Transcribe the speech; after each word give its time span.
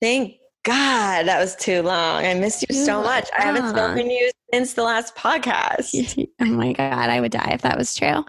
Thank 0.00 0.34
God 0.64 1.26
that 1.26 1.40
was 1.40 1.56
too 1.56 1.82
long. 1.82 2.26
I 2.26 2.34
missed 2.34 2.64
you 2.68 2.74
so 2.74 3.02
much. 3.02 3.28
I 3.38 3.42
haven't 3.42 3.70
spoken 3.70 4.06
to 4.06 4.12
you 4.12 4.30
since 4.52 4.74
the 4.74 4.82
last 4.82 5.16
podcast. 5.16 6.28
oh 6.40 6.44
my 6.44 6.72
God, 6.72 7.10
I 7.10 7.20
would 7.20 7.32
die 7.32 7.52
if 7.52 7.62
that 7.62 7.78
was 7.78 7.94
true. 7.94 8.24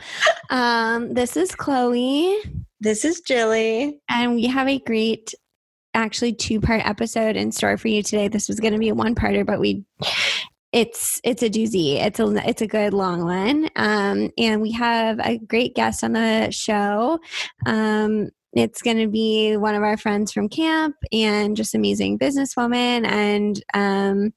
Um, 0.49 1.13
this 1.13 1.35
is 1.35 1.53
Chloe. 1.53 2.37
This 2.79 3.03
is 3.03 3.21
Jilly. 3.21 3.99
And 4.09 4.35
we 4.35 4.45
have 4.47 4.67
a 4.67 4.79
great, 4.79 5.33
actually, 5.93 6.33
two 6.33 6.61
part 6.61 6.85
episode 6.87 7.35
in 7.35 7.51
store 7.51 7.77
for 7.77 7.89
you 7.89 8.01
today. 8.01 8.29
This 8.29 8.47
was 8.47 8.59
going 8.59 8.73
to 8.73 8.79
be 8.79 8.89
a 8.89 8.95
one 8.95 9.15
parter, 9.15 9.45
but 9.45 9.59
we. 9.59 9.83
It's 10.71 11.19
it's 11.23 11.41
a 11.41 11.49
doozy. 11.49 11.95
It's 11.95 12.19
a 12.19 12.47
it's 12.47 12.61
a 12.61 12.67
good 12.67 12.93
long 12.93 13.23
one, 13.23 13.69
um, 13.75 14.29
and 14.37 14.61
we 14.61 14.71
have 14.73 15.19
a 15.19 15.39
great 15.39 15.73
guest 15.73 16.03
on 16.03 16.13
the 16.13 16.51
show. 16.51 17.17
Um, 17.65 18.29
it's 18.53 18.81
going 18.81 18.97
to 18.97 19.07
be 19.07 19.57
one 19.57 19.75
of 19.75 19.83
our 19.83 19.97
friends 19.97 20.31
from 20.31 20.49
camp 20.49 20.95
and 21.11 21.55
just 21.55 21.75
amazing 21.75 22.17
businesswoman 22.17 23.05
and 23.05 23.63
um, 23.73 24.33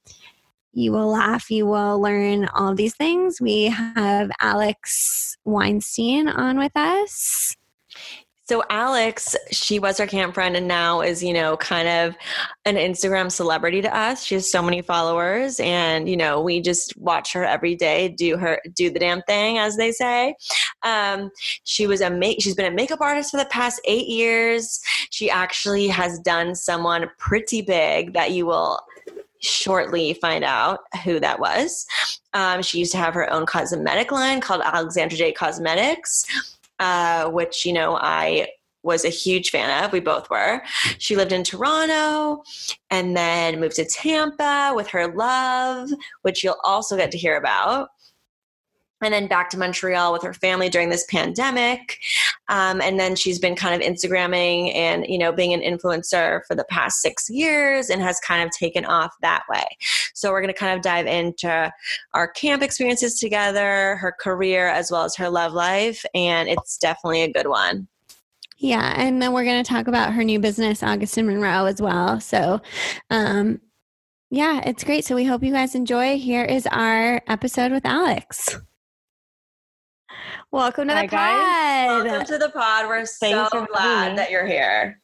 you 0.75 0.93
will 0.93 1.09
laugh 1.09 1.51
you 1.51 1.67
will 1.67 2.01
learn 2.01 2.47
all 2.55 2.75
these 2.75 2.95
things. 2.95 3.41
We 3.41 3.65
have 3.65 4.31
alex 4.41 5.37
weinstein 5.45 6.29
on 6.29 6.59
with 6.59 6.73
us 6.77 7.57
so 8.53 8.63
Alex, 8.69 9.35
she 9.51 9.79
was 9.79 9.99
our 9.99 10.07
camp 10.07 10.35
friend 10.35 10.59
and 10.59 10.69
now 10.69 11.01
is, 11.01 11.25
you 11.25 11.33
know, 11.33 11.57
kind 11.57 11.89
of 11.89 12.15
an 12.67 12.77
Instagram 12.77 13.33
celebrity 13.33 13.81
to 13.81 13.97
us. 13.97 14.23
She 14.23 14.35
has 14.35 14.53
so 14.53 14.61
many 14.61 14.83
followers 14.83 15.59
and, 15.59 16.07
you 16.07 16.19
know, 16.19 16.39
we 16.39 16.61
just 16.61 16.95
watch 16.99 17.33
her 17.33 17.47
every 17.47 17.75
day 17.75 18.09
do 18.09 18.37
her 18.37 18.61
do 18.75 18.91
the 18.91 18.99
damn 18.99 19.23
thing 19.23 19.57
as 19.57 19.79
they 19.79 19.91
say. 19.91 20.35
Um, 20.83 21.31
she 21.65 21.87
was 21.87 22.03
a 22.03 22.11
make 22.11 22.43
she's 22.43 22.55
been 22.55 22.71
a 22.71 22.77
makeup 22.77 23.01
artist 23.01 23.31
for 23.31 23.39
the 23.39 23.47
past 23.47 23.81
8 23.87 24.07
years. 24.07 24.83
She 25.09 25.31
actually 25.31 25.89
has 25.89 26.19
done 26.19 26.55
someone 26.55 27.11
pretty 27.17 27.63
big 27.63 28.13
that 28.13 28.33
you 28.33 28.45
will 28.45 28.79
shortly 29.41 30.13
find 30.13 30.45
out 30.45 30.81
who 31.05 31.21
that 31.21 31.41
was. 31.41 31.87
Um, 32.35 32.61
she 32.61 32.81
used 32.81 32.93
to 32.93 32.99
have 32.99 33.15
her 33.15 33.33
own 33.33 33.47
cosmetic 33.47 34.13
line 34.13 34.43
called 34.43 34.61
Alexandra 34.63 35.17
J 35.17 35.33
Cosmetics 35.33 36.27
uh, 36.79 37.31
which 37.31 37.65
you 37.65 37.73
know 37.73 37.97
I 38.01 38.49
was 38.83 39.05
a 39.05 39.11
huge 39.11 39.51
fan 39.51 39.85
of. 39.85 39.93
We 39.93 40.01
both 40.01 40.29
were. 40.29 40.63
She 40.99 41.17
lived 41.17 41.33
in 41.33 41.45
Toronto 41.45 42.43
and 42.91 43.17
then 43.17 43.61
moved 43.61 43.77
to 43.77 43.85
Tampa 43.85 44.73
with 44.75 44.89
her 44.89 45.15
love, 45.15 45.91
which 46.23 46.43
you'll 46.43 46.57
also 46.65 46.97
get 46.97 47.11
to 47.13 47.19
hear 47.19 47.37
about. 47.37 47.91
And 49.03 49.13
then 49.13 49.27
back 49.27 49.51
to 49.51 49.59
Montreal 49.59 50.13
with 50.13 50.23
her 50.23 50.33
family 50.33 50.69
during 50.69 50.91
this 50.91 51.05
pandemic. 51.11 51.99
Um, 52.49 52.81
and 52.81 52.99
then 52.99 53.17
she's 53.17 53.39
been 53.39 53.57
kind 53.57 53.75
of 53.75 53.87
Instagramming 53.87 54.75
and, 54.75 55.07
you 55.09 55.19
know, 55.19 55.33
being 55.33 55.53
an 55.53 55.61
influencer 55.61 56.45
for 56.47 56.55
the 56.55 56.65
past 56.65 57.01
six 57.01 57.29
years 57.29 57.91
and 57.91 58.01
has 58.03 58.21
kind 58.21 58.43
of 58.43 58.51
taken 58.51 58.85
off 58.85 59.15
that 59.23 59.43
way. 59.49 59.65
So 60.15 60.31
we're 60.31 60.43
going 60.43 60.53
to 60.53 60.59
kind 60.59 60.77
of 60.77 60.83
dive 60.83 61.07
into 61.07 61.73
our 62.15 62.29
camp 62.29 62.63
experiences 62.63 63.19
together, 63.19 63.97
her 63.97 64.15
career, 64.21 64.69
as 64.69 64.91
well 64.91 65.05
as 65.05 65.17
her 65.17 65.29
love 65.29 65.53
life. 65.53 66.05
And 66.15 66.49
it's 66.49 66.79
definitely 66.79 67.23
a 67.23 67.33
good 67.33 67.49
one. 67.49 67.89
Yeah, 68.59 68.95
and 68.97 69.21
then 69.21 69.33
we're 69.33 69.45
going 69.45 69.63
to 69.63 69.69
talk 69.69 69.89
about 69.89 70.13
her 70.13 70.23
new 70.23 70.39
business, 70.39 70.85
August 70.85 71.17
and 71.17 71.27
Monroe, 71.27 71.65
as 71.65 71.83
well. 71.83 72.21
So, 72.21 72.61
um, 73.11 73.61
yeah, 74.31 74.63
it's 74.65 74.85
great. 74.85 75.05
So 75.05 75.17
we 75.17 75.25
hope 75.25 75.43
you 75.43 75.53
guys 75.53 75.75
enjoy. 75.75 76.17
Here 76.17 76.45
is 76.45 76.69
our 76.69 77.21
episode 77.27 77.73
with 77.73 77.85
Alex. 77.85 78.57
Welcome 80.53 80.89
to 80.89 80.95
Hi, 80.95 81.03
the 81.03 81.09
guys. 81.09 81.89
pod. 81.89 82.05
Welcome 82.07 82.27
to 82.27 82.39
the 82.39 82.49
pod. 82.51 82.87
We're 82.87 83.07
Thanks 83.07 83.51
so 83.51 83.67
glad 83.73 84.19
that 84.19 84.31
you're 84.31 84.47
here. 84.47 85.01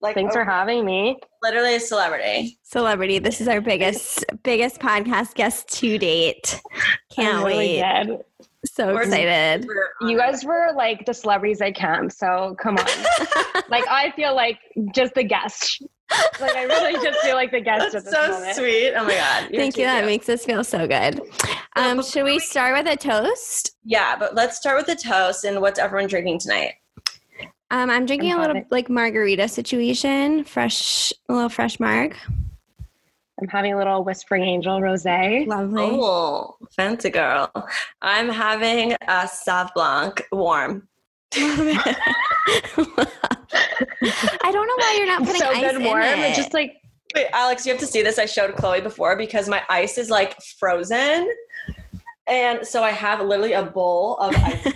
Like 0.00 0.14
Thanks 0.14 0.32
for 0.32 0.42
oh, 0.42 0.44
having 0.44 0.84
me. 0.84 1.16
literally 1.42 1.74
a 1.74 1.80
celebrity. 1.80 2.56
Celebrity. 2.62 3.18
This 3.18 3.40
is 3.40 3.48
our 3.48 3.60
biggest 3.60 4.24
biggest 4.44 4.78
podcast 4.78 5.34
guest 5.34 5.66
to 5.80 5.98
date. 5.98 6.60
Can't 7.10 7.44
really 7.44 7.80
wait. 7.82 8.06
good. 8.06 8.18
So 8.64 8.94
We're- 8.94 9.06
excited. 9.06 9.66
We're 9.66 10.08
You 10.08 10.16
guys 10.16 10.44
were 10.44 10.72
like 10.76 11.04
the 11.04 11.14
celebrities 11.14 11.60
I 11.60 11.72
camp, 11.72 12.12
so 12.12 12.54
come 12.60 12.76
on. 12.78 12.84
like 13.68 13.88
I 13.88 14.12
feel 14.14 14.36
like 14.36 14.60
just 14.94 15.14
the 15.14 15.24
guest. 15.24 15.82
Like 16.40 16.54
I 16.54 16.64
really 16.64 16.92
just 17.04 17.18
feel 17.20 17.34
like 17.34 17.50
the 17.50 17.60
guest 17.60 17.92
That's 17.92 17.94
at 17.94 18.04
this 18.04 18.12
so 18.14 18.28
moment. 18.30 18.56
sweet. 18.56 18.92
Oh 18.94 19.04
my 19.04 19.14
god. 19.14 19.50
You're 19.50 19.62
Thank 19.62 19.74
too 19.74 19.80
you. 19.82 19.86
That 19.86 20.04
makes 20.04 20.28
us 20.28 20.44
feel 20.44 20.64
so 20.64 20.86
good. 20.86 21.20
Um, 21.74 22.02
should 22.02 22.24
we 22.24 22.38
start 22.38 22.76
with 22.84 22.92
a 22.92 22.96
toast? 22.96 23.76
Yeah, 23.84 24.16
but 24.16 24.34
let's 24.34 24.56
start 24.56 24.76
with 24.76 24.88
a 24.88 24.96
toast 25.00 25.44
and 25.44 25.60
what's 25.60 25.78
everyone 25.78 26.08
drinking 26.08 26.40
tonight? 26.40 26.74
Um, 27.70 27.90
I'm 27.90 28.06
drinking 28.06 28.32
I'm 28.32 28.38
a 28.38 28.40
little 28.42 28.56
having- 28.56 28.68
like 28.70 28.88
margarita 28.88 29.48
situation, 29.48 30.44
fresh, 30.44 31.12
a 31.28 31.32
little 31.34 31.48
fresh 31.48 31.80
marg. 31.80 32.16
I'm 33.40 33.48
having 33.48 33.74
a 33.74 33.76
little 33.76 34.02
whispering 34.04 34.44
angel 34.44 34.80
rosé. 34.80 35.46
Lovely. 35.46 35.82
Oh, 35.82 36.56
fancy 36.70 37.10
girl. 37.10 37.50
I'm 38.00 38.28
having 38.30 38.92
a 38.92 39.26
Sauv 39.26 39.74
Blanc 39.74 40.26
warm. 40.32 40.88
I 44.42 44.50
don't 44.52 44.66
know 44.66 44.74
why 44.76 44.94
you're 44.96 45.06
not 45.06 45.24
putting 45.24 45.40
so 45.40 45.48
ice 45.48 45.60
good 45.60 45.76
in 45.76 45.84
warm. 45.84 46.02
it. 46.02 46.18
It's 46.18 46.36
just 46.36 46.54
like 46.54 46.76
Wait, 47.14 47.28
Alex, 47.32 47.64
you 47.64 47.72
have 47.72 47.80
to 47.80 47.86
see 47.86 48.02
this. 48.02 48.18
I 48.18 48.26
showed 48.26 48.54
Chloe 48.56 48.80
before 48.80 49.16
because 49.16 49.48
my 49.48 49.62
ice 49.70 49.96
is 49.96 50.10
like 50.10 50.40
frozen. 50.58 51.32
And 52.26 52.66
so 52.66 52.82
I 52.82 52.90
have 52.90 53.20
literally 53.24 53.52
a 53.52 53.62
bowl 53.62 54.16
of 54.18 54.34
ice. 54.36 54.66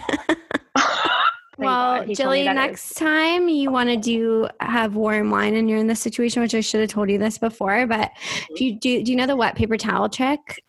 well, 1.59 1.99
God 1.99 2.09
he 2.09 2.15
told 2.15 2.31
me 2.31 2.39
Jilly, 2.39 2.45
that 2.45 2.55
next 2.55 2.95
time 2.95 3.49
you 3.49 3.71
want 3.71 3.91
to 3.91 3.97
do 3.97 4.49
have 4.61 4.95
warm 4.95 5.31
wine 5.31 5.55
and 5.55 5.69
you're 5.69 5.79
in 5.79 5.87
this 5.87 6.01
situation, 6.01 6.41
which 6.41 6.55
I 6.55 6.61
should 6.61 6.81
have 6.81 6.91
told 6.91 7.11
you 7.11 7.19
this 7.19 7.37
before, 7.37 7.87
but 7.87 8.11
mm-hmm. 8.11 8.55
if 8.55 8.61
you 8.61 8.79
do, 8.79 9.03
do 9.03 9.11
you 9.11 9.17
know 9.17 9.27
the 9.27 9.37
wet 9.37 9.57
paper 9.57 9.77
towel 9.77 10.09
trick? 10.09 10.63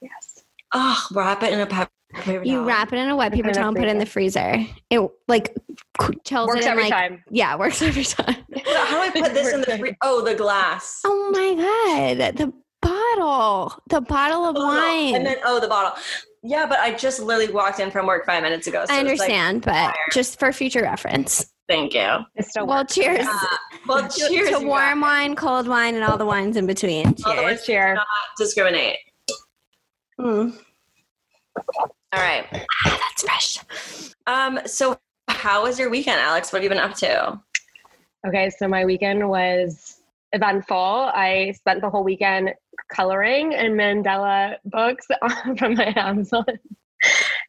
Yes. 0.00 0.44
oh, 0.74 1.06
wrap 1.12 1.42
it 1.42 1.52
in 1.52 1.60
a 1.60 1.66
pep- 1.66 1.90
paper 2.14 2.44
You 2.44 2.62
wrap 2.62 2.92
it 2.92 2.98
in 2.98 3.08
a 3.08 3.16
wet 3.16 3.32
paper 3.32 3.50
towel 3.50 3.68
and 3.68 3.76
put 3.76 3.86
it 3.86 3.90
in 3.90 3.98
the 3.98 4.06
freezer. 4.06 4.64
It 4.90 5.00
like 5.26 5.56
tells 6.24 6.48
Works 6.48 6.60
it 6.64 6.68
every 6.68 6.84
like, 6.84 6.92
time. 6.92 7.24
Yeah, 7.30 7.56
works 7.56 7.82
every 7.90 8.04
time. 8.04 8.36
But 8.48 8.64
How 8.66 9.02
do 9.04 9.18
I 9.18 9.22
put 9.22 9.34
this 9.34 9.52
in 9.52 9.60
the 9.60 9.78
free- 9.78 9.96
Oh, 10.02 10.22
the 10.22 10.34
glass. 10.34 11.00
Oh 11.04 11.30
my 11.32 12.18
god, 12.18 12.36
the 12.36 12.52
bottle, 12.82 13.72
the 13.88 14.00
bottle 14.00 14.44
of 14.44 14.56
Oh, 14.56 14.60
no. 14.60 14.66
wine. 14.66 15.14
And 15.16 15.26
then 15.26 15.36
oh, 15.44 15.60
the 15.60 15.68
bottle. 15.68 15.92
Yeah, 16.42 16.66
but 16.66 16.78
I 16.78 16.94
just 16.94 17.20
literally 17.20 17.52
walked 17.52 17.80
in 17.80 17.90
from 17.90 18.06
work 18.06 18.24
five 18.26 18.42
minutes 18.42 18.66
ago. 18.66 18.84
So 18.86 18.94
I 18.94 18.98
it's 19.00 19.18
like, 19.18 19.30
understand, 19.30 19.62
but 19.62 19.94
just 20.12 20.38
for 20.38 20.52
future 20.52 20.82
reference. 20.82 21.46
thank 21.68 21.92
you. 21.94 22.06
Well, 22.56 22.66
works. 22.66 22.94
cheers. 22.94 23.26
Uh, 23.26 23.46
well, 23.88 24.08
cheers. 24.16 24.50
to 24.50 24.60
warm 24.66 25.00
wine, 25.00 25.34
cold 25.34 25.66
wine, 25.66 25.94
and 25.96 26.04
all 26.04 26.16
the 26.16 26.26
wines 26.26 26.56
in 26.56 26.66
between. 26.66 27.06
All 27.06 27.12
the 27.12 27.22
Cheers. 27.22 27.42
wines 27.42 27.60
do 27.60 27.66
Cheers. 27.66 27.96
not 27.96 28.06
discriminate. 28.38 28.98
Mm. 30.20 30.56
All 31.56 32.20
right. 32.22 32.46
Ah, 32.52 33.00
That's 33.00 33.22
fresh. 33.22 34.14
Um. 34.26 34.60
So, 34.66 34.96
how 35.28 35.62
was 35.62 35.78
your 35.78 35.90
weekend, 35.90 36.20
Alex? 36.20 36.52
What 36.52 36.62
have 36.62 36.64
you 36.64 36.68
been 36.70 36.78
up 36.78 36.96
to? 36.98 37.40
Okay, 38.26 38.50
so 38.50 38.66
my 38.66 38.84
weekend 38.84 39.28
was 39.28 40.00
eventful. 40.32 40.76
I 40.76 41.52
spent 41.56 41.80
the 41.80 41.90
whole 41.90 42.04
weekend 42.04 42.52
coloring 42.92 43.54
and 43.54 43.74
mandala 43.74 44.56
books 44.64 45.06
from 45.58 45.74
my 45.74 45.92
Amazon 45.96 46.44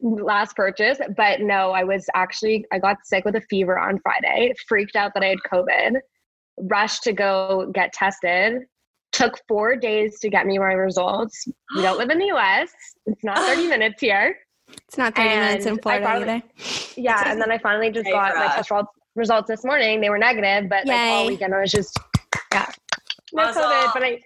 last 0.00 0.54
purchase. 0.56 0.98
But 1.16 1.40
no, 1.40 1.72
I 1.72 1.84
was 1.84 2.06
actually 2.14 2.64
I 2.72 2.78
got 2.78 2.98
sick 3.04 3.24
with 3.24 3.36
a 3.36 3.40
fever 3.42 3.78
on 3.78 3.98
Friday, 4.00 4.54
freaked 4.66 4.96
out 4.96 5.12
that 5.14 5.22
I 5.22 5.28
had 5.28 5.38
COVID, 5.50 6.00
rushed 6.62 7.02
to 7.04 7.12
go 7.12 7.70
get 7.74 7.92
tested. 7.92 8.62
Took 9.10 9.40
four 9.48 9.74
days 9.74 10.20
to 10.20 10.28
get 10.28 10.46
me 10.46 10.58
my 10.58 10.72
results. 10.72 11.48
We 11.74 11.82
don't 11.82 11.98
live 11.98 12.10
in 12.10 12.18
the 12.18 12.26
US. 12.26 12.70
It's 13.06 13.24
not 13.24 13.38
30 13.38 13.66
minutes 13.68 14.00
here. 14.00 14.36
It's 14.86 14.96
not 14.98 15.14
30 15.14 15.28
minutes 15.28 15.66
in 15.66 15.72
And 15.72 15.82
Florida 15.82 16.04
finally- 16.04 16.28
either. 16.34 16.42
Yeah, 16.96 17.22
and 17.30 17.40
then 17.40 17.50
I 17.50 17.58
finally 17.58 17.90
just 17.90 18.06
Hey, 18.06 18.12
got 18.12 18.34
my 18.34 18.42
Rob. 18.42 18.50
test 18.52 18.70
results- 18.70 18.92
results 19.14 19.48
this 19.48 19.64
morning. 19.64 20.00
They 20.00 20.10
were 20.10 20.18
negative, 20.18 20.68
but 20.68 20.86
like 20.86 20.96
all 20.98 21.26
weekend 21.26 21.54
I 21.54 21.60
was 21.60 21.72
just 21.72 21.96
yeah, 22.52 22.66
no 23.32 23.44
Mazel. 23.44 23.62
COVID. 23.64 23.92
But 23.94 24.02
I, 24.04 24.20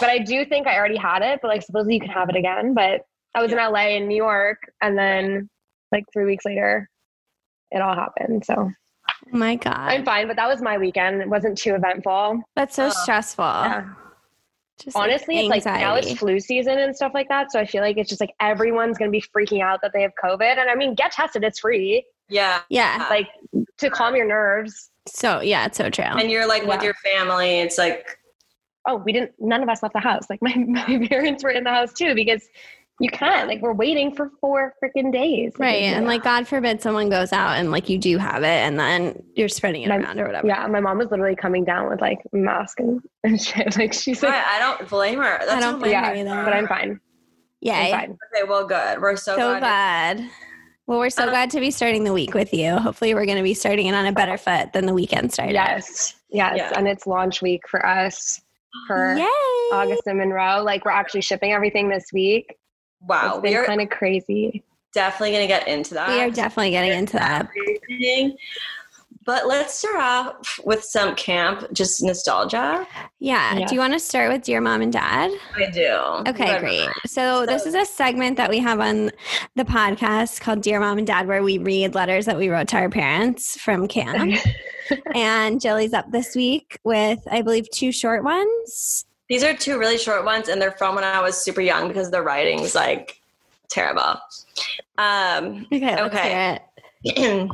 but 0.00 0.08
I 0.10 0.18
do 0.18 0.44
think 0.44 0.66
I 0.66 0.76
already 0.78 0.96
had 0.96 1.22
it. 1.22 1.38
But 1.42 1.48
like 1.48 1.62
supposedly 1.62 1.94
you 1.94 2.00
can 2.00 2.10
have 2.10 2.28
it 2.28 2.36
again. 2.36 2.74
But 2.74 3.02
I 3.34 3.42
was 3.42 3.52
in 3.52 3.58
LA 3.58 3.96
in 3.96 4.08
New 4.08 4.16
York, 4.16 4.58
and 4.80 4.96
then 4.98 5.48
like 5.92 6.04
three 6.12 6.24
weeks 6.24 6.44
later, 6.44 6.88
it 7.70 7.80
all 7.80 7.94
happened. 7.94 8.44
So 8.44 8.70
Oh 9.32 9.36
my 9.36 9.56
God. 9.56 9.76
I'm 9.76 10.04
fine. 10.04 10.26
But 10.26 10.36
that 10.36 10.48
was 10.48 10.60
my 10.62 10.76
weekend. 10.78 11.20
It 11.22 11.28
wasn't 11.28 11.56
too 11.58 11.74
eventful. 11.74 12.42
That's 12.56 12.74
so 12.76 12.86
Uh, 12.86 12.90
stressful. 12.90 13.44
Yeah. 13.44 13.84
Just 14.82 14.96
Honestly, 14.96 15.38
it's 15.38 15.48
like 15.48 15.64
now 15.64 15.94
it's 15.94 16.12
flu 16.14 16.40
season 16.40 16.78
and 16.78 16.94
stuff 16.94 17.12
like 17.14 17.28
that. 17.28 17.52
So 17.52 17.60
I 17.60 17.66
feel 17.66 17.82
like 17.82 17.96
it's 17.96 18.08
just 18.08 18.20
like 18.20 18.34
everyone's 18.40 18.98
gonna 18.98 19.10
be 19.10 19.22
freaking 19.22 19.62
out 19.62 19.80
that 19.82 19.92
they 19.92 20.02
have 20.02 20.12
COVID. 20.22 20.58
And 20.58 20.68
I 20.68 20.74
mean, 20.74 20.94
get 20.94 21.12
tested. 21.12 21.44
It's 21.44 21.60
free. 21.60 22.04
Yeah. 22.28 22.62
Yeah. 22.68 23.06
Like 23.08 23.28
to 23.78 23.90
calm 23.90 24.16
your 24.16 24.26
nerves. 24.26 24.90
So, 25.06 25.40
yeah, 25.40 25.66
it's 25.66 25.76
so 25.78 25.90
true. 25.90 26.04
And 26.04 26.30
you're 26.30 26.48
like 26.48 26.64
with 26.64 26.82
your 26.82 26.94
family. 26.94 27.60
It's 27.60 27.78
like 27.78 28.18
oh, 28.86 28.96
we 28.96 29.12
didn't, 29.12 29.32
none 29.38 29.62
of 29.62 29.68
us 29.68 29.82
left 29.82 29.94
the 29.94 30.00
house. 30.00 30.28
Like 30.28 30.42
my, 30.42 30.54
my 30.66 31.06
parents 31.08 31.42
were 31.42 31.50
in 31.50 31.64
the 31.64 31.70
house 31.70 31.92
too 31.92 32.14
because 32.14 32.46
you 33.00 33.10
can't, 33.10 33.48
like, 33.48 33.60
we're 33.60 33.72
waiting 33.74 34.14
for 34.14 34.30
four 34.40 34.74
freaking 34.82 35.12
days. 35.12 35.52
Like, 35.54 35.60
Right. 35.60 35.82
And 35.82 36.06
like, 36.06 36.22
God 36.22 36.46
forbid 36.46 36.80
someone 36.80 37.08
goes 37.10 37.32
out 37.32 37.56
and 37.58 37.70
like 37.72 37.88
you 37.88 37.98
do 37.98 38.18
have 38.18 38.42
it 38.44 38.46
and 38.46 38.78
then 38.78 39.20
you're 39.34 39.48
spreading 39.48 39.82
it 39.82 39.86
And 39.86 39.92
I'm- 39.94 40.04
around 40.04 40.20
or 40.20 40.26
whatever. 40.26 40.46
yeah, 40.46 40.66
my 40.68 40.78
mom 40.80 40.98
was 40.98 41.10
literally 41.10 41.34
coming 41.36 41.64
down 41.64 41.88
with 41.90 42.00
like 42.00 42.18
a 42.32 42.36
mask 42.36 42.78
and, 42.80 43.00
and 43.24 43.40
shit. 43.40 43.76
Like 43.78 43.92
she's 43.92 44.22
like, 44.22 44.32
I, 44.34 44.56
I 44.56 44.58
don't 44.60 44.88
blame 44.88 45.18
her. 45.18 45.38
That's 45.40 45.50
I 45.52 45.60
don't 45.60 45.80
blame 45.80 45.92
my- 46.00 46.08
her 46.08 46.14
either. 46.14 46.44
but 46.44 46.52
I'm 46.54 46.68
fine. 46.68 47.00
Yay. 47.60 47.92
I'm 47.92 48.00
fine. 48.00 48.18
Okay, 48.34 48.44
well, 48.48 48.66
good. 48.66 49.00
We're 49.00 49.16
so, 49.16 49.32
So 49.36 49.58
glad. 49.58 50.18
glad. 50.18 50.30
Well, 50.86 50.98
we're 50.98 51.08
so 51.10 51.24
Uh, 51.24 51.30
glad 51.30 51.50
to 51.52 51.60
be 51.60 51.70
starting 51.70 52.04
the 52.04 52.12
week 52.12 52.34
with 52.34 52.52
you. 52.52 52.76
Hopefully, 52.76 53.14
we're 53.14 53.24
going 53.24 53.38
to 53.38 53.42
be 53.42 53.54
starting 53.54 53.86
it 53.86 53.94
on 53.94 54.04
a 54.04 54.12
better 54.12 54.36
foot 54.36 54.72
than 54.74 54.84
the 54.84 54.92
weekend 54.92 55.32
started. 55.32 55.54
Yes. 55.54 56.14
Yes. 56.28 56.52
Yeah. 56.58 56.72
And 56.76 56.86
it's 56.86 57.06
launch 57.06 57.40
week 57.40 57.62
for 57.68 57.84
us 57.86 58.38
for 58.86 59.14
Yay. 59.18 59.24
August 59.72 60.02
and 60.06 60.18
Monroe. 60.18 60.62
Like 60.62 60.84
we're 60.84 60.90
actually 60.90 61.22
shipping 61.22 61.52
everything 61.52 61.88
this 61.88 62.04
week. 62.12 62.54
Wow, 63.08 63.34
it's 63.34 63.42
we 63.42 63.50
been 63.50 63.58
are 63.58 63.64
kind 63.64 63.80
of 63.80 63.90
crazy. 63.90 64.62
definitely 64.92 65.32
going 65.32 65.42
to 65.42 65.48
get 65.48 65.68
into 65.68 65.94
that. 65.94 66.08
We 66.08 66.20
are 66.20 66.30
definitely 66.30 66.70
getting 66.70 66.92
into 66.92 67.14
that. 67.14 67.48
Everything. 67.88 68.36
But 69.26 69.46
let's 69.46 69.78
start 69.78 69.96
off 69.96 70.60
with 70.64 70.84
some 70.84 71.14
camp, 71.14 71.64
just 71.72 72.02
nostalgia. 72.02 72.86
Yeah. 73.20 73.54
Yeah. 73.58 73.66
Do 73.66 73.74
you 73.74 73.80
want 73.80 73.94
to 73.94 73.98
start 73.98 74.30
with 74.30 74.42
Dear 74.42 74.60
Mom 74.60 74.82
and 74.82 74.92
Dad? 74.92 75.30
I 75.56 75.70
do. 75.70 75.88
Okay, 76.30 76.52
Good. 76.52 76.60
great. 76.60 76.88
So, 77.06 77.46
this 77.46 77.64
is 77.64 77.74
a 77.74 77.86
segment 77.86 78.36
that 78.36 78.50
we 78.50 78.58
have 78.58 78.80
on 78.80 79.10
the 79.56 79.64
podcast 79.64 80.40
called 80.42 80.60
Dear 80.60 80.78
Mom 80.78 80.98
and 80.98 81.06
Dad, 81.06 81.26
where 81.26 81.42
we 81.42 81.56
read 81.56 81.94
letters 81.94 82.26
that 82.26 82.36
we 82.36 82.50
wrote 82.50 82.68
to 82.68 82.76
our 82.76 82.90
parents 82.90 83.58
from 83.58 83.88
camp. 83.88 84.38
and 85.14 85.58
Jilly's 85.58 85.94
up 85.94 86.10
this 86.10 86.36
week 86.36 86.78
with, 86.84 87.20
I 87.30 87.40
believe, 87.40 87.70
two 87.70 87.92
short 87.92 88.24
ones. 88.24 89.06
These 89.28 89.42
are 89.42 89.54
two 89.54 89.78
really 89.78 89.98
short 89.98 90.24
ones, 90.24 90.48
and 90.48 90.60
they're 90.60 90.72
from 90.72 90.94
when 90.94 91.04
I 91.04 91.20
was 91.20 91.36
super 91.36 91.60
young 91.60 91.88
because 91.88 92.10
the 92.10 92.22
writing's 92.22 92.74
like 92.74 93.20
terrible. 93.70 94.20
Um, 94.98 95.66
Okay, 95.72 96.02
Okay. 96.02 96.58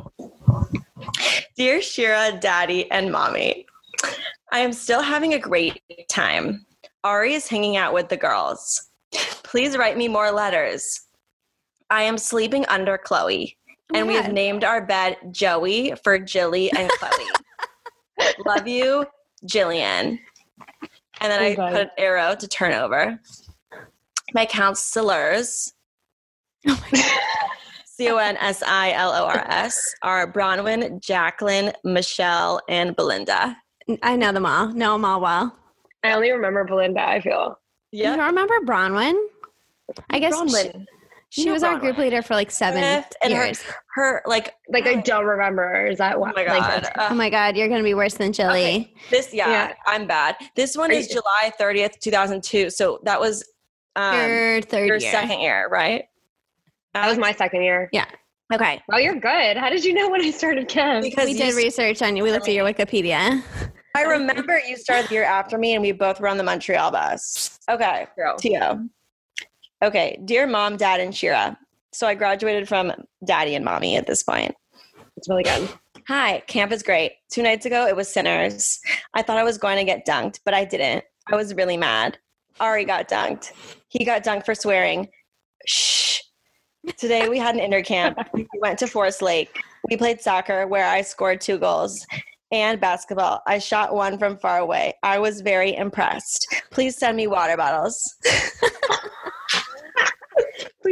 Dear 1.57 1.83
Shira, 1.83 2.39
Daddy, 2.41 2.91
and 2.91 3.11
Mommy, 3.11 3.67
I 4.53 4.61
am 4.61 4.73
still 4.73 5.03
having 5.03 5.35
a 5.35 5.39
great 5.39 5.83
time. 6.09 6.65
Ari 7.05 7.35
is 7.35 7.49
hanging 7.49 7.77
out 7.77 7.95
with 7.95 8.09
the 8.09 8.17
girls. 8.17 8.91
Please 9.13 9.77
write 9.77 9.97
me 9.97 10.09
more 10.09 10.31
letters. 10.31 11.01
I 11.89 12.03
am 12.03 12.19
sleeping 12.19 12.65
under 12.67 12.97
Chloe, 12.99 13.57
Oh 13.93 13.99
and 13.99 14.07
my 14.07 14.13
we 14.13 14.19
have 14.21 14.33
named 14.33 14.63
our 14.63 14.85
bed 14.85 15.17
Joey 15.33 15.95
for 16.05 16.19
Jilly 16.19 16.71
and 16.73 16.89
Chloe. 16.91 17.27
Love 18.47 18.69
you, 18.69 19.07
Jillian. 19.47 20.19
And 21.21 21.31
then 21.31 21.41
Oh 21.41 21.45
I 21.45 21.55
God. 21.55 21.73
put 21.73 21.81
an 21.83 21.91
arrow 21.99 22.35
to 22.35 22.49
turn 22.49 22.73
over. 22.73 23.21
My 24.35 24.47
counselors, 24.47 25.73
Oh 26.67 26.79
my 26.93 26.99
God. 26.99 27.11
C 27.87 28.09
O 28.09 28.17
N 28.17 28.37
S 28.39 28.63
I 28.67 28.93
L 28.93 29.11
O 29.13 29.25
R 29.27 29.45
S, 29.49 29.95
are 30.03 30.31
Bronwyn, 30.33 31.03
Jacqueline, 31.03 31.73
Michelle, 31.85 32.61
and 32.69 32.97
Belinda. 32.97 33.57
I 34.03 34.17
know 34.17 34.33
them 34.33 34.47
all. 34.47 34.69
Know 34.73 34.93
them 34.95 35.05
all 35.05 35.21
well. 35.21 35.55
I 36.03 36.13
only 36.13 36.31
remember 36.31 36.65
Belinda, 36.65 37.07
I 37.07 37.21
feel. 37.21 37.59
Yeah. 37.93 38.13
You 38.13 38.17
don't 38.17 38.27
remember 38.29 38.55
Bronwyn? 38.65 39.15
I 40.09 40.19
guess 40.19 40.35
Bronwyn. 40.35 40.73
she 40.73 40.87
know 41.39 41.53
was 41.53 41.63
our 41.63 41.79
group 41.79 41.97
leader 41.99 42.23
for 42.23 42.35
like 42.35 42.51
seven 42.51 42.83
Fifth, 42.83 43.13
and 43.23 43.33
years. 43.33 43.63
her 43.95 44.21
like 44.27 44.55
Like 44.69 44.87
I 44.87 44.95
don't 44.97 45.25
remember. 45.25 45.87
Is 45.87 45.99
that 45.99 46.17
oh 46.17 46.21
my 46.35 46.45
god 46.45 46.63
that's- 46.63 46.91
uh, 46.97 47.09
oh 47.11 47.15
my 47.15 47.31
God, 47.31 47.57
you're 47.57 47.69
going 47.69 47.81
to 47.81 47.85
be 47.85 47.95
worse 47.95 48.15
than 48.15 48.33
Jilly. 48.33 48.63
Okay. 48.65 48.95
this 49.11 49.33
yeah, 49.33 49.49
Yeah. 49.51 49.73
i'm 49.87 50.07
bad 50.07 50.37
this 50.57 50.77
one 50.77 50.91
Are 50.91 50.95
is 50.95 51.09
you- 51.09 51.15
july 51.21 51.53
30th 51.59 51.99
2002 52.01 52.71
so 52.71 52.99
that 53.05 53.21
was 53.21 53.45
um 53.97 54.15
your 54.17 54.63
third 54.63 54.87
your 54.87 54.97
year. 54.99 55.11
second 55.13 55.41
year 55.41 55.69
right 55.71 56.05
that 56.95 57.09
was 57.09 57.19
my 57.19 57.33
second 57.33 57.63
year. 57.63 57.89
Yeah. 57.93 58.07
okay 58.53 58.83
Well, 58.89 58.99
you're 59.01 59.15
good. 59.21 59.57
How 59.57 59.71
did 59.71 59.85
you 59.85 59.95
know 59.95 60.09
when 60.11 60.21
I 60.23 60.31
started 60.33 60.67
camp? 60.69 61.05
because 61.05 61.27
we 61.27 61.35
did 61.35 61.55
research 61.55 62.03
on 62.03 62.17
you. 62.17 62.25
We 62.25 62.33
looked 62.33 62.49
at 62.49 62.55
your 62.55 62.65
Wikipedia. 62.65 63.43
I 63.97 64.03
remember 64.03 64.59
you 64.69 64.77
started 64.77 65.09
the 65.09 65.15
year 65.15 65.25
after 65.25 65.57
me, 65.59 65.75
and 65.75 65.83
we 65.83 65.91
both 65.93 66.21
were 66.21 66.29
on 66.29 66.37
the 66.37 66.43
Montreal 66.45 66.91
bus. 66.93 67.59
Okay, 67.69 68.07
True. 68.17 68.35
Tio. 68.39 68.89
Okay, 69.83 70.21
dear 70.25 70.47
mom, 70.47 70.77
dad, 70.77 71.01
and 71.01 71.15
Shira. 71.15 71.57
So 71.93 72.07
I 72.07 72.15
graduated 72.15 72.69
from 72.69 72.93
daddy 73.25 73.55
and 73.55 73.65
mommy 73.65 73.97
at 73.97 74.07
this 74.07 74.23
point. 74.23 74.55
It's 75.17 75.29
really 75.29 75.43
good. 75.43 75.69
Hi, 76.07 76.41
camp 76.47 76.71
is 76.73 76.83
great. 76.83 77.13
Two 77.31 77.43
nights 77.43 77.67
ago, 77.67 77.87
it 77.87 77.97
was 77.97 78.13
Sinners. 78.13 78.79
I 79.15 79.23
thought 79.23 79.39
I 79.39 79.45
was 79.45 79.59
going 79.59 79.79
to 79.79 79.85
get 79.85 80.07
dunked, 80.07 80.41
but 80.45 80.55
I 80.55 80.65
didn't. 80.65 81.05
I 81.31 81.37
was 81.37 81.55
really 81.55 81.77
mad. 81.77 82.19
Ari 82.59 82.85
got 82.85 83.09
dunked. 83.09 83.53
He 83.89 84.05
got 84.05 84.23
dunked 84.23 84.45
for 84.45 84.55
swearing. 84.55 85.09
Shh. 85.67 86.21
Today 86.99 87.29
we 87.29 87.39
had 87.39 87.57
an 87.57 87.71
intercamp. 87.71 88.23
We 88.35 88.47
went 88.61 88.79
to 88.81 88.87
Forest 88.87 89.23
Lake. 89.23 89.57
We 89.89 89.97
played 89.97 90.21
soccer 90.21 90.67
where 90.67 90.87
I 90.87 91.03
scored 91.03 91.41
two 91.41 91.59
goals 91.59 92.05
and 92.53 92.81
basketball. 92.81 93.43
I 93.47 93.59
shot 93.59 93.95
one 93.95 94.19
from 94.19 94.37
far 94.37 94.59
away. 94.59 94.95
I 95.03 95.19
was 95.19 95.41
very 95.41 95.75
impressed. 95.75 96.55
Please 96.71 96.97
send 96.97 97.17
me 97.17 97.27
water 97.27 97.57
bottles. 97.57 98.17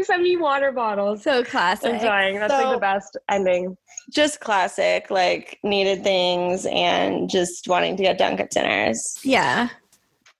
Please 0.08 0.14
send 0.14 0.22
me 0.22 0.36
water 0.36 0.72
bottles. 0.72 1.22
So 1.22 1.44
classic. 1.44 1.92
I'm 1.94 2.00
dying. 2.00 2.38
That's 2.38 2.52
So- 2.52 2.62
like 2.62 2.74
the 2.76 2.80
best 2.80 3.16
ending. 3.28 3.76
Just 4.10 4.40
classic, 4.40 5.10
like 5.10 5.58
needed 5.62 6.02
things 6.02 6.64
and 6.66 7.28
just 7.28 7.68
wanting 7.68 7.94
to 7.98 8.02
get 8.02 8.18
dunked 8.18 8.40
at 8.40 8.50
dinners. 8.50 9.18
Yeah. 9.22 9.68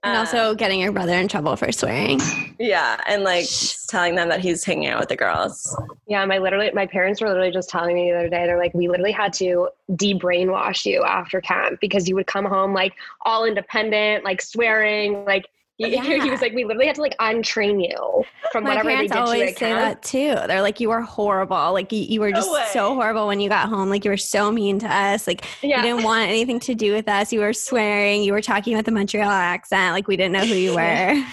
And 0.03 0.17
Uh, 0.17 0.21
also 0.21 0.55
getting 0.55 0.81
your 0.81 0.93
brother 0.93 1.13
in 1.13 1.29
trouble 1.29 1.55
for 1.57 1.71
swearing. 1.71 2.19
Yeah, 2.59 2.99
and 3.07 3.25
like 3.25 3.45
telling 3.89 4.15
them 4.15 4.29
that 4.31 4.41
he's 4.41 4.65
hanging 4.65 4.89
out 4.89 5.01
with 5.01 5.11
the 5.11 5.17
girls. 5.17 5.77
Yeah, 6.07 6.25
my 6.25 6.39
literally 6.39 6.71
my 6.73 6.87
parents 6.87 7.21
were 7.21 7.29
literally 7.29 7.51
just 7.51 7.69
telling 7.69 7.95
me 7.95 8.11
the 8.11 8.17
other 8.17 8.29
day, 8.31 8.47
they're 8.47 8.59
like, 8.59 8.73
we 8.73 8.89
literally 8.89 9.13
had 9.13 9.33
to 9.35 9.69
de-brainwash 9.97 10.87
you 10.87 11.05
after 11.05 11.41
camp 11.43 11.79
because 11.81 12.09
you 12.09 12.15
would 12.15 12.27
come 12.27 12.47
home 12.47 12.73
like 12.73 12.95
all 13.27 13.45
independent, 13.45 14.25
like 14.25 14.41
swearing, 14.41 15.25
like 15.27 15.47
he, 15.79 15.95
Yeah. 15.95 16.03
he 16.23 16.31
was 16.31 16.41
like, 16.43 16.53
we 16.53 16.65
literally 16.65 16.87
had 16.87 16.97
to 16.97 17.01
like 17.03 17.17
untrain 17.19 17.83
you 17.83 18.25
from 18.53 18.65
My 18.65 18.71
whatever 18.71 18.89
they 18.89 18.95
parents 18.95 19.13
did 19.13 19.15
to 19.15 19.21
you 19.21 19.25
always 19.25 19.53
at 19.53 19.59
say 19.59 19.73
that 19.73 20.03
too. 20.03 20.35
They're 20.47 20.61
like, 20.63 20.81
you 20.81 20.89
were 20.91 21.01
horrible. 21.01 21.73
Like 21.73 21.91
you, 21.93 22.01
you 22.01 22.21
were 22.21 22.31
No 22.31 22.41
just 22.41 22.73
so 22.73 22.95
horrible 22.95 23.27
when 23.27 23.41
you 23.41 23.49
got 23.49 23.69
home. 23.69 23.89
Like 23.89 24.05
you 24.05 24.11
were 24.11 24.17
so 24.17 24.51
mean 24.53 24.79
to 24.81 24.93
us. 24.93 25.27
Like 25.27 25.45
Yeah. 25.63 25.77
you 25.79 25.83
didn't 25.83 26.03
want 26.05 26.29
anything 26.29 26.61
to 26.61 26.75
do 26.75 26.93
with 26.93 27.09
us. 27.09 27.33
You 27.33 27.41
were 27.41 27.53
swearing. 27.53 28.23
You 28.23 28.33
were 28.33 28.43
talking 28.43 28.77
with 28.77 28.87
a 28.89 28.91
Montreal 28.91 29.31
accent. 29.31 29.95
Like 29.95 30.09
we 30.09 30.17
didn't 30.17 30.33
know 30.33 30.45
who 30.45 30.55
you 30.55 30.71
were. 30.75 31.25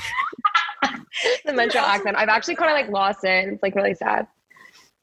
the 1.46 1.54
Montreal 1.54 1.86
accent. 1.86 2.18
I've 2.18 2.30
actually 2.30 2.56
kind 2.56 2.72
of 2.72 2.76
like 2.76 2.90
lost 2.94 3.24
it. 3.24 3.48
It's 3.54 3.64
like 3.64 3.76
really 3.76 3.96
sad. 3.96 4.28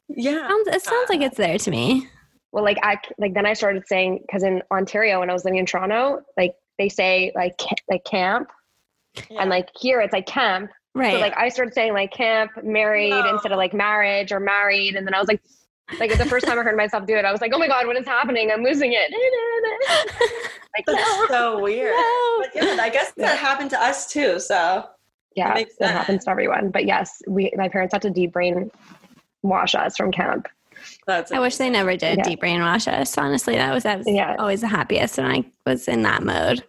Yeah. 0.09 0.47
sounds, 0.47 0.67
it 0.67 0.81
sounds 0.81 1.09
like 1.09 1.21
it's 1.21 1.37
there 1.37 1.57
to 1.57 1.71
me. 1.71 2.07
Well, 2.51 2.63
like 2.63 2.77
I 2.83 2.97
like 3.17 3.33
then 3.33 3.45
I 3.47 3.53
started 3.53 3.83
saying 3.87 4.19
because 4.21 4.43
in 4.43 4.61
Ontario 4.71 5.19
when 5.19 5.29
I 5.29 5.33
was 5.33 5.43
living 5.43 5.59
in 5.59 5.65
Toronto, 5.65 6.21
like 6.37 6.53
they 6.77 6.87
say 6.87 7.31
like 7.35 7.57
ca- 7.57 7.75
like 7.89 8.03
camp, 8.05 8.49
and 9.29 9.49
like 9.49 9.69
here 9.79 10.01
it's 10.01 10.13
like 10.13 10.25
camp. 10.25 10.71
Right. 10.95 11.13
So 11.13 11.19
like 11.19 11.35
I 11.37 11.49
started 11.49 11.73
saying 11.73 11.93
like 11.93 12.11
camp, 12.11 12.51
married 12.63 13.09
No. 13.11 13.33
instead 13.33 13.51
of 13.51 13.57
like 13.57 13.73
marriage 13.73 14.31
or 14.31 14.39
married, 14.39 14.95
and 14.95 15.05
then 15.07 15.13
I 15.13 15.19
was 15.19 15.27
like, 15.27 15.41
like 15.99 16.17
the 16.17 16.25
first 16.25 16.45
time 16.45 16.59
I 16.59 16.63
heard 16.63 16.77
myself 16.77 17.05
do 17.05 17.15
it, 17.15 17.25
I 17.25 17.31
was 17.31 17.41
like, 17.41 17.51
oh 17.53 17.57
my 17.59 17.67
god, 17.67 17.87
what 17.87 17.97
is 17.97 18.05
happening? 18.05 18.51
I'm 18.51 18.63
losing 18.63 18.93
it. 18.93 19.11
like 20.75 20.85
That's 20.85 21.27
so 21.29 21.59
weird. 21.59 21.93
No. 21.95 22.43
But 22.43 22.55
yeah, 22.55 22.77
I 22.79 22.89
guess 22.89 23.11
that 23.17 23.37
happened 23.37 23.69
to 23.71 23.81
us 23.81 24.07
too. 24.11 24.39
So 24.39 24.85
yeah, 25.35 25.53
makes 25.53 25.75
it 25.79 25.87
happens 25.87 26.25
to 26.25 26.31
everyone. 26.31 26.69
But 26.69 26.85
yes, 26.85 27.21
we 27.27 27.51
my 27.55 27.69
parents 27.69 27.93
had 27.93 28.01
to 28.03 28.11
debrain 28.11 28.69
wash 29.41 29.75
us 29.75 29.97
from 29.97 30.11
camp. 30.11 30.47
That's 31.07 31.31
I 31.31 31.39
wish 31.39 31.57
they 31.57 31.69
never 31.69 31.95
did 31.97 32.17
Yeah. 32.19 32.23
deep 32.23 32.41
brainwash 32.41 32.87
us. 32.87 33.17
Honestly, 33.17 33.55
that 33.55 33.73
was, 33.73 33.85
I 33.85 33.95
was 33.97 34.07
Yeah. 34.07 34.35
always 34.39 34.61
the 34.61 34.67
happiest 34.67 35.17
when 35.17 35.27
I 35.29 35.43
was 35.65 35.87
in 35.87 36.01
that 36.03 36.23
mode. 36.23 36.63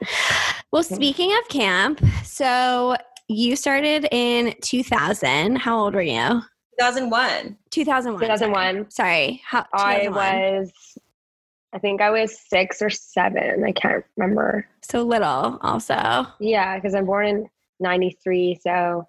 Well, 0.73 0.83
speaking 0.83 1.33
of 1.39 1.49
camp, 1.49 2.01
so 2.25 2.97
you 3.29 3.57
started 3.57 4.07
in 4.11 4.55
2000. 4.61 5.57
How 5.57 5.79
old 5.79 5.95
were 5.95 6.03
you? 6.03 6.43
2001. 6.81 7.57
2001. 7.71 8.21
2001. 8.21 8.91
Sorry. 8.91 8.91
Sorry. 8.91 9.41
How, 9.47 9.65
I 9.73 10.09
was, 10.09 10.73
I 11.73 11.79
think 11.79 12.01
I 12.01 12.11
was 12.11 12.37
six 12.39 12.83
or 12.83 12.91
seven. 12.91 13.65
I 13.65 13.73
can't 13.73 14.05
remember. 14.17 14.67
so 14.83 15.03
little, 15.03 15.59
also. 15.63 16.27
Yeah, 16.41 16.75
because 16.77 16.95
I'm 16.95 17.07
born 17.07 17.27
in 17.27 17.49
'93, 17.81 18.59
so 18.63 19.07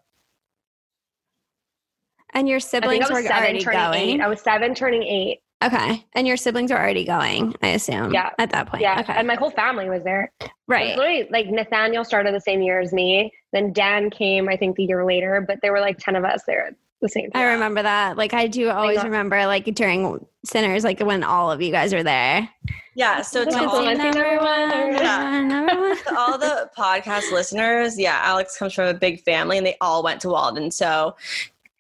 And 2.36 2.48
your 2.48 2.60
siblings 2.60 3.10
were 3.10 3.22
seven 3.24 3.32
already 3.32 3.60
turning 3.60 3.80
going. 3.80 4.10
eight. 4.10 4.22
I 4.22 4.28
was 4.28 4.42
seven 4.42 4.76
turning 4.76 5.04
eight. 5.04 5.40
Okay. 5.64 6.06
And 6.14 6.28
your 6.28 6.36
siblings 6.38 6.70
were 6.70 6.78
already 6.78 7.06
going, 7.06 7.56
I 7.64 7.70
assume. 7.70 8.14
Yeah. 8.14 8.30
At 8.38 8.52
that 8.52 8.68
point. 8.68 8.82
Yeah, 8.84 9.00
Okay. 9.00 9.14
and 9.14 9.26
my 9.28 9.36
whole 9.36 9.50
family 9.52 9.90
was 9.90 10.04
there. 10.04 10.32
It 10.42 10.44
was 10.44 10.50
right. 10.68 10.98
Literally, 10.98 11.28
like 11.32 11.48
Nathaniel 11.48 12.04
started 12.04 12.36
the 12.36 12.42
same 12.42 12.62
year 12.62 12.80
as 12.82 12.92
me. 12.94 13.32
Then 13.54 13.72
Dan 13.74 14.10
came, 14.10 14.50
I 14.50 14.58
think, 14.58 14.76
the 14.76 14.84
year 14.84 15.06
later. 15.06 15.44
But 15.48 15.60
there 15.62 15.72
were 15.72 15.80
like 15.80 15.98
ten 15.98 16.16
of 16.18 16.26
us 16.26 16.44
there 16.46 16.68
at 16.68 16.76
the 17.02 17.08
same 17.10 17.32
time. 17.32 17.42
I 17.42 17.54
remember 17.54 17.82
that. 17.82 18.18
Like 18.18 18.34
I 18.34 18.48
do 18.48 18.70
always 18.70 18.98
got- 18.98 19.06
remember 19.06 19.46
like 19.48 19.64
during 19.74 20.28
Sinners, 20.44 20.84
like 20.84 21.00
when 21.00 21.24
all 21.24 21.50
of 21.52 21.62
you 21.62 21.72
guys 21.72 21.94
were 21.94 22.04
there. 22.04 22.48
Yeah. 22.96 23.22
So 23.22 23.46
This 23.46 23.56
to 23.56 23.62
is 23.62 23.68
all, 23.68 23.84
the 23.86 23.94
number 23.94 24.38
one. 24.40 24.70
Yeah. 24.94 25.42
number 25.42 25.80
one. 25.80 25.98
to 25.98 26.18
all 26.18 26.38
the 26.38 26.70
podcast 26.78 27.32
listeners, 27.32 27.98
yeah, 27.98 28.20
Alex 28.24 28.58
comes 28.58 28.74
from 28.74 28.88
a 28.88 28.94
big 28.94 29.22
family 29.24 29.58
and 29.58 29.66
they 29.66 29.78
all 29.82 30.04
went 30.04 30.20
to 30.22 30.30
Walden. 30.30 30.70
So, 30.70 31.16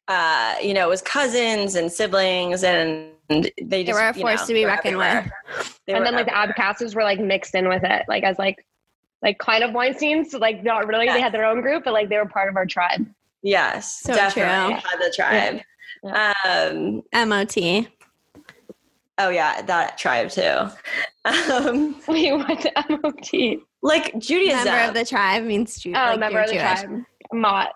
uh, 0.07 0.55
you 0.61 0.73
know, 0.73 0.85
it 0.85 0.89
was 0.89 1.01
cousins 1.01 1.75
and 1.75 1.91
siblings 1.91 2.63
and 2.63 3.09
they 3.29 3.51
They 3.61 3.83
just 3.83 3.99
were 3.99 4.07
a 4.09 4.13
force 4.13 4.41
know, 4.41 4.47
to 4.47 4.53
be 4.53 4.65
reckoned 4.65 4.95
everywhere. 5.01 5.31
They 5.87 5.93
and 5.93 5.99
were 6.01 6.05
then 6.05 6.13
like 6.15 6.25
the 6.27 6.37
everywhere. 6.37 6.53
Abcasters 6.73 6.93
were 6.95 7.03
like 7.03 7.19
mixed 7.19 7.55
in 7.55 7.67
with 7.67 7.83
it, 7.83 8.03
like 8.07 8.23
as 8.23 8.37
like 8.37 8.65
like 9.23 9.39
kind 9.39 9.63
of 9.63 9.71
Weinsteins. 9.71 10.27
So, 10.27 10.37
like 10.37 10.63
not 10.63 10.87
really. 10.87 11.07
They 11.07 11.21
had 11.21 11.33
their 11.33 11.45
own 11.45 11.61
group, 11.61 11.83
but 11.85 11.93
like 11.93 12.09
they 12.09 12.17
were 12.17 12.27
part 12.27 12.49
of 12.49 12.55
our 12.55 12.65
tribe. 12.67 13.07
Yes, 13.41 14.01
So 14.03 14.13
definitely 14.13 14.75
true. 14.75 14.83
had 14.89 14.99
the 14.99 15.13
tribe. 15.15 15.61
Um, 16.45 17.01
MOT. 17.29 17.87
oh 19.17 19.29
yeah, 19.29 19.61
that 19.63 19.97
tribe 19.97 20.29
too. 20.29 20.67
Um, 21.25 21.95
We 22.07 22.31
went 22.33 22.61
to 22.61 22.71
MOT. 22.89 23.59
like 23.81 24.17
Judaism. 24.19 24.65
Member 24.65 24.87
of 24.89 24.93
the 24.93 25.05
tribe 25.05 25.43
means 25.43 25.77
Jew. 25.79 25.93
Oh, 25.95 26.11
like 26.11 26.19
member 26.19 26.39
of 26.41 26.47
the 26.47 26.53
Jewish. 26.53 26.81
tribe. 26.81 27.03
Mott. 27.33 27.69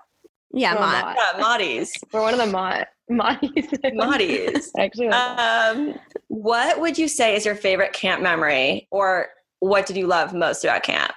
Yeah, 0.51 0.73
We're 0.73 0.79
Mott. 0.81 1.03
Mott. 1.05 1.15
yeah, 1.17 1.41
Mahdi's. 1.43 1.93
We're 2.13 2.21
one 2.21 2.33
of 2.33 2.39
the 2.39 2.47
Mott. 2.47 2.87
Mahdi's. 3.09 3.67
Mahdi's. 3.93 4.71
Actually. 4.77 5.07
Um, 5.13 5.95
what 6.27 6.79
would 6.79 6.97
you 6.97 7.07
say 7.07 7.35
is 7.35 7.45
your 7.45 7.55
favorite 7.55 7.93
camp 7.93 8.21
memory, 8.21 8.87
or 8.91 9.27
what 9.59 9.85
did 9.85 9.97
you 9.97 10.07
love 10.07 10.33
most 10.33 10.63
about 10.63 10.83
camp? 10.83 11.11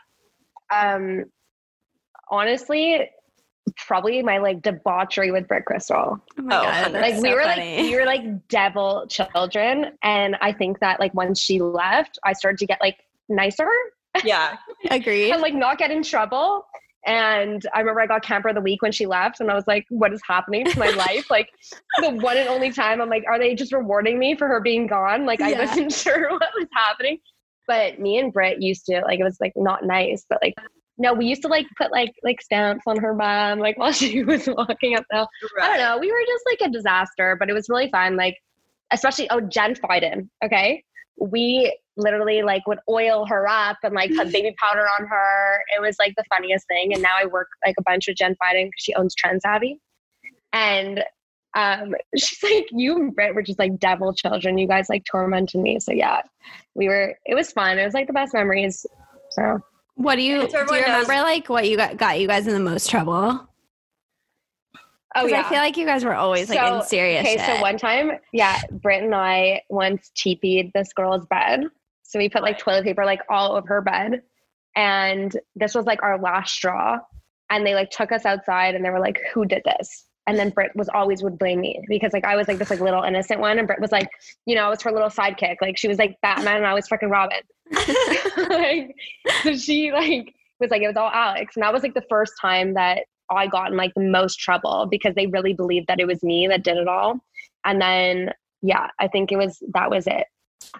um, 0.74 1.24
honestly, 2.30 3.10
probably 3.76 4.22
my 4.22 4.38
like 4.38 4.62
debauchery 4.62 5.30
with 5.30 5.46
Britt 5.48 5.64
Crystal. 5.66 6.18
Oh 6.38 6.42
my 6.42 6.56
Oh, 6.58 6.62
god, 6.62 6.92
like, 6.92 7.02
like 7.02 7.14
we 7.22 7.30
so 7.30 7.34
were 7.34 7.42
funny. 7.42 7.76
like 7.76 7.84
we 7.84 7.96
were 7.96 8.04
like 8.06 8.48
devil 8.48 9.06
children, 9.08 9.92
and 10.02 10.36
I 10.40 10.52
think 10.52 10.80
that 10.80 10.98
like 11.00 11.12
once 11.14 11.40
she 11.40 11.60
left, 11.60 12.18
I 12.24 12.32
started 12.32 12.58
to 12.58 12.66
get 12.66 12.80
like 12.80 12.98
nicer 13.28 13.68
Yeah, 14.24 14.56
Agreed. 14.90 15.30
and 15.32 15.42
like 15.42 15.54
not 15.54 15.78
get 15.78 15.90
in 15.90 16.02
trouble. 16.02 16.66
And 17.04 17.64
I 17.74 17.80
remember 17.80 18.00
I 18.00 18.06
got 18.06 18.22
camper 18.22 18.48
of 18.48 18.54
the 18.54 18.60
week 18.60 18.82
when 18.82 18.92
she 18.92 19.06
left, 19.06 19.40
and 19.40 19.50
I 19.50 19.54
was 19.54 19.66
like, 19.66 19.86
"What 19.88 20.12
is 20.12 20.20
happening 20.26 20.64
to 20.66 20.78
my 20.78 20.90
life?" 21.06 21.30
Like 21.30 21.48
the 22.00 22.10
one 22.10 22.36
and 22.36 22.48
only 22.48 22.70
time 22.70 23.00
I'm 23.00 23.08
like, 23.08 23.24
"Are 23.28 23.38
they 23.38 23.54
just 23.54 23.72
rewarding 23.72 24.18
me 24.18 24.36
for 24.36 24.46
her 24.46 24.60
being 24.60 24.86
gone?" 24.86 25.26
Like 25.26 25.40
I 25.40 25.52
wasn't 25.58 25.92
sure 26.04 26.30
what 26.30 26.48
was 26.56 26.68
happening. 26.72 27.18
But 27.66 27.98
me 27.98 28.18
and 28.18 28.32
Britt 28.32 28.62
used 28.62 28.86
to 28.86 29.00
like 29.00 29.18
it 29.18 29.24
was 29.24 29.38
like 29.40 29.52
not 29.56 29.84
nice, 29.84 30.24
but 30.28 30.38
like 30.42 30.54
no, 30.98 31.12
we 31.14 31.26
used 31.26 31.42
to 31.42 31.48
like 31.48 31.66
put 31.76 31.90
like 31.90 32.12
like 32.22 32.40
stamps 32.40 32.84
on 32.86 32.98
her 32.98 33.14
bum 33.14 33.58
like 33.58 33.78
while 33.78 33.92
she 33.92 34.22
was 34.22 34.46
walking 34.46 34.96
up 34.96 35.04
the 35.10 35.16
hill. 35.16 35.28
I 35.60 35.68
don't 35.68 35.78
know. 35.78 35.98
We 35.98 36.10
were 36.10 36.22
just 36.26 36.44
like 36.50 36.68
a 36.68 36.72
disaster, 36.72 37.36
but 37.38 37.50
it 37.50 37.52
was 37.52 37.68
really 37.68 37.90
fun. 37.90 38.16
Like, 38.16 38.38
especially 38.92 39.28
oh, 39.30 39.40
Jen 39.40 39.74
Fiden. 39.74 40.28
Okay, 40.44 40.84
we 41.18 41.76
literally 41.96 42.42
like 42.42 42.66
would 42.66 42.78
oil 42.88 43.26
her 43.26 43.46
up 43.48 43.76
and 43.82 43.94
like 43.94 44.10
put 44.14 44.32
baby 44.32 44.54
powder 44.62 44.86
on 44.98 45.06
her. 45.06 45.62
It 45.76 45.80
was 45.80 45.96
like 45.98 46.14
the 46.16 46.24
funniest 46.30 46.66
thing. 46.68 46.92
And 46.92 47.02
now 47.02 47.16
I 47.20 47.26
work 47.26 47.48
like 47.66 47.74
a 47.78 47.82
bunch 47.82 48.06
with 48.08 48.16
Jen 48.16 48.32
Fiden 48.42 48.66
because 48.66 48.72
she 48.82 48.94
owns 48.94 49.14
Trend 49.14 49.42
Savvy, 49.42 49.78
and 50.52 51.04
um, 51.54 51.94
she's 52.16 52.42
like, 52.42 52.66
you 52.70 52.96
and 52.96 53.14
Britt 53.14 53.34
were 53.34 53.42
just 53.42 53.58
like 53.58 53.78
devil 53.78 54.14
children. 54.14 54.58
You 54.58 54.66
guys 54.68 54.88
like 54.88 55.04
tormented 55.04 55.60
me. 55.60 55.78
So 55.80 55.92
yeah, 55.92 56.22
we 56.74 56.88
were. 56.88 57.14
It 57.26 57.34
was 57.34 57.52
fun. 57.52 57.78
It 57.78 57.84
was 57.84 57.94
like 57.94 58.06
the 58.06 58.12
best 58.14 58.32
memories. 58.34 58.86
So 59.32 59.60
What 59.94 60.16
do 60.16 60.22
you 60.22 60.46
do? 60.46 60.48
You 60.52 60.58
everyone 60.58 60.80
knows- 60.88 61.08
remember 61.08 61.22
like 61.22 61.48
what 61.48 61.68
you 61.68 61.76
got 61.76 61.96
got 61.96 62.18
you 62.20 62.26
guys 62.26 62.46
in 62.46 62.54
the 62.54 62.60
most 62.60 62.88
trouble? 62.90 63.48
oh 65.14 65.20
'Cause 65.22 65.30
yeah. 65.30 65.40
I 65.40 65.48
feel 65.50 65.58
like 65.58 65.76
you 65.76 65.84
guys 65.84 66.04
were 66.04 66.14
always 66.14 66.48
like 66.48 66.58
in 66.58 66.82
serious. 66.84 67.20
Okay, 67.20 67.36
shit. 67.36 67.56
so 67.56 67.60
one 67.60 67.76
time, 67.76 68.12
yeah, 68.32 68.58
Britt 68.70 69.02
and 69.02 69.14
I 69.14 69.60
once 69.68 70.10
TP'd 70.16 70.70
this 70.74 70.92
girl's 70.94 71.26
bed. 71.26 71.64
So 72.12 72.18
we 72.18 72.28
put 72.28 72.42
like 72.42 72.58
toilet 72.58 72.84
paper 72.84 73.06
like 73.06 73.22
all 73.30 73.56
over 73.56 73.66
her 73.68 73.80
bed. 73.80 74.20
And 74.76 75.34
this 75.56 75.74
was 75.74 75.86
like 75.86 76.02
our 76.02 76.20
last 76.20 76.52
straw. 76.52 76.98
And 77.48 77.66
they 77.66 77.74
like 77.74 77.90
took 77.90 78.12
us 78.12 78.26
outside 78.26 78.74
and 78.74 78.84
they 78.84 78.90
were 78.90 79.00
like, 79.00 79.18
who 79.32 79.46
did 79.46 79.62
this? 79.64 80.04
And 80.26 80.38
then 80.38 80.50
Britt 80.50 80.76
was 80.76 80.90
always 80.90 81.22
would 81.22 81.38
blame 81.38 81.62
me 81.62 81.82
because 81.88 82.12
like 82.12 82.26
I 82.26 82.36
was 82.36 82.48
like 82.48 82.58
this 82.58 82.68
like 82.68 82.80
little 82.80 83.02
innocent 83.02 83.40
one. 83.40 83.58
And 83.58 83.66
Britt 83.66 83.80
was 83.80 83.92
like, 83.92 84.10
you 84.44 84.54
know, 84.54 84.66
I 84.66 84.68
was 84.68 84.82
her 84.82 84.92
little 84.92 85.08
sidekick. 85.08 85.56
Like 85.62 85.78
she 85.78 85.88
was 85.88 85.98
like 85.98 86.18
Batman 86.20 86.58
and 86.58 86.66
I 86.66 86.74
was 86.74 86.86
fucking 86.86 87.08
Robin. 87.08 87.40
like, 88.50 88.94
so 89.42 89.56
she 89.56 89.90
like 89.90 90.34
was 90.60 90.70
like, 90.70 90.82
it 90.82 90.88
was 90.88 90.98
all 90.98 91.10
Alex. 91.10 91.56
And 91.56 91.62
that 91.62 91.72
was 91.72 91.82
like 91.82 91.94
the 91.94 92.04
first 92.10 92.34
time 92.40 92.74
that 92.74 93.04
I 93.30 93.46
got 93.46 93.70
in 93.70 93.78
like 93.78 93.94
the 93.94 94.02
most 94.02 94.36
trouble 94.36 94.86
because 94.90 95.14
they 95.14 95.28
really 95.28 95.54
believed 95.54 95.86
that 95.88 95.98
it 95.98 96.06
was 96.06 96.22
me 96.22 96.46
that 96.48 96.62
did 96.62 96.76
it 96.76 96.88
all. 96.88 97.20
And 97.64 97.80
then, 97.80 98.32
yeah, 98.60 98.88
I 99.00 99.08
think 99.08 99.32
it 99.32 99.36
was, 99.36 99.62
that 99.72 99.90
was 99.90 100.06
it. 100.06 100.26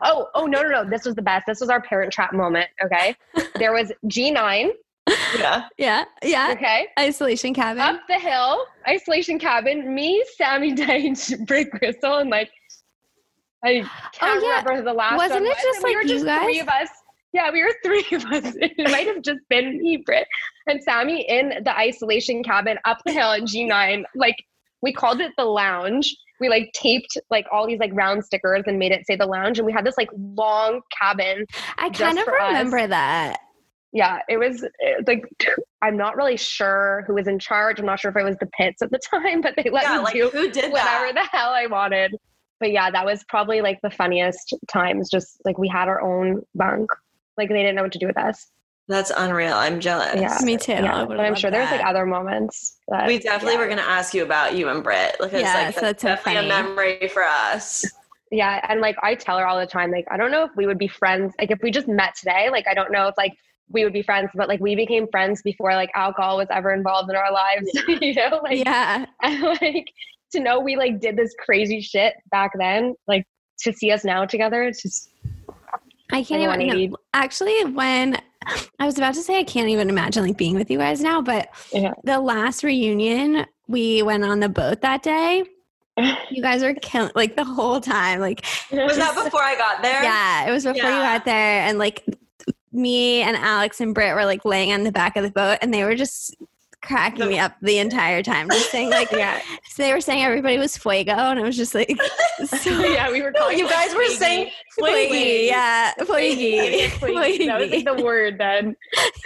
Oh, 0.03 0.29
oh, 0.35 0.47
no, 0.47 0.63
no, 0.63 0.69
no. 0.69 0.85
This 0.89 1.05
was 1.05 1.15
the 1.15 1.23
best. 1.23 1.47
This 1.47 1.61
was 1.61 1.69
our 1.71 1.81
parent 1.83 2.13
trap 2.13 2.33
moment. 2.33 2.69
Okay. 2.85 3.17
there 3.57 3.73
was 3.73 3.93
G9. 4.07 4.71
Yeah. 5.37 5.69
Yeah. 5.79 6.05
Yeah. 6.23 6.51
Okay. 6.53 6.87
Isolation 6.99 7.55
cabin. 7.55 7.83
Up 7.83 8.01
the 8.09 8.19
hill, 8.19 8.65
isolation 8.89 9.39
cabin, 9.39 9.95
me, 9.95 10.25
Sammy 10.37 10.75
Deitch, 10.75 11.45
Britt 11.47 11.71
Crystal, 11.73 12.19
and 12.19 12.31
like, 12.31 12.51
I 13.65 13.83
oh, 13.85 14.11
can't 14.13 14.43
Oh, 14.43 14.47
yeah. 14.47 14.63
remember 14.63 14.91
the 14.91 14.95
last 14.95 15.17
one. 15.17 15.29
Wasn't 15.29 15.47
it 15.47 15.57
just, 15.63 15.77
and 15.77 15.85
we 15.85 15.91
like, 15.91 15.97
were 15.97 16.03
you 16.03 16.09
just 16.15 16.25
guys? 16.27 16.45
three 16.45 16.61
of 16.61 16.69
us. 16.69 16.89
Yeah, 17.33 17.51
we 17.51 17.63
were 17.63 17.75
three 17.85 18.05
of 18.13 18.25
us. 18.27 18.55
It 18.57 18.91
might 18.91 19.07
have 19.07 19.23
just 19.23 19.41
been 19.49 19.79
me, 19.79 19.99
Britt, 19.99 20.27
and 20.67 20.83
Sammy 20.83 21.23
in 21.29 21.63
the 21.65 21.77
isolation 21.77 22.43
cabin 22.43 22.79
up 22.85 22.99
the 23.07 23.13
hill 23.13 23.33
in 23.33 23.45
G9. 23.45 24.05
Like 24.15 24.37
we 24.83 24.93
called 24.93 25.21
it 25.21 25.33
the 25.37 25.45
lounge. 25.45 26.15
We 26.43 26.49
like 26.49 26.71
taped 26.75 27.17
like 27.31 27.47
all 27.53 27.67
these 27.67 27.79
like 27.79 27.93
round 27.95 28.25
stickers 28.25 28.65
and 28.67 28.79
made 28.79 28.91
it 28.93 29.07
say 29.07 29.17
the 29.17 29.27
lounge. 29.27 29.59
And 29.59 29.65
we 29.67 29.73
had 29.73 29.87
this 29.87 29.97
like 29.97 30.11
long 30.17 30.81
cabin. 31.01 31.47
I 31.79 31.89
kind 31.91 32.19
of 32.19 32.25
for 32.25 32.39
us. 32.39 32.49
remember 32.49 32.87
that. 32.89 33.39
Yeah, 33.93 34.19
it 34.29 34.39
was 34.39 34.65
it, 34.81 35.07
like 35.07 35.23
I'm 35.83 35.97
not 35.97 36.17
really 36.17 36.37
sure 36.37 37.05
who 37.07 37.15
was 37.15 37.29
in 37.29 37.39
charge. 37.39 37.79
I'm 37.79 37.87
not 37.87 38.01
sure 38.01 38.11
if 38.11 38.17
it 38.17 38.25
was 38.25 38.37
the 38.41 38.49
pits 38.59 38.83
at 38.83 38.91
the 38.91 38.99
time, 39.11 39.41
but 39.41 39.55
they 39.57 39.71
let 39.71 39.85
Yeah, 39.85 39.99
me 39.99 39.99
like 40.03 40.15
do 40.15 40.29
who 40.31 40.51
did 40.51 40.73
whatever 40.73 41.13
that? 41.13 41.15
the 41.31 41.37
hell 41.39 41.51
I 41.51 41.67
wanted. 41.67 42.17
But 42.61 42.73
yeah, 42.73 42.91
that 42.91 43.05
was 43.07 43.25
probably 43.29 43.61
like 43.61 43.79
the 43.83 43.91
funniest 43.91 44.55
times. 44.69 45.09
Just 45.11 45.41
like 45.45 45.59
we 45.59 45.69
had 45.69 45.89
our 45.89 46.01
own 46.03 46.43
bunk. 46.55 46.91
Like 47.37 47.49
they 47.49 47.55
didn't 47.63 47.77
know 47.77 47.83
what 47.83 47.93
to 47.93 47.99
do 47.99 48.07
with 48.07 48.19
us. 48.19 48.51
That's 48.93 49.11
unreal. 49.17 49.55
I'm 49.55 49.81
jealous. 49.81 50.21
Yeah. 50.21 50.39
Me 50.43 50.59
too. 50.59 50.73
Yeah, 50.73 51.07
but 51.07 51.19
I'm 51.19 51.31
loved 51.31 51.41
sure 51.41 51.51
there's 51.51 51.71
like 51.71 51.85
other 51.85 52.05
moments. 52.05 52.77
That, 52.89 53.07
We 53.07 53.19
definitely 53.19 53.55
yeah. 53.55 53.61
were 53.61 53.67
going 53.67 53.79
to 53.79 53.89
ask 53.89 54.13
you 54.13 54.23
about 54.23 54.55
you 54.55 54.69
and 54.69 54.83
Britt 54.83 55.17
because 55.19 55.41
Yes, 55.41 55.55
like, 55.55 55.75
that's 55.75 55.81
that's, 55.81 56.03
so 56.03 56.09
definitely 56.09 56.45
a 56.45 56.49
memory 56.49 57.09
for 57.09 57.23
us. 57.23 57.85
Yeah, 58.31 58.65
and 58.69 58.81
like 58.81 58.97
I 59.03 59.15
tell 59.15 59.39
her 59.39 59.47
all 59.47 59.59
the 59.59 59.67
time, 59.67 59.91
like 59.91 60.07
I 60.11 60.19
don't 60.19 60.31
know 60.31 60.45
if 60.45 60.51
we 60.57 60.67
would 60.67 60.79
be 60.79 60.89
friends. 60.89 61.33
Like 61.39 61.51
if 61.51 61.61
we 61.63 61.71
just 61.71 61.89
met 61.89 62.15
today, 62.15 62.49
like 62.51 62.67
I 62.69 62.75
don't 62.75 62.93
know 62.93 63.09
if 63.09 63.15
like 63.17 63.33
we 63.71 63.85
would 63.85 63.95
be 63.95 64.03
friends, 64.03 64.29
but 64.35 64.47
like 64.49 64.61
we 64.61 64.77
became 64.77 65.07
friends 65.09 65.41
before 65.41 65.75
like 65.75 65.91
alcohol 65.95 66.37
was 66.37 66.49
ever 66.51 66.73
involved 66.73 67.09
in 67.11 67.17
our 67.17 67.33
lives. 67.33 67.71
you 67.89 68.15
know, 68.15 68.41
like 68.43 68.63
yeah. 68.65 69.07
and 69.23 69.43
like 69.43 69.91
to 70.33 70.41
know 70.41 70.61
we 70.61 70.77
like 70.77 71.01
did 71.01 71.17
this 71.17 71.35
crazy 71.39 71.81
shit 71.81 72.15
back 72.31 72.53
then, 72.59 72.95
like 73.07 73.25
to 73.61 73.73
see 73.73 73.91
us 73.91 74.05
now 74.05 74.27
together, 74.27 74.63
it's 74.65 74.83
just 74.83 75.09
I 76.13 76.23
can't 76.23 76.61
even. 76.61 76.95
actually, 77.15 77.65
when 77.65 78.19
I 78.79 78.85
was 78.87 78.97
about 78.99 79.15
to 79.15 79.23
say, 79.23 79.39
I 79.39 79.45
can't 79.45 79.69
even 79.69 79.89
imagine 79.89 80.25
like 80.25 80.37
being 80.37 80.55
with 80.57 80.71
you 80.71 80.79
guys 80.79 81.01
now. 81.01 81.23
But 81.23 81.49
Yeah. 81.73 81.93
the 82.05 82.21
last 82.21 82.63
reunion, 82.65 83.47
we 83.69 84.03
went 84.03 84.25
on 84.25 84.41
the 84.41 84.49
boat 84.49 84.81
that 84.83 85.03
day. 85.03 85.45
You 86.31 86.41
guys 86.43 86.63
were 86.63 86.73
killing 86.75 87.13
like 87.15 87.37
the 87.37 87.45
whole 87.45 87.79
time. 87.81 88.19
Like, 88.21 88.45
Was 88.73 88.97
that 88.97 89.15
before 89.23 89.43
I 89.43 89.57
got 89.57 89.83
there? 89.83 90.03
yeah, 90.03 90.49
it 90.49 90.51
was 90.51 90.65
before 90.65 90.89
you 90.91 90.97
got 90.97 91.27
there, 91.27 91.61
and 91.63 91.79
like 91.79 92.03
me 92.73 93.21
and 93.21 93.37
Alex 93.37 93.81
and 93.83 93.95
Britt 93.95 94.15
were 94.15 94.25
like 94.25 94.47
laying 94.47 94.73
on 94.73 94.85
the 94.85 94.91
back 94.93 95.17
of 95.19 95.23
the 95.23 95.31
boat, 95.31 95.59
and 95.61 95.73
they 95.75 95.85
were 95.85 95.95
just 95.95 96.35
cracking 96.83 97.29
me 97.29 97.39
up 97.39 97.55
the 97.63 97.79
entire 97.79 98.23
time, 98.23 98.49
just 98.51 98.71
saying 98.71 98.91
like, 98.91 99.11
yeah, 99.13 99.41
so 99.69 99.83
they 99.83 99.93
were 99.93 100.01
saying 100.01 100.23
everybody 100.23 100.59
was 100.59 100.77
fuego, 100.77 101.13
and 101.13 101.39
I 101.39 101.43
was 101.43 101.57
just 101.57 101.75
like, 101.75 101.97
so 102.45 102.71
yeah, 102.85 103.11
we 103.11 103.23
were 103.23 103.33
calling 103.39 103.59
you 103.59 103.69
guys 103.69 103.89
like, 103.91 103.97
were 103.99 104.15
saying 104.15 104.51
flaky, 104.79 105.47
yeah, 105.47 105.93
Flaky. 105.95 107.47
That 107.47 107.61
was 107.61 107.71
like 107.71 107.85
the 107.85 108.03
word 108.03 108.39
then. 108.39 108.77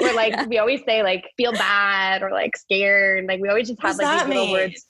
Or 0.01 0.13
like 0.13 0.33
Yeah. 0.33 0.47
we 0.47 0.59
always 0.59 0.83
say 0.85 1.03
like 1.03 1.31
feel 1.37 1.53
bad 1.53 2.23
or 2.23 2.31
like 2.31 2.57
scared. 2.57 3.27
Like 3.27 3.41
we 3.41 3.49
always 3.49 3.69
just 3.69 3.81
have 3.83 3.97
like 3.99 4.27
these 4.27 4.37
little 4.37 4.53
words. 4.53 4.87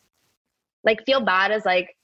Like 0.84 1.04
feel 1.04 1.20
bad 1.20 1.50
is 1.52 1.64
like 1.64 1.96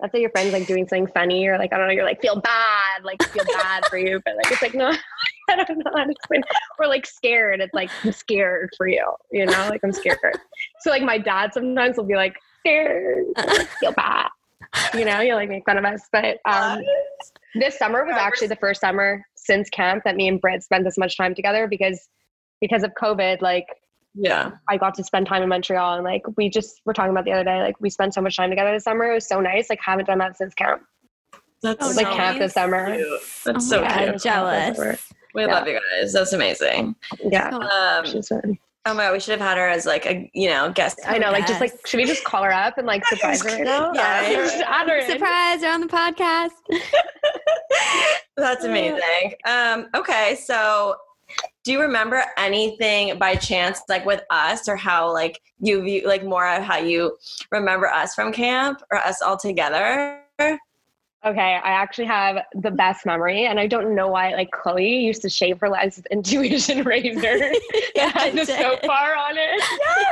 that's 0.00 0.12
like 0.12 0.20
your 0.20 0.30
friends 0.30 0.52
like 0.52 0.66
doing 0.66 0.86
something 0.86 1.06
funny 1.06 1.46
or 1.46 1.58
like 1.58 1.72
I 1.72 1.78
don't 1.78 1.86
know, 1.86 1.92
you're 1.92 2.04
like 2.04 2.20
feel 2.20 2.40
bad, 2.40 3.04
like 3.04 3.22
feel 3.22 3.44
bad 3.54 3.86
for 3.86 3.96
you. 3.98 4.20
But 4.24 4.36
like 4.36 4.52
it's 4.52 4.62
like 4.62 4.74
no, 4.74 4.92
I 5.50 5.56
don't 5.64 5.78
know 5.78 5.90
how 5.94 6.04
to 6.04 6.10
explain. 6.10 6.42
Or 6.78 6.86
like 6.86 7.06
scared, 7.06 7.60
it's 7.60 7.74
like 7.74 7.90
I'm 8.04 8.12
scared 8.12 8.70
for 8.76 8.88
you, 8.88 9.04
you 9.30 9.46
know, 9.46 9.68
like 9.70 9.80
I'm 9.84 9.92
scared. 9.92 10.18
so 10.80 10.90
like 10.90 11.02
my 11.02 11.18
dad 11.18 11.52
sometimes 11.54 11.96
will 11.96 12.04
be 12.04 12.16
like 12.16 12.34
scared, 12.60 13.24
feel 13.80 13.92
bad. 13.92 14.28
You 14.94 15.04
know, 15.04 15.20
you 15.20 15.34
like 15.34 15.48
make 15.48 15.64
fun 15.64 15.78
of 15.78 15.84
us. 15.84 16.02
But 16.12 16.38
um 16.44 16.82
this 17.54 17.78
summer 17.78 18.04
was 18.04 18.14
actually 18.16 18.48
the 18.48 18.56
first 18.56 18.80
summer 18.80 19.24
since 19.36 19.70
camp 19.70 20.02
that 20.04 20.16
me 20.16 20.28
and 20.28 20.40
Britt 20.40 20.62
spent 20.62 20.84
this 20.84 20.98
much 20.98 21.16
time 21.16 21.34
together 21.34 21.66
because 21.68 22.08
because 22.60 22.82
of 22.82 22.92
COVID, 23.00 23.40
like 23.42 23.66
Yeah. 24.14 24.50
I 24.68 24.76
got 24.76 24.94
to 24.96 25.04
spend 25.04 25.26
time 25.26 25.42
in 25.42 25.48
Montreal 25.48 25.94
and 25.94 26.04
like 26.04 26.22
we 26.36 26.50
just 26.50 26.80
were 26.84 26.92
talking 26.92 27.12
about 27.12 27.24
the 27.24 27.32
other 27.32 27.44
day, 27.44 27.60
like 27.60 27.76
we 27.80 27.88
spent 27.90 28.12
so 28.14 28.20
much 28.20 28.36
time 28.36 28.50
together 28.50 28.72
this 28.72 28.84
summer. 28.84 29.10
It 29.10 29.14
was 29.14 29.28
so 29.28 29.40
nice. 29.40 29.70
Like 29.70 29.78
haven't 29.82 30.06
done 30.06 30.18
that 30.18 30.36
since 30.36 30.52
camp. 30.54 30.82
That's 31.62 31.82
Oh, 31.82 31.88
like 31.96 32.06
so 32.06 32.14
camp 32.14 32.38
this 32.38 32.52
summer. 32.52 32.94
cute. 32.96 33.06
Oh 33.08 33.18
That's 33.44 33.70
my 33.70 33.76
so 33.76 33.80
God, 33.80 33.96
cute. 33.96 34.08
cute. 34.10 34.22
jealous. 34.22 35.08
We 35.36 35.42
Yeah. 35.44 35.54
love 35.54 35.68
you 35.68 35.78
guys. 36.00 36.12
That's 36.12 36.32
amazing. 36.32 36.96
Yeah. 37.22 37.50
So- 37.50 37.60
Um, 37.62 38.06
She's 38.06 38.26
fun. 38.28 38.58
oh 38.86 38.94
my 38.94 39.04
god, 39.04 39.12
we 39.12 39.20
should 39.20 39.38
have 39.38 39.46
had 39.48 39.58
her 39.58 39.68
as 39.68 39.84
like 39.86 40.06
a 40.06 40.30
you 40.34 40.48
know 40.48 40.72
guest. 40.72 40.98
I 41.06 41.18
know, 41.18 41.30
like 41.30 41.46
just 41.46 41.60
like 41.60 41.72
should 41.86 41.98
we 41.98 42.06
just 42.06 42.24
call 42.24 42.42
her 42.42 42.52
up 42.52 42.78
and 42.78 42.86
like 42.86 43.04
surprise 43.06 43.42
her 43.44 43.50
right 43.50 43.64
now? 43.64 43.92
Yeah. 43.92 44.24
Her. 44.34 45.02
Surprise! 45.06 45.60
You're 45.62 45.72
on 45.72 45.80
the 45.82 45.86
podcast. 45.88 46.50
That's 48.36 48.64
amazing. 48.64 49.34
Um, 49.46 49.88
okay, 49.94 50.36
so 50.42 50.96
do 51.64 51.72
you 51.72 51.80
remember 51.80 52.22
anything 52.38 53.18
by 53.18 53.34
chance, 53.34 53.80
like 53.88 54.04
with 54.06 54.22
us, 54.30 54.68
or 54.68 54.76
how 54.76 55.12
like 55.12 55.40
you 55.58 55.82
view, 55.82 56.06
like 56.06 56.24
more 56.24 56.46
of 56.48 56.62
how 56.62 56.76
you 56.78 57.16
remember 57.50 57.88
us 57.88 58.14
from 58.14 58.32
camp 58.32 58.82
or 58.92 58.98
us 58.98 59.20
all 59.22 59.36
together? 59.36 60.22
Okay, 61.24 61.40
I 61.64 61.70
actually 61.70 62.04
have 62.04 62.36
the 62.54 62.70
best 62.70 63.04
memory, 63.04 63.46
and 63.46 63.58
I 63.58 63.66
don't 63.66 63.94
know 63.96 64.06
why. 64.08 64.32
Like 64.34 64.50
Chloe 64.52 65.00
used 65.00 65.22
to 65.22 65.28
shave 65.30 65.58
her 65.60 65.68
legs 65.68 65.96
with 65.96 66.06
Intuition 66.12 66.84
razor 66.84 67.20
that 67.96 68.12
I 68.14 68.20
had 68.26 68.34
the 68.36 68.44
soap 68.44 68.82
bar 68.82 69.16
on 69.16 69.34
it. 69.36 69.62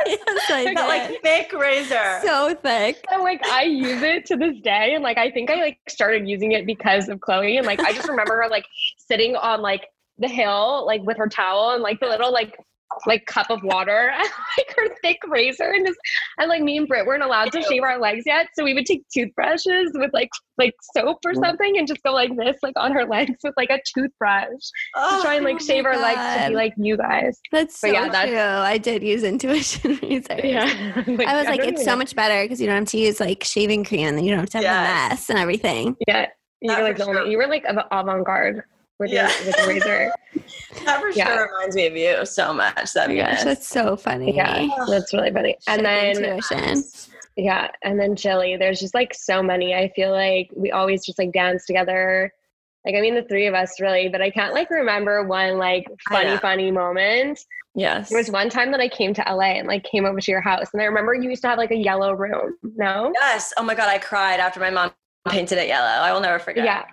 yes, 0.27 0.51
I 0.51 0.73
That 0.73 0.87
like 0.87 1.21
thick 1.21 1.53
razor. 1.53 2.19
so 2.23 2.53
thick. 2.55 3.05
And 3.11 3.21
like 3.23 3.45
I 3.45 3.63
use 3.63 4.01
it 4.01 4.25
to 4.25 4.35
this 4.35 4.59
day, 4.61 4.93
and 4.95 5.03
like 5.03 5.17
I 5.17 5.31
think 5.31 5.49
I 5.49 5.55
like 5.55 5.77
started 5.87 6.27
using 6.27 6.51
it 6.51 6.65
because 6.65 7.07
of 7.07 7.21
Chloe, 7.21 7.57
and 7.57 7.65
like 7.65 7.79
I 7.79 7.93
just 7.93 8.09
remember 8.09 8.41
her 8.41 8.49
like 8.49 8.65
sitting 8.97 9.35
on 9.35 9.61
like 9.61 9.85
the 10.17 10.27
hill, 10.27 10.85
like 10.85 11.01
with 11.03 11.17
her 11.17 11.27
towel 11.27 11.71
and 11.71 11.83
like 11.83 11.99
the 11.99 12.07
little 12.07 12.33
like 12.33 12.57
like 13.05 13.25
cup 13.25 13.49
of 13.49 13.63
water 13.63 14.11
and 14.17 14.29
like 14.57 14.75
her 14.75 14.95
thick 15.01 15.17
razor 15.27 15.71
and 15.71 15.85
just 15.85 15.99
and 16.37 16.49
like 16.49 16.61
me 16.61 16.77
and 16.77 16.87
Britt 16.87 17.05
weren't 17.05 17.23
allowed 17.23 17.51
to 17.51 17.61
shave 17.63 17.83
our 17.83 17.99
legs 17.99 18.23
yet. 18.25 18.47
So 18.55 18.63
we 18.63 18.73
would 18.73 18.85
take 18.85 19.03
toothbrushes 19.13 19.91
with 19.95 20.11
like 20.13 20.29
like 20.57 20.73
soap 20.95 21.17
or 21.25 21.33
mm. 21.33 21.43
something 21.43 21.77
and 21.77 21.87
just 21.87 22.01
go 22.03 22.13
like 22.13 22.35
this, 22.37 22.57
like 22.63 22.73
on 22.77 22.91
her 22.93 23.05
legs 23.05 23.35
with 23.43 23.53
like 23.57 23.69
a 23.69 23.79
toothbrush 23.93 24.45
to 24.47 24.61
Oh, 24.95 25.21
try 25.21 25.35
and 25.35 25.45
like 25.45 25.55
oh 25.55 25.65
shave 25.65 25.83
my 25.83 25.91
our 25.91 25.99
legs 25.99 26.43
to 26.43 26.49
be 26.49 26.55
like 26.55 26.73
you 26.77 26.97
guys. 26.97 27.39
That's 27.51 27.79
so 27.79 27.87
yeah, 27.87 28.09
that's- 28.09 28.29
true. 28.29 28.39
I 28.39 28.77
did 28.77 29.03
use 29.03 29.23
intuition 29.23 29.99
razors. 30.03 30.41
Yeah. 30.43 30.65
I 31.07 31.37
was 31.37 31.45
like, 31.47 31.61
it's 31.61 31.83
so 31.83 31.91
know. 31.91 31.97
much 31.97 32.15
better 32.15 32.43
because 32.43 32.59
you 32.61 32.67
don't 32.67 32.77
have 32.77 32.87
to 32.89 32.97
use 32.97 33.19
like 33.19 33.43
shaving 33.43 33.83
cream 33.83 34.07
and 34.07 34.25
you 34.25 34.31
don't 34.31 34.39
have 34.39 34.49
to 34.51 34.57
have 34.57 34.63
Yes. 34.63 34.77
the 34.77 35.09
mess 35.09 35.29
and 35.29 35.39
everything. 35.39 35.95
Yeah. 36.07 36.27
You 36.61 36.69
That 36.71 36.79
were 36.79 36.87
like 36.87 36.97
for 36.97 37.03
sure. 37.03 37.25
you 37.27 37.37
were 37.37 37.47
like 37.47 37.65
avant 37.91 38.25
garde 38.25 38.63
with 38.99 39.11
Yeah. 39.11 39.29
your 39.37 39.47
with 39.47 39.55
the 39.57 39.67
razor. 39.67 40.11
that 40.85 40.99
for 40.99 41.09
Yeah. 41.09 41.25
sure 41.27 41.49
reminds 41.53 41.75
me 41.75 41.87
of 41.87 41.95
you 41.95 42.25
so 42.25 42.53
much. 42.53 42.93
That 42.93 43.09
Oh 43.09 43.15
gosh, 43.15 43.43
that's 43.43 43.67
so 43.67 43.95
funny. 43.95 44.35
Yeah, 44.35 44.67
that's 44.87 45.13
really 45.13 45.31
funny. 45.31 45.57
And 45.67 45.85
then 45.85 46.39
yeah, 47.37 47.67
and 47.83 47.99
then 47.99 48.15
Jilly. 48.15 48.55
There's 48.55 48.79
just 48.79 48.93
like 48.93 49.13
so 49.13 49.43
many. 49.43 49.75
I 49.75 49.89
feel 49.95 50.11
like 50.11 50.49
we 50.55 50.71
always 50.71 51.05
just 51.05 51.19
like 51.19 51.33
dance 51.33 51.65
together. 51.65 52.31
Like 52.85 52.95
I 52.95 53.01
mean, 53.01 53.15
the 53.15 53.23
three 53.23 53.47
of 53.47 53.53
us 53.53 53.79
really, 53.81 54.07
but 54.07 54.21
I 54.21 54.29
can't 54.29 54.53
like 54.53 54.69
remember 54.69 55.23
one 55.23 55.57
like 55.57 55.85
funny, 56.09 56.37
funny 56.37 56.71
moment. 56.71 57.39
yes. 57.73 58.09
There 58.09 58.17
was 58.19 58.29
one 58.31 58.49
time 58.49 58.71
that 58.71 58.79
I 58.79 58.87
came 58.87 59.13
to 59.15 59.23
LA 59.27 59.55
and 59.57 59.67
like 59.67 59.83
came 59.83 60.05
over 60.05 60.21
to 60.21 60.31
your 60.31 60.39
house, 60.39 60.67
and 60.71 60.81
I 60.81 60.85
remember 60.85 61.13
you 61.13 61.29
used 61.29 61.41
to 61.41 61.49
have 61.49 61.57
like 61.57 61.71
a 61.71 61.75
yellow 61.77 62.13
room. 62.13 62.55
No, 62.63 63.11
Yes. 63.19 63.51
Oh 63.57 63.63
my 63.63 63.75
god, 63.75 63.89
I 63.89 63.97
cried 63.97 64.39
after 64.39 64.59
my 64.61 64.69
mom 64.69 64.91
painted 65.27 65.57
it 65.57 65.67
yellow. 65.67 65.87
I 65.87 66.13
will 66.13 66.21
never 66.21 66.39
forget. 66.39 66.63
yeah. 66.63 66.83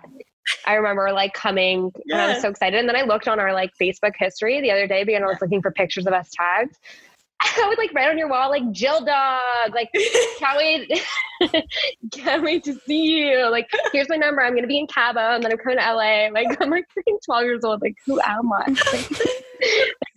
I 0.66 0.74
remember 0.74 1.12
like 1.12 1.34
coming 1.34 1.92
and 2.08 2.20
I 2.20 2.32
was 2.32 2.42
so 2.42 2.48
excited. 2.48 2.78
And 2.78 2.88
then 2.88 2.96
I 2.96 3.02
looked 3.02 3.28
on 3.28 3.38
our 3.38 3.52
like 3.52 3.72
Facebook 3.80 4.12
history 4.18 4.60
the 4.60 4.70
other 4.70 4.86
day 4.86 5.04
because 5.04 5.22
I 5.22 5.26
was 5.26 5.38
looking 5.40 5.62
for 5.62 5.70
pictures 5.70 6.06
of 6.06 6.12
us 6.12 6.30
tagged. 6.32 6.76
I 7.40 7.66
would 7.68 7.78
like 7.78 7.92
write 7.92 8.08
on 8.08 8.18
your 8.18 8.28
wall 8.28 8.50
like 8.50 8.70
Jill 8.70 9.04
dog, 9.04 9.74
like 9.74 9.90
can't 10.38 10.56
wait, 10.56 11.02
can't 12.12 12.42
wait 12.42 12.62
to 12.64 12.74
see 12.86 13.02
you. 13.02 13.50
Like 13.50 13.68
here's 13.92 14.08
my 14.08 14.16
number. 14.16 14.42
I'm 14.42 14.54
gonna 14.54 14.66
be 14.66 14.78
in 14.78 14.86
Cabo 14.86 15.34
and 15.34 15.42
then 15.42 15.52
I'm 15.52 15.58
coming 15.58 15.78
to 15.78 15.92
LA. 15.92 16.28
Like 16.28 16.60
I'm 16.60 16.70
like 16.70 16.84
freaking 16.96 17.18
12 17.24 17.44
years 17.44 17.64
old. 17.64 17.82
Like 17.82 17.96
who 18.06 18.20
am 18.20 18.52
I? 18.52 18.64
Like, 18.92 19.10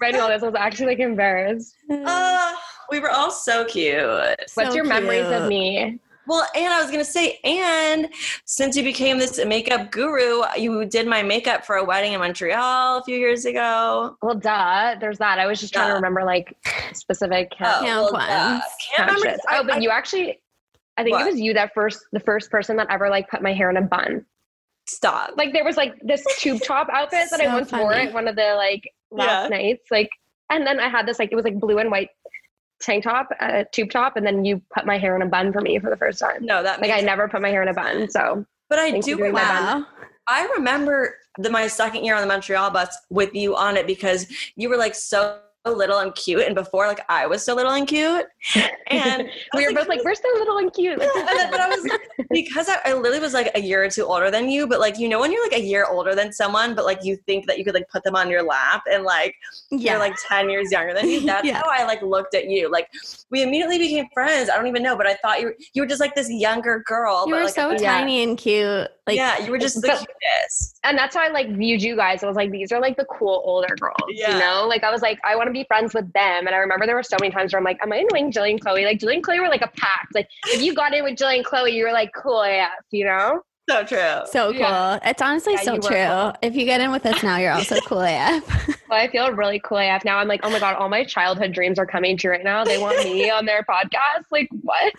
writing 0.01 0.21
all 0.21 0.29
this, 0.29 0.43
I 0.43 0.47
was 0.47 0.55
actually 0.55 0.87
like 0.87 0.99
embarrassed. 0.99 1.75
Oh, 1.89 2.57
we 2.91 2.99
were 2.99 3.11
all 3.11 3.31
so 3.31 3.65
cute. 3.65 4.03
What's 4.03 4.53
So 4.53 4.73
your 4.73 4.85
memories 4.85 5.25
of 5.27 5.47
me? 5.47 5.99
Well, 6.27 6.45
and 6.55 6.73
I 6.73 6.81
was 6.81 6.91
gonna 6.91 7.05
say, 7.05 7.39
and 7.43 8.09
since 8.45 8.75
you 8.75 8.83
became 8.83 9.17
this 9.19 9.43
makeup 9.45 9.91
guru, 9.91 10.43
you 10.57 10.85
did 10.85 11.07
my 11.07 11.21
makeup 11.23 11.65
for 11.65 11.75
a 11.75 11.83
wedding 11.83 12.13
in 12.13 12.19
Montreal 12.19 12.97
a 12.99 13.03
few 13.03 13.17
years 13.17 13.45
ago. 13.45 14.17
Well, 14.21 14.35
duh. 14.35 14.95
There's 14.99 15.17
that. 15.19 15.39
I 15.39 15.45
was 15.45 15.59
just 15.59 15.73
trying 15.73 15.89
to 15.89 15.93
remember 15.95 16.23
like 16.23 16.55
specific 16.93 17.49
oh, 17.53 17.55
camp, 17.57 17.85
Camp 17.85 17.85
well, 17.85 18.13
ones. 18.13 18.27
duh. 18.27 18.61
Can't 18.95 19.11
remember. 19.11 19.39
I- 19.49 19.57
Oh, 19.59 19.63
but 19.63 19.75
I- 19.75 19.79
you 19.79 19.89
actually, 19.89 20.39
I 20.97 21.03
think 21.03 21.13
What? 21.15 21.27
it 21.27 21.31
was 21.31 21.39
you 21.39 21.53
that 21.53 21.73
first, 21.73 22.03
the 22.11 22.19
first 22.19 22.49
person 22.49 22.77
that 22.77 22.87
ever 22.89 23.09
like 23.09 23.29
put 23.29 23.41
my 23.41 23.53
hair 23.53 23.69
in 23.69 23.77
a 23.77 23.81
bun. 23.81 24.25
stop. 24.87 25.31
Like 25.35 25.51
there 25.51 25.63
was 25.63 25.77
like 25.77 25.95
this 26.01 26.23
tube 26.37 26.61
top 26.61 26.87
outfit 26.91 27.27
that 27.31 27.41
I 27.41 27.45
So 27.45 27.53
once 27.53 27.71
wore 27.71 27.93
at 27.93 28.13
one 28.13 28.27
of 28.27 28.35
the 28.35 28.53
like 28.55 28.87
last 29.11 29.49
Yeah. 29.49 29.57
nights. 29.57 29.87
Like, 29.89 30.09
and 30.51 30.65
then 30.65 30.79
I 30.79 30.89
had 30.89 31.07
this 31.07 31.17
like 31.17 31.31
it 31.31 31.35
was 31.35 31.43
like 31.43 31.59
blue 31.59 31.79
and 31.79 31.89
white 31.89 32.09
tank 32.81 33.03
top, 33.03 33.29
uh, 33.39 33.63
tube 33.71 33.89
top, 33.91 34.15
and 34.17 34.25
then 34.25 34.45
you 34.45 34.61
put 34.73 34.85
my 34.85 34.97
hair 34.97 35.15
in 35.15 35.21
a 35.21 35.25
bun 35.27 35.51
for 35.53 35.61
me 35.61 35.79
for 35.79 35.89
the 35.89 35.97
first 35.97 36.19
time. 36.19 36.45
no, 36.45 36.61
that 36.63 36.81
Like 36.81 36.91
I 36.91 36.95
makes- 36.95 37.05
never 37.05 37.27
put 37.27 37.41
my 37.41 37.49
hair 37.49 37.61
in 37.61 37.67
a 37.69 37.73
bun, 37.73 38.09
so 38.09 38.45
But 38.69 38.79
I 38.79 38.91
do 38.91 39.01
for 39.01 39.17
doing 39.17 39.31
my 39.33 39.41
remember. 39.41 39.79
Wow. 39.81 39.85
I 40.27 40.47
remember 40.55 41.15
the 41.37 41.49
my 41.49 41.67
second 41.67 42.03
year 42.05 42.15
on 42.15 42.21
the 42.21 42.27
Montreal 42.27 42.71
bus 42.71 42.95
with 43.09 43.33
you 43.35 43.55
on 43.55 43.77
it 43.77 43.85
because 43.85 44.25
you 44.55 44.69
were 44.69 44.77
like 44.77 44.95
so 44.95 45.39
little 45.71 45.99
and 45.99 46.13
cute, 46.15 46.41
and 46.43 46.55
before 46.55 46.87
like 46.87 47.03
I 47.09 47.25
was 47.27 47.43
so 47.43 47.55
little 47.55 47.71
and 47.73 47.87
cute, 47.87 48.25
and 48.87 49.27
we 49.55 49.65
were 49.65 49.73
both 49.73 49.87
like, 49.87 50.03
we're 50.03 50.15
so 50.15 50.27
little 50.35 50.57
and 50.57 50.71
cute. 50.73 50.99
Like, 50.99 51.09
and 51.15 51.27
then, 51.27 51.51
but 51.51 51.59
I 51.59 51.67
was 51.69 51.89
because 52.31 52.69
I, 52.69 52.77
I 52.85 52.93
literally 52.93 53.19
was 53.19 53.33
like 53.33 53.51
a 53.55 53.59
year 53.61 53.83
or 53.83 53.89
two 53.89 54.03
older 54.05 54.29
than 54.31 54.49
you, 54.49 54.67
but 54.67 54.79
like 54.79 54.97
you 54.99 55.09
know 55.09 55.19
when 55.19 55.31
you're 55.31 55.43
like 55.43 55.57
a 55.59 55.61
year 55.63 55.85
older 55.89 56.15
than 56.15 56.31
someone, 56.31 56.75
but 56.75 56.85
like 56.85 57.03
you 57.03 57.15
think 57.25 57.47
that 57.47 57.57
you 57.57 57.65
could 57.65 57.73
like 57.73 57.89
put 57.89 58.03
them 58.03 58.15
on 58.15 58.29
your 58.29 58.43
lap 58.43 58.83
and 58.91 59.03
like 59.03 59.35
Yeah. 59.71 59.91
you're 59.93 59.99
like 59.99 60.15
ten 60.27 60.49
years 60.49 60.71
younger 60.71 60.93
than 60.93 61.09
you. 61.09 61.21
That's 61.25 61.45
Yeah. 61.45 61.57
how 61.59 61.69
I 61.69 61.83
like 61.85 62.01
looked 62.01 62.35
at 62.35 62.49
you. 62.49 62.69
Like 62.71 62.89
we 63.31 63.43
immediately 63.43 63.77
became 63.77 64.05
friends. 64.13 64.49
I 64.49 64.55
don't 64.55 64.67
even 64.67 64.83
know, 64.83 64.95
but 64.95 65.07
I 65.07 65.15
thought 65.15 65.39
you 65.39 65.47
were, 65.47 65.55
you 65.73 65.81
were 65.81 65.87
just 65.87 66.01
like 66.01 66.15
this 66.15 66.29
younger 66.31 66.83
girl. 66.85 67.25
you 67.27 67.33
but, 67.33 67.37
were 67.39 67.45
like, 67.45 67.53
so 67.53 67.75
tiny 67.77 68.23
and 68.23 68.37
cute. 68.37 68.87
Like 69.07 69.17
yeah, 69.17 69.43
you 69.43 69.51
were 69.51 69.57
just 69.59 69.81
the 69.81 69.87
But- 69.87 69.97
cutest. 69.99 70.79
and 70.83 70.97
that's 70.97 71.15
how 71.15 71.21
I 71.23 71.27
like 71.29 71.49
viewed 71.55 71.81
you 71.81 71.95
guys. 71.95 72.23
I 72.23 72.27
was 72.27 72.35
like, 72.35 72.49
these 72.51 72.71
are 72.71 72.79
like 72.79 72.97
the 72.97 73.05
cool 73.05 73.41
older 73.45 73.75
girls, 73.79 73.95
you 74.09 74.27
know? 74.27 74.65
Like 74.67 74.83
I 74.83 74.89
was 74.91 75.01
like, 75.03 75.19
I 75.23 75.35
want 75.35 75.47
to 75.47 75.51
be 75.55 75.65
friends 75.67 75.93
with 75.93 76.11
them. 76.13 76.45
And 76.47 76.49
I 76.55 76.57
remember 76.59 76.85
there 76.85 76.95
were 76.95 77.03
so 77.03 77.17
many 77.19 77.31
times 77.31 77.51
where 77.53 77.57
I'm 77.59 77.63
like, 77.65 77.79
am 77.81 77.91
I 77.91 77.97
annoying 78.09 78.31
Jillian 78.31 78.51
and 78.51 78.61
Chloe? 78.61 78.85
Like 78.85 78.99
Jillian 78.99 79.15
and 79.15 79.23
Chloe 79.23 79.39
were 79.39 79.49
like 79.49 79.61
a 79.63 79.71
pact. 79.75 80.13
Like 80.13 80.27
if 80.47 80.61
you 80.61 80.73
got 80.73 80.93
in 80.93 81.03
with 81.03 81.15
Jillian 81.15 81.37
and 81.37 81.45
Chloe, 81.45 81.71
you 81.75 81.85
were 81.85 81.91
like 81.93 82.11
cool 82.15 82.41
AF, 82.43 82.69
you 82.91 83.05
know? 83.05 83.41
So 83.67 83.83
true. 83.83 83.97
so 84.31 84.51
cool. 84.51 84.59
Yeah. 84.61 84.99
It's 85.09 85.21
honestly 85.23 85.53
Yeah, 85.53 85.61
so 85.61 85.77
true. 85.79 85.95
cool. 86.05 86.33
If 86.43 86.55
you 86.55 86.65
get 86.65 86.81
in 86.81 86.91
with 86.91 87.03
us 87.07 87.23
now, 87.23 87.37
you're 87.37 87.51
also 87.51 87.77
cool 87.81 88.01
AF. 88.01 88.43
Well, 88.87 88.99
I 89.01 89.07
feel 89.09 89.31
really 89.31 89.59
cool 89.65 89.79
AF 89.79 90.05
now. 90.05 90.19
I'm 90.19 90.27
like, 90.27 90.41
oh 90.43 90.49
my 90.51 90.59
God, 90.59 90.75
all 90.75 90.89
my 90.89 91.03
childhood 91.03 91.53
dreams 91.53 91.79
are 91.79 91.87
coming 91.87 92.15
true 92.17 92.29
right 92.29 92.43
now. 92.43 92.63
They 92.63 92.77
want 92.77 93.03
me 93.03 93.31
on 93.31 93.45
their 93.47 93.63
podcast. 93.63 94.25
Like 94.31 94.47
what? 94.61 94.93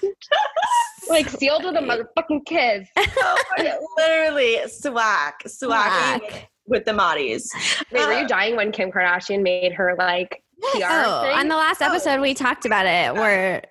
like 1.08 1.28
sealed 1.28 1.64
with 1.64 1.76
a 1.76 1.78
motherfucking 1.80 2.44
kiss. 2.46 2.88
oh 2.96 3.42
God, 3.58 3.74
literally 3.96 4.58
swag, 4.68 5.34
swag 5.46 6.20
Whack. 6.20 6.50
with 6.66 6.84
the 6.84 6.90
Moddies. 6.90 7.48
Wait, 7.92 8.04
were 8.06 8.12
Uh, 8.12 8.20
you 8.22 8.26
dying 8.28 8.56
when 8.56 8.72
Kim 8.72 8.90
Kardashian 8.90 9.42
made 9.42 9.72
her 9.72 9.94
like 9.96 10.42
PR 10.62 10.84
Oh, 10.90 11.20
thing? 11.22 11.32
on 11.38 11.48
the 11.48 11.56
last 11.56 11.82
episode 11.82 12.20
we 12.20 12.34
talked 12.34 12.64
about 12.66 12.86
it. 12.86 13.14
We're 13.20 13.62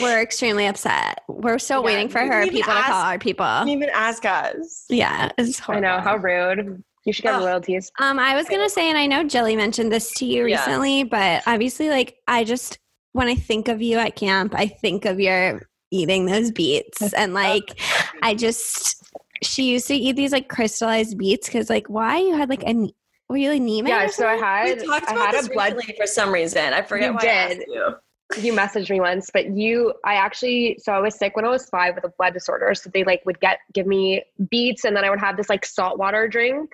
we're 0.00 0.20
extremely 0.22 0.66
upset. 0.66 1.22
We're 1.28 1.58
still 1.58 1.80
Yeah, 1.80 1.86
waiting 1.86 2.08
for 2.08 2.20
her 2.20 2.46
people 2.46 2.72
to 2.72 2.82
call 2.82 3.02
our 3.02 3.18
people. 3.18 3.64
Even 3.66 3.88
ask 3.92 4.24
us. 4.24 4.84
Yeah, 4.88 5.30
it's 5.38 5.60
I 5.68 5.80
know, 5.80 5.98
how 6.00 6.16
rude. 6.16 6.84
You 7.04 7.12
should 7.12 7.24
get 7.24 7.34
Ugh. 7.34 7.42
royalties. 7.42 7.90
Um, 7.98 8.18
I 8.20 8.36
was 8.36 8.48
gonna 8.48 8.68
say, 8.68 8.88
and 8.88 8.96
I 8.96 9.06
know 9.06 9.24
Jilly 9.24 9.56
mentioned 9.56 9.90
this 9.90 10.12
to 10.14 10.24
you 10.26 10.46
Yeah. 10.46 10.56
recently, 10.58 11.02
but 11.02 11.42
obviously, 11.48 11.88
like, 11.88 12.14
I 12.28 12.44
just 12.44 12.78
when 13.12 13.26
I 13.28 13.34
think 13.34 13.66
of 13.68 13.82
you 13.82 13.98
at 13.98 14.14
camp, 14.14 14.54
I 14.56 14.66
think 14.66 15.04
of 15.04 15.18
your 15.18 15.62
eating 15.90 16.26
those 16.26 16.52
beets, 16.52 17.12
and 17.14 17.34
like, 17.34 17.80
I 18.22 18.34
just 18.34 19.02
she 19.42 19.64
used 19.72 19.88
to 19.88 19.94
eat 19.96 20.14
these 20.14 20.30
like 20.32 20.48
crystallized 20.48 21.18
beets 21.18 21.48
because, 21.48 21.68
like, 21.68 21.88
why 21.88 22.18
you 22.18 22.36
had 22.36 22.48
like 22.48 22.62
a 22.62 22.88
were 23.32 23.38
you 23.38 23.50
anemic? 23.50 23.88
Yeah, 23.88 24.04
or 24.04 24.08
so 24.08 24.26
I 24.28 24.36
had 24.36 24.80
we 24.80 24.86
talked 24.86 25.08
I 25.08 25.12
about 25.14 25.26
had 25.26 25.34
this 25.34 25.48
a 25.48 25.50
blood 25.50 25.74
recently 25.74 25.96
for 25.98 26.06
some 26.06 26.32
reason. 26.32 26.72
I 26.72 26.82
forget 26.82 27.08
You 27.08 27.14
why 27.14 27.22
I 27.22 27.26
asked 27.26 27.58
did. 27.58 27.68
you. 27.68 27.94
you 28.40 28.52
messaged 28.52 28.90
me 28.90 29.00
once, 29.00 29.28
but 29.32 29.56
you, 29.56 29.92
I 30.04 30.14
actually, 30.14 30.78
so 30.80 30.92
I 30.92 31.00
was 31.00 31.16
sick 31.16 31.34
when 31.36 31.44
I 31.44 31.48
was 31.48 31.68
five 31.68 31.94
with 31.96 32.04
a 32.04 32.12
blood 32.18 32.34
disorder. 32.34 32.74
So 32.74 32.90
they 32.92 33.04
like 33.04 33.22
would 33.26 33.40
get, 33.40 33.58
give 33.74 33.86
me 33.86 34.22
beets 34.50 34.84
and 34.84 34.96
then 34.96 35.04
I 35.04 35.10
would 35.10 35.20
have 35.20 35.36
this 35.36 35.48
like 35.48 35.64
salt 35.66 35.98
water 35.98 36.28
drink 36.28 36.70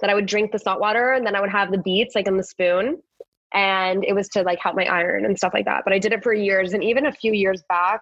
that 0.00 0.10
I 0.10 0.14
would 0.14 0.26
drink 0.26 0.52
the 0.52 0.58
salt 0.58 0.80
water 0.80 1.12
and 1.12 1.26
then 1.26 1.34
I 1.34 1.40
would 1.40 1.50
have 1.50 1.70
the 1.70 1.78
beets 1.78 2.14
like 2.14 2.26
in 2.26 2.36
the 2.36 2.44
spoon. 2.44 3.02
And 3.52 4.04
it 4.04 4.14
was 4.14 4.28
to 4.30 4.42
like 4.42 4.58
help 4.60 4.76
my 4.76 4.84
iron 4.86 5.24
and 5.24 5.36
stuff 5.36 5.52
like 5.54 5.64
that. 5.66 5.82
But 5.84 5.92
I 5.92 5.98
did 5.98 6.12
it 6.12 6.22
for 6.22 6.32
years. 6.34 6.72
And 6.72 6.82
even 6.82 7.06
a 7.06 7.12
few 7.12 7.32
years 7.32 7.62
back, 7.68 8.00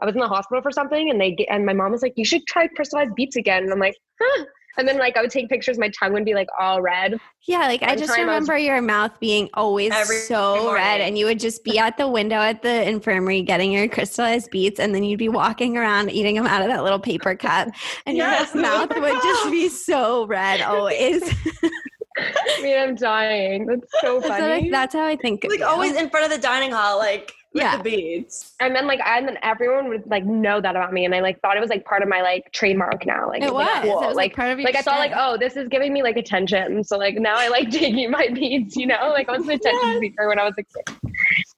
I 0.00 0.04
was 0.04 0.14
in 0.14 0.20
the 0.20 0.28
hospital 0.28 0.60
for 0.60 0.70
something 0.70 1.08
and 1.10 1.20
they, 1.20 1.46
and 1.48 1.64
my 1.64 1.72
mom 1.72 1.92
was 1.92 2.02
like, 2.02 2.14
you 2.16 2.24
should 2.24 2.46
try 2.46 2.66
crystallized 2.68 3.14
beets 3.14 3.36
again. 3.36 3.62
And 3.62 3.72
I'm 3.72 3.78
like, 3.78 3.96
huh. 4.20 4.44
And 4.76 4.88
then 4.88 4.98
like 4.98 5.16
I 5.16 5.20
would 5.22 5.30
take 5.30 5.48
pictures, 5.48 5.78
my 5.78 5.88
tongue 5.90 6.12
would 6.12 6.24
be 6.24 6.34
like 6.34 6.48
all 6.58 6.82
red. 6.82 7.18
Yeah, 7.46 7.60
like 7.60 7.82
I 7.82 7.94
just 7.94 8.14
time 8.14 8.28
I 8.28 8.38
was- 8.38 8.48
remember 8.48 8.58
your 8.58 8.80
mouth 8.82 9.18
being 9.20 9.50
always 9.54 9.92
so 10.26 10.56
morning. 10.56 10.74
red, 10.74 11.00
and 11.00 11.18
you 11.18 11.26
would 11.26 11.38
just 11.38 11.62
be 11.62 11.78
at 11.78 11.96
the 11.98 12.08
window 12.08 12.36
at 12.36 12.62
the 12.62 12.88
infirmary 12.88 13.42
getting 13.42 13.70
your 13.72 13.86
crystallized 13.88 14.50
beets, 14.50 14.80
and 14.80 14.94
then 14.94 15.04
you'd 15.04 15.18
be 15.18 15.28
walking 15.28 15.76
around 15.76 16.10
eating 16.10 16.34
them 16.36 16.46
out 16.46 16.62
of 16.62 16.68
that 16.68 16.82
little 16.82 16.98
paper 16.98 17.34
cup, 17.34 17.68
and 18.06 18.16
Yes, 18.16 18.54
your 18.54 18.62
mouth 18.62 18.90
oh 18.96 19.00
would 19.00 19.22
just 19.22 19.50
be 19.50 19.68
so 19.68 20.26
red 20.26 20.60
always. 20.62 21.22
I 22.16 22.60
mean, 22.62 22.78
I'm 22.78 22.94
dying. 22.94 23.66
That's 23.66 23.90
so 24.00 24.20
so 24.20 24.28
funny. 24.28 24.62
like, 24.62 24.70
that's 24.70 24.94
how 24.94 25.04
I 25.04 25.16
think 25.16 25.44
of 25.44 25.50
Like 25.50 25.60
you. 25.60 25.66
always 25.66 25.96
in 25.96 26.08
front 26.10 26.24
of 26.26 26.30
the 26.32 26.38
dining 26.38 26.70
hall, 26.70 26.98
like 26.98 27.32
with 27.52 27.62
Yeah. 27.62 27.76
the 27.76 27.82
beads. 27.84 28.54
and 28.60 28.74
then 28.74 28.86
like 28.86 29.00
and 29.06 29.26
then 29.28 29.38
everyone 29.42 29.88
would 29.88 30.02
like 30.06 30.24
know 30.24 30.60
that 30.60 30.74
about 30.74 30.92
me 30.92 31.04
and 31.04 31.14
i 31.14 31.20
like 31.20 31.40
thought 31.40 31.56
it 31.56 31.60
was 31.60 31.70
like 31.70 31.84
part 31.84 32.02
of 32.02 32.08
my 32.08 32.20
like 32.20 32.50
trademark 32.52 33.06
now 33.06 33.28
like 33.28 33.42
it 33.44 33.52
was. 33.54 33.64
like, 33.64 33.82
cool. 33.84 34.02
It 34.02 34.06
was 34.08 34.16
like, 34.16 34.34
part 34.34 34.50
of 34.50 34.58
your 34.58 34.66
like 34.66 34.74
I 34.74 34.82
thought 34.82 34.98
like 34.98 35.12
oh 35.14 35.36
this 35.38 35.56
is 35.56 35.68
giving 35.68 35.92
me 35.92 36.02
like 36.02 36.16
attention 36.16 36.82
so 36.82 36.98
like 36.98 37.14
now 37.14 37.34
I 37.36 37.46
like 37.48 37.70
taking 37.82 38.10
my 38.10 38.28
beads 38.34 38.74
you 38.76 38.86
know 38.88 39.10
like 39.12 39.28
I 39.28 39.32
was 39.38 39.44
an 39.46 39.50
attention 39.54 40.00
seeker 40.00 40.26
when 40.28 40.38
I 40.40 40.44
was 40.44 40.54
a 40.58 40.64
kid 40.64 41.12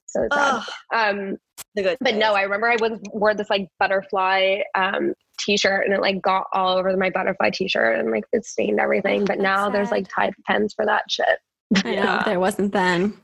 so 0.07 0.29
sad. 0.33 0.63
Oh, 0.93 0.99
um 0.99 1.37
the 1.75 1.83
good. 1.83 1.99
but 2.03 2.15
no 2.17 2.35
I 2.35 2.43
remember 2.43 2.69
I 2.69 2.77
was 2.77 2.99
wore 3.13 3.33
this 3.35 3.49
like 3.49 3.69
butterfly 3.79 4.61
um 4.75 5.15
t-shirt 5.39 5.85
and 5.85 5.95
it 5.95 6.01
like 6.01 6.21
got 6.23 6.47
all 6.53 6.77
over 6.77 6.97
my 6.97 7.11
butterfly 7.11 7.51
t-shirt 7.51 7.99
and 7.99 8.11
like 8.11 8.25
it 8.33 8.45
stained 8.45 8.81
everything 8.81 9.21
but 9.21 9.39
that's 9.39 9.41
now 9.43 9.69
there's 9.71 9.91
like 9.91 10.07
Tide 10.09 10.35
pens 10.47 10.73
for 10.75 10.85
that 10.87 11.05
shit 11.11 11.39
I 11.77 11.83
know 11.83 11.93
Yeah. 11.93 12.23
there 12.25 12.41
wasn't 12.41 12.73
then. 12.73 13.15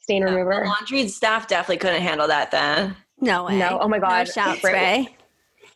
stain 0.00 0.22
Yeah, 0.22 0.34
remover 0.34 0.60
the 0.64 0.68
laundry 0.68 1.08
staff 1.08 1.48
definitely 1.48 1.78
couldn't 1.78 2.02
handle 2.02 2.28
that 2.28 2.50
then. 2.50 2.94
No 3.20 3.44
way. 3.44 3.58
No, 3.58 3.78
oh 3.80 3.88
my 3.88 3.98
No 3.98 4.24
shout 4.24 4.60
Brit- 4.60 4.72
spray. 4.72 5.16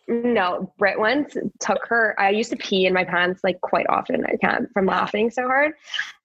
No, 0.08 0.72
Britt 0.76 0.98
once 0.98 1.36
took 1.60 1.86
her. 1.88 2.14
I 2.18 2.30
used 2.30 2.50
to 2.50 2.56
pee 2.56 2.84
in 2.86 2.92
my 2.92 3.04
pants 3.04 3.42
like 3.44 3.60
quite 3.60 3.86
often. 3.88 4.24
I 4.26 4.36
can't 4.36 4.68
from 4.72 4.86
laughing 4.86 5.30
so 5.30 5.44
hard. 5.46 5.72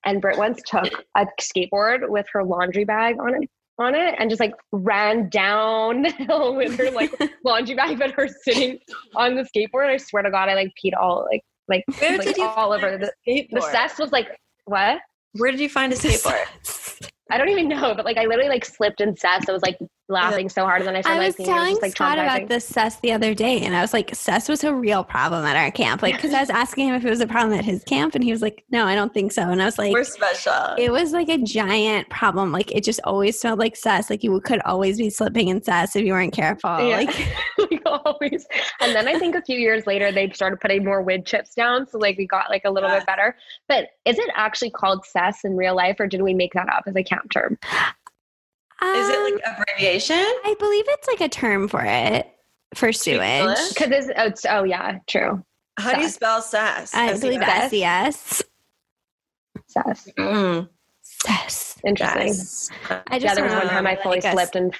And 0.04 0.22
Britt 0.22 0.38
once 0.38 0.60
took 0.66 1.06
a 1.16 1.28
skateboard 1.40 2.10
with 2.10 2.26
her 2.34 2.44
laundry 2.44 2.84
bag 2.84 3.18
on 3.20 3.44
it 3.44 3.50
on 3.78 3.96
it 3.96 4.16
and 4.18 4.30
just 4.30 4.40
like 4.40 4.54
ran 4.72 5.30
down 5.30 6.02
the 6.02 6.12
hill 6.18 6.56
with 6.56 6.78
her 6.78 6.92
like 6.92 7.14
laundry 7.44 7.76
bag, 7.76 8.00
but 8.00 8.12
her 8.12 8.28
sitting 8.44 8.80
on 9.16 9.36
the 9.36 9.44
skateboard. 9.44 9.90
I 9.90 9.98
swear 9.98 10.24
to 10.24 10.32
God, 10.32 10.50
I 10.50 10.56
like 10.56 10.74
peed 10.84 10.94
all 11.00 11.28
like 11.32 11.42
like, 11.68 11.84
Where 12.00 12.18
like 12.18 12.28
did 12.28 12.38
you 12.38 12.44
all 12.44 12.74
over 12.74 12.98
the 12.98 13.12
the 13.26 13.48
the 13.52 13.62
cess 13.62 13.98
was 13.98 14.12
like 14.12 14.28
what? 14.66 15.00
Where 15.34 15.52
did 15.52 15.60
you 15.60 15.70
find 15.70 15.92
a 15.92 15.96
skateboard? 15.96 17.12
I 17.32 17.38
don't 17.38 17.50
even 17.50 17.68
know, 17.68 17.94
but 17.96 18.06
like 18.06 18.18
I 18.18 18.26
literally 18.26 18.50
like 18.50 18.66
slipped 18.66 19.02
in 19.02 19.16
cess. 19.16 19.50
I 19.50 19.52
was 19.52 19.64
like 19.64 19.78
laughing 20.08 20.50
so 20.50 20.64
hard, 20.66 20.82
and 20.82 20.88
then 20.88 20.96
I 20.96 21.02
started 21.02 21.20
I 21.20 21.24
like 21.26 21.38
was 21.38 21.38
was 21.40 21.48
telling 21.48 21.70
just 21.72 21.82
like 21.82 21.92
Scott 21.92 22.18
about 22.20 22.48
this 22.48 22.66
cess 22.66 23.00
the 23.00 23.12
other 23.12 23.34
day, 23.34 23.62
and 23.62 23.76
I 23.76 23.82
was 23.82 23.94
like, 23.94 24.14
cess 24.14 24.48
was 24.48 24.64
a 24.64 24.74
real 24.74 25.04
problem 25.04 25.46
at 25.46 25.56
our 25.56 25.72
camp. 25.72 26.02
Like, 26.02 26.16
because 26.16 26.34
I 26.34 26.40
was 26.42 26.50
asking 26.50 26.90
him 26.90 26.96
if 26.96 27.06
it 27.06 27.10
was 27.10 27.22
a 27.22 27.28
problem 27.28 27.58
at 27.58 27.66
his 27.66 27.84
camp, 27.84 28.16
and 28.16 28.24
he 28.24 28.32
was 28.32 28.42
like, 28.42 28.64
no, 28.70 28.86
I 28.86 28.96
don't 28.96 29.14
think 29.14 29.32
so. 29.32 29.42
And 29.44 29.62
I 29.62 29.66
was 29.66 29.78
like, 29.78 29.94
We're 29.94 30.04
special. 30.04 30.76
it 30.78 30.92
was 30.92 31.12
like 31.14 31.30
a 31.30 31.38
giant 31.38 32.10
problem. 32.10 32.52
Like, 32.52 32.72
it 32.76 32.84
just 32.84 33.00
always 33.04 33.40
smelled 33.40 33.60
like 33.60 33.76
cess. 33.76 34.10
Like, 34.10 34.24
you 34.24 34.40
could 34.42 34.62
always 34.62 34.98
be 34.98 35.10
slipping 35.10 35.48
in 35.48 35.62
cess 35.64 35.96
if 35.96 36.06
you 36.06 36.14
weren't 36.14 36.34
careful. 36.34 36.80
Yeah. 36.80 36.98
Like, 36.98 37.28
like 37.72 37.82
always. 37.86 38.46
And 38.82 38.96
then 38.96 39.08
I 39.08 39.18
think 39.18 39.36
a 39.36 39.42
few 39.42 39.58
years 39.58 39.88
later 39.88 40.12
they 40.12 40.30
started 40.32 40.60
putting 40.60 40.84
more 40.84 41.02
wood 41.02 41.26
chips 41.26 41.54
down, 41.56 41.88
so 41.88 41.98
like 41.98 42.18
we 42.18 42.28
got 42.28 42.50
like 42.50 42.64
a 42.66 42.70
little 42.70 42.90
Yeah. 42.90 43.00
bit 43.00 43.06
better. 43.08 43.36
But 43.68 43.90
is 44.06 44.20
it 44.20 44.30
actually 44.36 44.70
called 44.72 45.06
cess 45.06 45.44
in 45.44 45.56
real 45.56 45.76
life, 45.76 45.96
or 46.00 46.08
did 46.08 46.22
we 46.22 46.34
make 46.34 46.54
that 46.54 46.70
up 46.70 46.84
as 46.86 46.96
a 46.96 47.04
camp 47.04 47.32
term? 47.32 47.58
Is 48.84 49.10
it 49.10 49.16
um, 49.18 49.24
like 49.24 49.42
abbreviation? 49.46 50.16
I 50.18 50.56
believe 50.60 50.86
it's 50.88 51.08
like 51.08 51.22
a 51.22 51.30
term 51.30 51.68
for 51.68 51.84
it 51.84 52.30
for 52.74 52.92
sewage. 52.92 53.58
Because 53.70 53.92
it's, 53.92 54.10
oh, 54.18 54.24
it's 54.26 54.46
oh 54.46 54.64
yeah, 54.64 55.00
true. 55.08 55.44
How 55.80 55.94
do 55.96 56.02
you 56.02 56.10
spell 56.10 56.42
sass? 56.42 56.94
I 56.94 57.08
S 57.10 57.20
E 57.20 57.22
believe 57.22 57.42
S? 57.42 57.64
S-E-S. 57.66 58.44
Cess. 59.68 60.10
Mm, 60.18 60.70
Cess. 61.02 61.78
Interesting. 61.86 62.28
yes. 62.28 62.70
I 63.08 63.20
just 63.20 63.24
Yeah, 63.24 63.36
there 63.36 63.44
was 63.46 63.54
one 63.54 63.68
time 63.68 63.88
I 63.88 63.96
fully 63.96 64.18
like 64.18 64.26
a- 64.26 64.32
slipped 64.32 64.56
and 64.56 64.74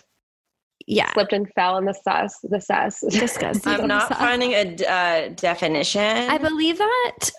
Yeah. 0.88 1.12
slipped 1.14 1.34
and 1.34 1.48
fell 1.54 1.78
in 1.78 1.86
the 1.86 1.94
cess. 1.94 2.38
The 2.44 2.60
cess. 2.62 3.02
Disgusting. 3.10 3.72
I'm 3.74 3.88
not 3.96 4.08
Cess. 4.10 4.18
finding 4.18 4.54
a 4.54 4.76
d- 4.76 4.86
uh, 4.86 5.30
definition. 5.36 6.02
I 6.30 6.38
believe 6.38 6.78
that. 6.78 7.32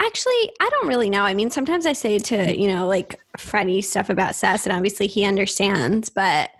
Actually, 0.00 0.50
I 0.60 0.68
don't 0.70 0.88
really 0.88 1.10
know. 1.10 1.22
I 1.22 1.34
mean, 1.34 1.50
sometimes 1.50 1.86
I 1.86 1.92
say 1.92 2.18
to, 2.18 2.56
you 2.56 2.68
know, 2.68 2.86
like 2.86 3.20
Freddie 3.36 3.82
stuff 3.82 4.10
about 4.10 4.34
cess, 4.34 4.66
and 4.66 4.74
obviously 4.74 5.06
he 5.06 5.24
understands, 5.24 6.08
but 6.08 6.50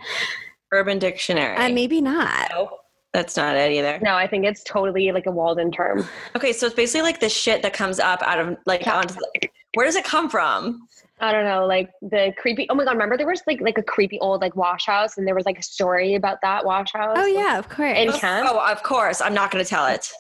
Urban 0.72 0.98
Dictionary. 0.98 1.56
uh, 1.56 1.68
maybe 1.68 2.00
not. 2.00 2.50
Nope. 2.50 2.70
That's 3.12 3.34
not 3.34 3.56
it 3.56 3.72
either. 3.72 3.98
No, 4.02 4.14
I 4.14 4.26
think 4.26 4.44
it's 4.44 4.62
totally 4.62 5.10
like 5.10 5.24
a 5.24 5.30
Walden 5.30 5.70
term. 5.72 6.06
Okay, 6.36 6.52
so 6.52 6.66
it's 6.66 6.74
basically 6.74 7.00
like 7.00 7.18
the 7.18 7.30
shit 7.30 7.62
that 7.62 7.72
comes 7.72 7.98
up 7.98 8.20
out 8.22 8.38
of 8.38 8.58
like 8.66 8.86
onto 8.86 9.14
the, 9.14 9.48
where 9.72 9.86
does 9.86 9.96
it 9.96 10.04
come 10.04 10.28
from? 10.28 10.86
I 11.18 11.32
don't 11.32 11.44
know, 11.44 11.64
like 11.64 11.90
the 12.02 12.34
creepy. 12.36 12.66
Oh 12.68 12.74
my 12.74 12.84
god! 12.84 12.92
Remember 12.92 13.16
there 13.16 13.26
was 13.26 13.40
like 13.46 13.62
like 13.62 13.78
a 13.78 13.82
creepy 13.82 14.18
old 14.18 14.42
like 14.42 14.54
wash 14.54 14.84
house, 14.84 15.16
and 15.16 15.26
there 15.26 15.34
was 15.34 15.46
like 15.46 15.58
a 15.58 15.62
story 15.62 16.14
about 16.14 16.42
that 16.42 16.66
wash 16.66 16.92
house. 16.92 17.16
Oh 17.18 17.24
yeah, 17.24 17.58
of 17.58 17.70
course. 17.70 17.96
In 17.96 18.12
camp. 18.12 18.50
Oh, 18.52 18.58
of 18.70 18.82
course. 18.82 19.22
I'm 19.22 19.32
not 19.32 19.50
going 19.50 19.64
to 19.64 19.68
tell 19.68 19.86
it. 19.86 20.12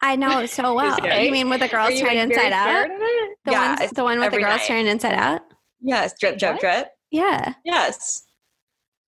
I 0.00 0.16
know 0.16 0.38
it 0.42 0.50
so 0.50 0.74
well. 0.74 0.94
Okay. 0.98 1.26
You 1.26 1.32
mean 1.32 1.48
with 1.48 1.60
the 1.60 1.68
girls 1.68 1.92
you, 1.94 2.00
turned 2.00 2.16
like, 2.18 2.28
inside 2.30 2.52
out? 2.52 2.68
scared 2.68 2.90
of 2.90 2.96
it? 3.00 3.38
The 3.44 3.52
Yeah, 3.52 3.76
ones, 3.80 3.90
the 3.92 4.04
one 4.04 4.20
with 4.20 4.30
the 4.32 4.38
girls 4.38 4.56
night. 4.58 4.66
turned 4.66 4.88
inside 4.88 5.14
out. 5.14 5.40
Yes, 5.80 6.14
drip, 6.18 6.38
drip, 6.38 6.52
What? 6.54 6.60
drip. 6.60 6.88
Yeah. 7.10 7.54
Yes. 7.64 8.24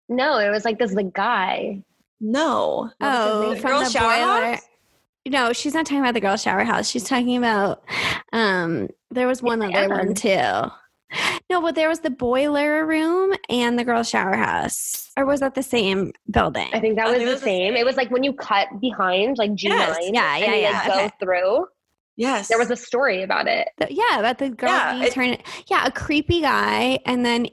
No, 0.09 0.39
it 0.39 0.51
was 0.51 0.65
like 0.65 0.79
this 0.79 0.93
like 0.93 1.13
guy. 1.13 1.83
No. 2.21 2.91
Oh, 3.01 3.55
The 3.55 3.61
from 3.61 3.71
girls' 3.71 3.93
the 3.93 3.99
shower 3.99 4.11
boiler. 4.41 4.53
house? 4.53 4.63
No, 5.29 5.53
she's 5.53 5.75
not 5.75 5.87
talking 5.87 5.99
about 6.01 6.15
the 6.15 6.21
girl 6.21 6.37
shower 6.37 6.63
house. 6.65 6.89
She's 6.89 7.03
talking 7.05 7.37
about 7.37 7.83
um 8.33 8.89
there 9.11 9.27
was 9.27 9.43
one 9.43 9.61
other 9.63 9.89
one 9.89 10.15
too. 10.15 10.71
No, 11.49 11.63
but 11.63 11.75
there 11.77 11.89
was 11.89 12.01
the 12.01 12.11
boiler 12.11 12.85
room 12.85 13.35
and 13.49 13.79
the 13.79 13.85
girl 13.85 14.03
shower 14.03 14.35
house. 14.37 15.11
Or 15.17 15.25
was 15.25 15.41
that 15.41 15.55
the 15.55 15.63
same 15.63 16.13
building? 16.31 16.69
I 16.73 16.81
think 16.81 16.97
that 16.97 17.07
I 17.07 17.11
was 17.11 17.19
the 17.21 17.25
was 17.25 17.35
the 17.41 17.45
same. 17.45 17.75
It 17.77 17.87
was 17.87 17.97
like 17.97 18.11
when 18.11 18.23
you 18.25 18.33
cut 18.33 18.69
behind 18.81 19.39
like 19.39 19.55
G 19.55 19.69
nine. 19.69 19.79
Yes. 19.79 19.99
Yeah, 20.13 20.37
yeah, 20.37 20.45
and 20.53 20.61
yeah, 20.61 20.71
Like, 20.71 20.91
okay. 20.91 21.09
Go 21.09 21.13
through. 21.25 21.67
Yes. 22.17 22.49
There 22.49 22.59
was 22.59 22.71
a 22.71 22.77
story 22.77 23.23
about 23.23 23.47
it. 23.47 23.69
The- 23.79 23.93
yeah, 23.93 24.19
about 24.19 24.39
the 24.39 24.51
girl 24.51 24.71
Yeah, 24.71 24.93
being 24.93 25.03
it- 25.05 25.13
turned 25.13 25.39
yeah, 25.69 25.87
a 25.87 25.93
creepy 25.93 26.41
guy 26.41 26.99
and 27.07 27.25
then 27.25 27.47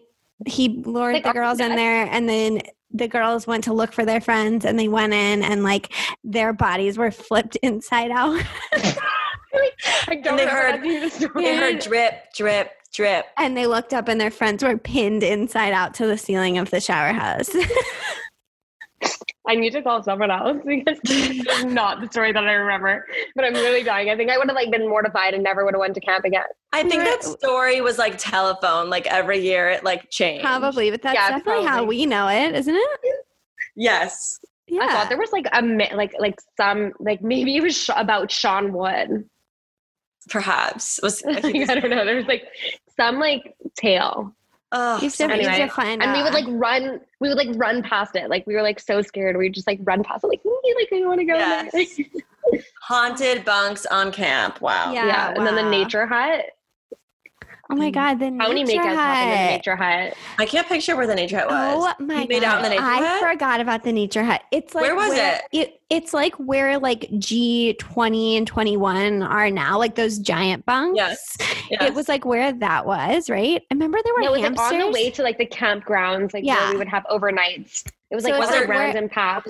he 0.48 0.70
lured 0.86 1.14
Like 1.14 1.24
the 1.26 1.32
girls 1.34 1.60
in 1.60 1.76
there 1.76 2.08
and 2.12 2.28
then 2.28 2.62
the 2.92 3.08
girls 3.08 3.46
went 3.48 3.64
to 3.66 3.74
look 3.74 3.94
for 3.94 4.06
their 4.06 4.22
friends 4.22 4.66
and 4.66 4.78
they 4.80 4.88
went 4.88 5.14
in 5.14 5.44
and 5.44 5.64
like 5.64 5.94
their 6.24 6.52
bodies 6.54 6.98
were 6.98 7.12
flipped 7.12 7.56
inside 7.58 8.12
out. 8.12 8.42
I 10.08 10.16
don't 10.16 10.28
And 10.28 10.40
they 10.40 10.48
heard- 10.48 10.82
the 10.84 11.10
story. 11.10 11.44
They 11.44 11.56
heard 11.58 11.80
drip, 11.80 12.14
drip, 12.36 12.72
drip. 12.94 13.26
and 13.38 13.58
they 13.58 13.68
looked 13.68 13.94
up 13.94 14.08
and 14.08 14.20
their 14.22 14.32
friends 14.32 14.64
were 14.64 14.78
pinned 14.78 15.24
inside 15.24 15.74
out 15.74 15.94
to 15.96 16.08
the 16.08 16.18
ceiling 16.18 16.58
of 16.58 16.70
the 16.70 16.80
shower 16.80 17.12
house. 17.14 17.50
I 19.46 19.56
need 19.56 19.72
to 19.74 19.82
call 19.82 20.02
someone 20.04 20.32
else 20.32 20.58
because 20.66 20.98
this 21.04 21.46
is 21.46 21.66
not 21.66 22.00
the 22.00 22.08
story 22.08 22.32
that 22.32 22.44
I 22.46 22.54
remember. 22.54 23.06
But 23.36 23.44
I'm 23.44 23.54
really 23.54 23.84
dying. 23.84 24.10
I 24.10 24.16
think 24.16 24.32
I 24.32 24.38
would 24.38 24.48
have 24.48 24.56
like 24.56 24.72
been 24.72 24.88
mortified 24.88 25.34
and 25.34 25.44
never 25.44 25.66
would 25.66 25.74
have 25.74 25.82
went 25.82 25.96
to 25.96 26.02
camp 26.02 26.24
again. 26.24 26.44
I 26.72 26.84
think 26.84 27.04
that 27.04 27.24
story 27.26 27.82
was 27.82 27.98
like 27.98 28.18
telephone. 28.18 28.90
Like 28.90 29.06
every 29.08 29.40
year 29.40 29.68
it 29.70 29.84
like 29.84 30.10
changed. 30.10 30.46
Probably, 30.46 30.92
but 30.92 31.02
that's 31.02 31.16
Yeah, 31.16 31.32
definitely 31.32 31.66
how 31.66 31.84
we 31.84 32.06
know 32.06 32.30
it, 32.30 32.56
isn't 32.56 32.74
it? 32.74 33.00
Yes. 33.76 34.40
Yeah. 34.68 34.84
I 34.84 34.88
thought 34.88 35.10
there 35.10 35.18
was 35.18 35.34
like 35.34 35.48
a 35.52 35.62
like 35.94 36.14
like 36.20 36.40
some 36.56 36.94
like 37.00 37.22
maybe 37.22 37.58
it 37.58 37.64
was 37.64 37.76
sh- 37.76 37.90
about 37.98 38.32
Sean 38.32 38.72
Wood. 38.72 39.28
Perhaps. 40.30 41.00
It 41.00 41.04
was 41.04 41.22
I 41.26 41.32
Like, 41.42 41.70
I 41.70 41.76
don't 41.80 41.90
know. 41.90 42.06
There 42.06 42.16
was 42.16 42.28
like 42.28 42.44
some 42.96 43.20
like 43.20 43.56
tail. 43.76 44.34
Ugh, 44.72 45.04
You 45.04 45.10
so 45.10 45.28
anyway, 45.28 45.56
should 45.56 45.72
find 45.72 46.02
and 46.02 46.14
we 46.14 46.24
would 46.24 46.34
like 46.34 46.46
run. 46.48 47.00
We 47.20 47.30
would 47.30 47.38
like 47.38 47.50
run 47.54 47.84
past 47.84 48.16
it. 48.16 48.30
Like 48.30 48.48
we 48.48 48.56
were 48.56 48.64
like 48.64 48.80
so 48.80 49.02
scared. 49.02 49.38
We 49.38 49.46
would 49.46 49.54
just 49.54 49.68
like 49.68 49.80
run 49.84 50.04
past 50.04 50.24
it. 50.24 50.28
Like 50.28 50.42
"Ee, 50.44 50.76
like 50.76 50.90
I 50.92 51.06
want 51.06 51.20
to 51.20 51.26
go. 51.26 51.36
Yes. 51.36 52.00
haunted 52.82 53.46
bunks 53.46 53.86
on 53.86 54.12
camp. 54.12 54.62
Wow. 54.62 54.92
Yeah. 54.92 55.06
yeah. 55.06 55.34
And 55.36 55.46
then 55.46 55.56
the 55.56 55.70
nature 55.70 56.08
hut. 56.08 56.46
Oh 57.74 57.78
my 57.78 57.90
mm. 57.90 57.94
god, 57.94 58.20
the 58.20 58.26
How 58.26 58.48
many 58.48 58.64
nature 58.64 58.82
makeouts 58.82 58.96
happened 58.96 59.24
in 59.24 59.30
the 59.30 59.38
hut. 59.38 59.52
nature 59.52 59.76
hut? 59.76 60.14
I 60.40 60.46
can't 60.46 60.68
picture 60.68 60.96
where 60.96 61.08
the 61.08 61.16
nature 61.16 61.40
hut 61.40 61.50
was. 61.50 61.94
Oh 62.00 62.04
my 62.06 62.22
You 62.22 62.28
made 62.28 62.42
god! 62.42 62.44
out 62.44 62.58
in 62.58 62.64
the 62.64 62.70
nature 62.70 62.84
I 62.84 62.98
hut? 62.98 63.32
forgot 63.32 63.60
about 63.60 63.84
the 63.84 63.92
nature 63.92 64.24
hut. 64.24 64.42
It's 64.52 64.74
like 64.76 64.84
Where 64.84 64.96
was 64.96 65.14
it? 65.14 65.42
it? 65.52 65.82
It's 65.90 66.14
like 66.14 66.34
where 66.36 66.80
like 66.80 67.08
G 67.20 67.74
twenty 67.80 68.38
and 68.38 68.48
twenty 68.48 68.78
one 68.78 69.22
are 69.24 69.50
now, 69.50 69.78
like 69.78 69.96
those 69.96 70.18
giant 70.20 70.66
bunks. 70.66 70.96
Yes. 70.98 71.38
Yes. 71.70 71.84
It 71.90 71.94
was 71.94 72.08
like 72.08 72.26
where 72.26 72.52
that 72.52 72.86
was, 72.86 73.30
right? 73.30 73.62
I 73.70 73.74
remember 73.74 74.00
there 74.04 74.14
were 74.14 74.22
No, 74.22 74.34
it 74.34 74.42
was 74.50 74.58
like 74.58 74.72
on 74.74 74.80
the 74.80 74.92
way 74.92 75.10
to 75.12 75.24
like 75.24 75.38
the 75.38 75.46
campgrounds, 75.46 76.34
like 76.34 76.44
Yeah. 76.44 76.62
where 76.66 76.72
we 76.72 76.78
would 76.78 76.88
have 76.88 77.04
overnights. 77.12 77.86
It 78.12 78.16
was 78.16 78.24
like 78.24 78.34
is 78.34 78.48
on 78.50 78.54
it 78.54 78.66
a 78.66 78.68
where- 78.68 78.78
random 78.80 79.10
path. 79.10 79.46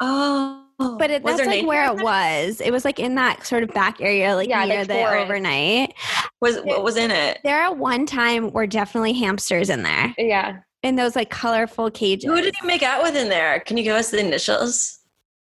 Oh. 0.00 0.64
Oh, 0.80 0.96
but 0.96 1.10
it, 1.10 1.22
Was 1.24 1.36
that's 1.38 1.46
like 1.46 1.56
nature 1.56 1.66
where 1.66 1.90
it 1.92 2.02
was. 2.02 2.60
It 2.60 2.70
was 2.70 2.84
like 2.84 3.00
in 3.00 3.16
that 3.16 3.44
sort 3.44 3.64
of 3.64 3.70
back 3.74 4.00
area, 4.00 4.36
like 4.36 4.48
Yeah, 4.48 4.64
near 4.64 4.78
like 4.78 4.88
the 4.88 5.04
overnight. 5.18 5.94
Was 6.40 6.58
what 6.62 6.84
was 6.84 6.96
in 6.96 7.10
it? 7.10 7.38
There 7.42 7.60
at 7.60 7.76
one 7.76 8.06
time 8.06 8.52
were 8.52 8.66
definitely 8.66 9.12
hamsters 9.14 9.70
in 9.70 9.82
there, 9.82 10.14
Yeah. 10.18 10.58
in 10.84 10.94
those 10.94 11.16
like 11.16 11.30
colorful 11.30 11.90
cages. 11.90 12.30
Who 12.30 12.40
did 12.40 12.54
you 12.60 12.66
make 12.66 12.84
out 12.84 13.02
with 13.02 13.16
in 13.16 13.28
there? 13.28 13.58
Can 13.60 13.76
you 13.76 13.82
give 13.82 13.96
us 13.96 14.10
the 14.10 14.20
initials? 14.20 14.94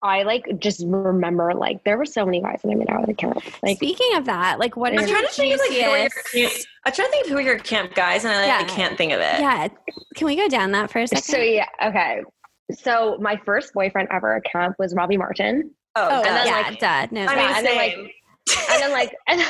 I 0.04 0.22
like 0.24 0.46
just 0.60 0.84
remember 0.86 1.54
like 1.56 1.84
there 1.86 1.98
were 1.98 2.06
so 2.06 2.26
many 2.26 2.42
guys 2.42 2.60
that 2.64 2.70
I 2.70 2.76
made 2.76 2.90
out 2.90 3.02
with 3.02 3.12
at 3.12 3.18
camp. 3.18 3.42
Like 3.64 3.78
Speaking 3.78 4.16
of 4.16 4.26
that, 4.26 4.60
like 4.60 4.76
what 4.78 4.92
I'm 4.94 5.00
is 5.00 5.10
trying 5.10 5.22
your 5.22 5.30
to 5.30 5.34
think 5.36 5.54
of 5.56 5.60
like 5.62 5.72
who 5.72 5.90
are 5.90 5.98
your 5.98 6.10
camp, 6.10 6.54
I'm 6.86 6.94
trying 6.94 7.08
to 7.08 7.12
think 7.12 7.26
of 7.26 7.32
who 7.32 7.38
are 7.38 7.42
your 7.42 7.58
camp 7.60 7.96
guys, 7.96 8.24
and 8.26 8.34
I, 8.34 8.42
like, 8.42 8.52
I 8.52 8.60
Yeah. 8.60 8.68
can't 8.76 8.98
think 8.98 9.14
of 9.14 9.20
it. 9.22 9.40
Yeah, 9.40 9.68
can 10.16 10.28
we 10.28 10.36
go 10.36 10.48
down 10.48 10.74
that 10.74 10.92
for 10.92 11.00
a 11.00 11.08
second? 11.08 11.24
so 11.24 11.38
yeah, 11.38 11.66
okay. 11.84 12.22
So 12.74 13.18
my 13.20 13.40
first 13.46 13.74
boyfriend 13.74 14.08
ever 14.12 14.36
at 14.36 14.44
camp 14.46 14.76
was 14.80 14.94
Robbie 14.96 15.18
Martin. 15.18 15.72
Oh, 15.96 16.08
oh 16.08 16.24
duh. 16.24 16.34
then, 16.34 16.48
yeah, 16.48 16.62
like- 16.70 16.80
duh. 16.80 17.08
No, 17.12 17.26
I 17.26 17.36
mean, 17.36 17.56
and 17.56 17.66
then, 17.66 17.76
like. 17.78 18.16
And 18.70 18.82
then 18.82 18.92
like 18.92 19.16
and 19.28 19.42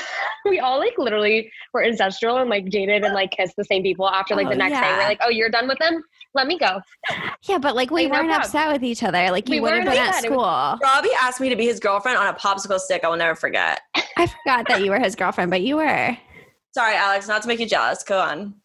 we 0.46 0.60
all 0.60 0.78
like 0.78 0.94
literally 1.00 1.52
were 1.74 1.84
ancestral 1.84 2.38
and 2.38 2.48
like 2.50 2.70
dated 2.70 3.04
and 3.04 3.14
like 3.16 3.32
kissed 3.32 3.56
the 3.56 3.64
same 3.64 3.82
people 3.82 4.08
after 4.08 4.36
like 4.36 4.46
Oh, 4.46 4.50
the 4.52 4.56
next 4.56 4.80
day. 4.80 4.92
We're 4.92 4.98
like, 5.00 5.20
oh, 5.24 5.30
you're 5.30 5.50
done 5.50 5.68
with 5.68 5.80
them? 5.80 6.04
Let 6.36 6.46
me 6.46 6.60
go. 6.60 6.80
yeah, 7.44 7.58
but 7.58 7.76
like 7.76 7.90
we 7.90 8.04
Like, 8.04 8.12
weren't 8.12 8.26
problem. 8.28 8.42
upset 8.42 8.72
with 8.72 8.84
each 8.84 9.02
other. 9.02 9.32
Like 9.32 9.50
you 9.50 9.56
We 9.56 9.60
would 9.62 9.74
have 9.74 9.86
weren't 9.86 9.90
been 9.96 10.04
at 10.04 10.10
upset. 10.10 10.26
It 10.26 10.32
was- 10.32 10.78
school. 10.80 10.80
Robbie 10.88 11.10
asked 11.22 11.42
me 11.42 11.50
to 11.50 11.56
be 11.56 11.66
his 11.66 11.80
girlfriend 11.80 12.20
on 12.20 12.28
a 12.28 12.34
popsicle 12.38 12.78
stick. 12.80 13.04
I 13.04 13.08
will 13.08 13.18
never 13.18 13.34
forget. 13.36 13.82
I 14.16 14.28
forgot 14.28 14.68
that 14.68 14.84
you 14.84 14.92
were 14.92 15.00
his 15.00 15.16
girlfriend, 15.16 15.50
but 15.50 15.62
you 15.64 15.78
were. 15.78 16.16
Sorry, 16.74 16.96
Alex, 16.96 17.28
not 17.28 17.42
to 17.44 17.48
make 17.48 17.60
you 17.60 17.68
jealous. 17.68 18.04
Go 18.04 18.20
on. 18.20 18.56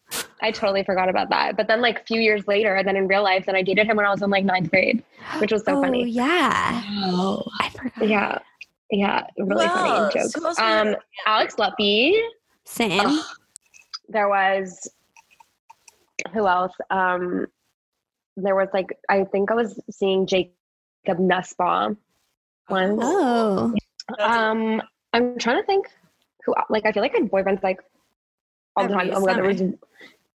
I 0.41 0.51
totally 0.51 0.83
forgot 0.83 1.09
about 1.09 1.29
that. 1.29 1.55
But 1.57 1.67
then 1.67 1.81
like 1.81 1.99
a 1.99 2.03
few 2.05 2.19
years 2.19 2.47
later, 2.47 2.75
and 2.75 2.87
then 2.87 2.95
in 2.95 3.07
real 3.07 3.23
life, 3.23 3.45
then 3.45 3.55
I 3.55 3.61
dated 3.61 3.85
him 3.87 3.97
when 3.97 4.05
I 4.05 4.09
was 4.09 4.21
in 4.21 4.29
like 4.31 4.43
ninth 4.45 4.71
grade, 4.71 5.03
which 5.39 5.51
was 5.51 5.63
so 5.63 5.77
oh 5.77 5.81
funny. 5.81 6.09
yeah, 6.09 6.81
Oh, 7.03 7.43
I 7.59 7.69
forgot. 7.69 8.07
Yeah. 8.07 8.39
Yeah. 8.91 9.27
Really 9.37 9.67
Who 9.67 9.73
funny 9.73 9.89
else? 9.91 10.13
jokes. 10.33 10.33
Who 10.57 10.63
Um 10.63 10.95
Alex 11.27 11.59
Luppy. 11.59 12.19
Same. 12.65 13.19
There 14.07 14.27
was 14.27 14.89
who 16.33 16.47
else? 16.47 16.73
Um 16.89 17.45
there 18.37 18.55
was 18.55 18.69
like 18.73 18.87
I 19.09 19.25
think 19.25 19.51
I 19.51 19.53
was 19.53 19.79
seeing 19.91 20.25
Jacob 20.25 21.19
Nussbaum 21.19 21.97
once. 22.69 22.99
Oh, 23.03 23.75
Um, 24.17 24.81
I'm 25.13 25.37
trying 25.37 25.57
to 25.61 25.65
think 25.67 25.87
who 26.45 26.55
like 26.69 26.87
I 26.87 26.91
feel 26.91 27.03
like 27.03 27.13
I 27.15 27.19
had 27.19 27.29
boyfriends 27.29 27.61
like 27.61 27.79
all 28.81 28.87
the 28.87 28.93
time. 28.93 29.09
My 29.09 29.19
god, 29.19 29.35
there 29.37 29.43
was 29.43 29.61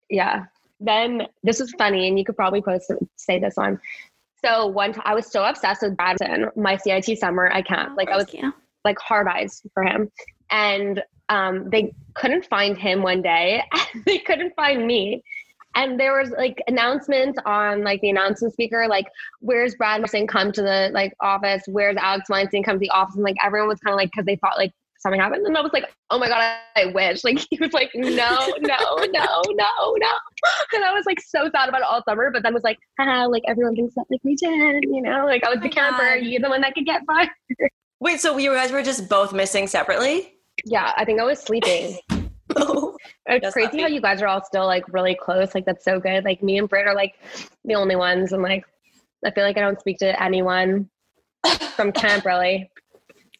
yeah. 0.09 0.45
Then 0.79 1.27
this 1.43 1.61
is 1.61 1.73
funny, 1.77 2.07
and 2.07 2.19
you 2.19 2.25
could 2.25 2.35
probably 2.35 2.61
post 2.61 2.91
say 3.15 3.39
this 3.39 3.57
on. 3.57 3.79
So 4.45 4.67
one 4.67 4.93
time 4.93 5.03
I 5.05 5.15
was 5.15 5.25
so 5.25 5.43
obsessed 5.43 5.81
with 5.81 5.97
Bradson, 5.97 6.55
my 6.55 6.77
CIT 6.77 7.17
summer 7.17 7.47
at 7.47 7.65
camp. 7.65 7.97
Like 7.97 8.09
I 8.09 8.17
was 8.17 8.31
you. 8.31 8.53
like 8.83 8.99
hard 8.99 9.27
eyes 9.27 9.63
for 9.73 9.83
him. 9.83 10.11
And 10.51 11.01
um, 11.29 11.69
they 11.71 11.93
couldn't 12.13 12.45
find 12.45 12.77
him 12.77 13.01
one 13.01 13.23
day. 13.23 13.63
they 14.05 14.19
couldn't 14.19 14.53
find 14.55 14.85
me. 14.85 15.23
And 15.73 15.99
there 15.99 16.17
was 16.17 16.29
like 16.29 16.61
announcements 16.67 17.39
on 17.45 17.83
like 17.83 18.01
the 18.01 18.09
announcement 18.11 18.53
speaker, 18.53 18.87
like, 18.87 19.07
where's 19.39 19.75
Brad 19.75 19.99
Weinstein 20.01 20.27
come 20.27 20.51
to 20.51 20.61
the 20.61 20.91
like 20.93 21.13
office? 21.21 21.63
Where's 21.67 21.97
Alex 21.97 22.29
Weinstein 22.29 22.63
come 22.63 22.75
to 22.75 22.79
the 22.79 22.91
office? 22.91 23.15
And 23.15 23.23
like 23.23 23.35
everyone 23.43 23.67
was 23.67 23.79
kind 23.79 23.93
of 23.93 23.97
like, 23.97 24.11
because 24.11 24.25
they 24.25 24.37
thought 24.37 24.57
like 24.57 24.71
something 25.05 25.21
happened. 25.21 25.45
And 25.45 25.55
I 25.55 25.61
was 25.61 25.71
like, 25.71 25.85
oh 26.09 26.17
my 26.17 26.27
God, 26.27 26.41
I, 26.41 26.81
I 26.81 26.85
wish. 26.87 27.23
Like 27.23 27.45
he 27.49 27.57
was 27.59 27.73
like, 27.73 27.91
no, 27.93 28.07
no, 28.09 28.77
no, 28.97 29.07
no, 29.11 29.43
no. 29.51 30.13
And 30.73 30.83
I 30.83 30.93
was 30.93 31.05
like 31.05 31.19
so 31.21 31.49
sad 31.51 31.69
about 31.69 31.81
it 31.81 31.87
all 31.89 32.03
summer, 32.03 32.31
but 32.31 32.43
then 32.43 32.53
was 32.53 32.63
like, 32.63 32.77
haha, 32.99 33.27
like 33.27 33.43
everyone 33.47 33.75
thinks 33.75 33.93
that 33.95 34.05
like 34.09 34.21
we 34.23 34.35
did, 34.35 34.83
you 34.83 35.01
know, 35.01 35.25
like 35.25 35.43
I 35.43 35.49
was 35.49 35.59
Oh 35.59 35.61
the 35.61 35.69
camper, 35.69 36.15
God. 36.15 36.25
you're 36.25 36.41
the 36.41 36.49
one 36.49 36.61
that 36.61 36.73
could 36.73 36.85
get 36.85 37.01
fired. 37.05 37.29
Wait, 37.99 38.19
so 38.19 38.37
you 38.37 38.51
guys 38.53 38.71
were 38.71 38.83
just 38.83 39.07
both 39.07 39.31
missing 39.31 39.67
separately? 39.67 40.33
Yeah, 40.65 40.91
I 40.97 41.05
think 41.05 41.19
I 41.19 41.23
was 41.23 41.39
sleeping. 41.39 41.97
Oh. 42.57 42.95
It's 43.25 43.41
That's 43.41 43.53
crazy 43.53 43.81
how 43.81 43.87
you 43.87 43.99
guys 43.99 44.21
are 44.21 44.27
all 44.27 44.41
still 44.45 44.65
like 44.65 44.87
really 44.93 45.15
close. 45.15 45.53
Like 45.55 45.65
that's 45.65 45.83
so 45.83 45.99
good. 45.99 46.23
Like 46.23 46.41
me 46.43 46.57
and 46.59 46.69
Britt 46.69 46.87
are 46.87 46.95
like 46.95 47.15
the 47.65 47.75
only 47.75 47.95
ones, 47.95 48.31
and 48.31 48.43
like 48.43 48.63
I 49.25 49.31
feel 49.31 49.43
like 49.43 49.57
I 49.57 49.61
don't 49.61 49.79
speak 49.79 49.97
to 49.97 50.23
anyone 50.23 50.89
from 51.75 51.91
camp 51.91 52.23
really. 52.23 52.69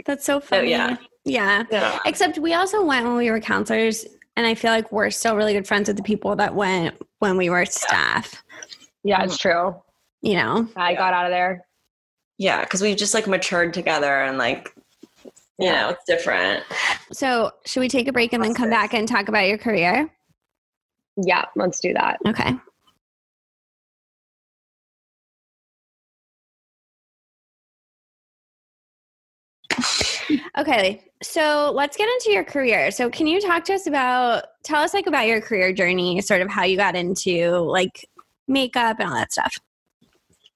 That's 0.06 0.26
so 0.26 0.38
oh, 0.38 0.40
funny. 0.40 0.72
yeah. 0.72 0.98
Yeah. 1.26 1.64
Yeah. 1.72 2.00
Except 2.06 2.38
we 2.38 2.54
also 2.54 2.84
went 2.84 3.06
when 3.06 3.18
we 3.18 3.30
were 3.32 3.40
counselors, 3.40 4.06
and 4.38 4.46
I 4.46 4.56
feel 4.56 4.72
like 4.72 4.92
we're 4.92 5.10
still 5.10 5.36
really 5.36 5.54
good 5.54 5.68
friends 5.68 5.88
with 5.88 5.98
the 5.98 6.04
people 6.04 6.36
that 6.36 6.56
went 6.56 6.96
when 7.20 7.38
we 7.38 7.50
were 7.50 7.66
staff. 7.66 8.44
Yeah, 9.04 9.24
it's 9.24 9.38
true. 9.38 9.76
You 10.22 10.36
know, 10.36 10.68
I 10.76 10.94
got 10.94 11.14
out 11.14 11.26
of 11.26 11.32
there. 11.32 11.66
Yeah, 12.38 12.62
because 12.62 12.82
we've 12.82 12.98
just 12.98 13.14
like 13.14 13.28
matured 13.28 13.74
together 13.74 14.24
and 14.24 14.38
like, 14.38 14.74
you 15.58 15.72
know, 15.72 15.90
it's 15.90 16.04
different. 16.06 16.64
so 17.12 17.52
should 17.66 17.80
we 17.80 17.88
take 17.88 18.08
a 18.08 18.14
break 18.14 18.34
and 18.34 18.44
then 18.44 18.54
come 18.54 18.70
Process. 18.70 18.90
back 18.90 18.94
and 18.94 19.08
talk 19.08 19.28
about 19.28 19.48
your 19.48 19.58
career? 19.58 20.10
Yeah, 21.18 21.46
let's 21.56 21.80
do 21.80 21.94
that. 21.94 22.20
Okay. 22.28 22.54
Okay, 30.58 31.04
so 31.22 31.72
let's 31.74 31.98
get 31.98 32.08
into 32.10 32.32
your 32.32 32.44
career. 32.44 32.92
So, 32.92 33.10
can 33.10 33.28
you 33.28 33.42
talk 33.42 33.64
to 33.66 33.74
us 33.74 33.88
about, 33.88 34.46
tell 34.64 34.82
us 34.82 34.94
like 34.94 35.08
about 35.08 35.28
your 35.28 35.42
career 35.42 35.74
journey, 35.74 36.22
sort 36.22 36.42
of 36.42 36.50
how 36.50 36.64
you 36.64 36.78
got 36.78 36.96
into 36.96 37.58
like 37.58 38.08
makeup 38.48 38.98
and 39.00 39.10
all 39.10 39.16
that 39.16 39.32
stuff? 39.32 39.60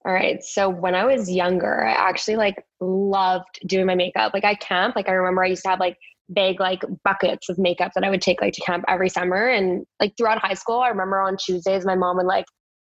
All 0.06 0.14
right. 0.14 0.42
So 0.44 0.70
when 0.70 0.96
I 0.96 1.04
was 1.04 1.30
younger, 1.30 1.86
I 1.86 1.92
actually 1.92 2.38
like 2.38 2.66
loved 2.80 3.60
doing 3.66 3.86
my 3.86 3.96
makeup. 3.96 4.34
Like 4.34 4.46
I 4.46 4.56
camp, 4.56 4.96
like 4.96 5.10
I 5.10 5.12
remember 5.12 5.44
I 5.44 5.48
used 5.48 5.64
to 5.64 5.70
have 5.70 5.80
like 5.80 5.98
big 6.34 6.60
like 6.60 6.84
buckets 7.04 7.50
of 7.50 7.58
makeup 7.58 7.92
that 7.96 8.04
I 8.04 8.10
would 8.10 8.22
take 8.22 8.42
like 8.42 8.54
to 8.54 8.62
camp 8.62 8.86
every 8.88 9.10
summer. 9.10 9.48
And 9.48 9.86
like 10.00 10.16
throughout 10.18 10.40
high 10.40 10.54
school, 10.54 10.80
I 10.80 10.88
remember 10.88 11.20
on 11.20 11.38
Tuesdays 11.38 11.86
my 11.86 11.96
mom 11.96 12.18
would 12.18 12.26
like 12.26 12.46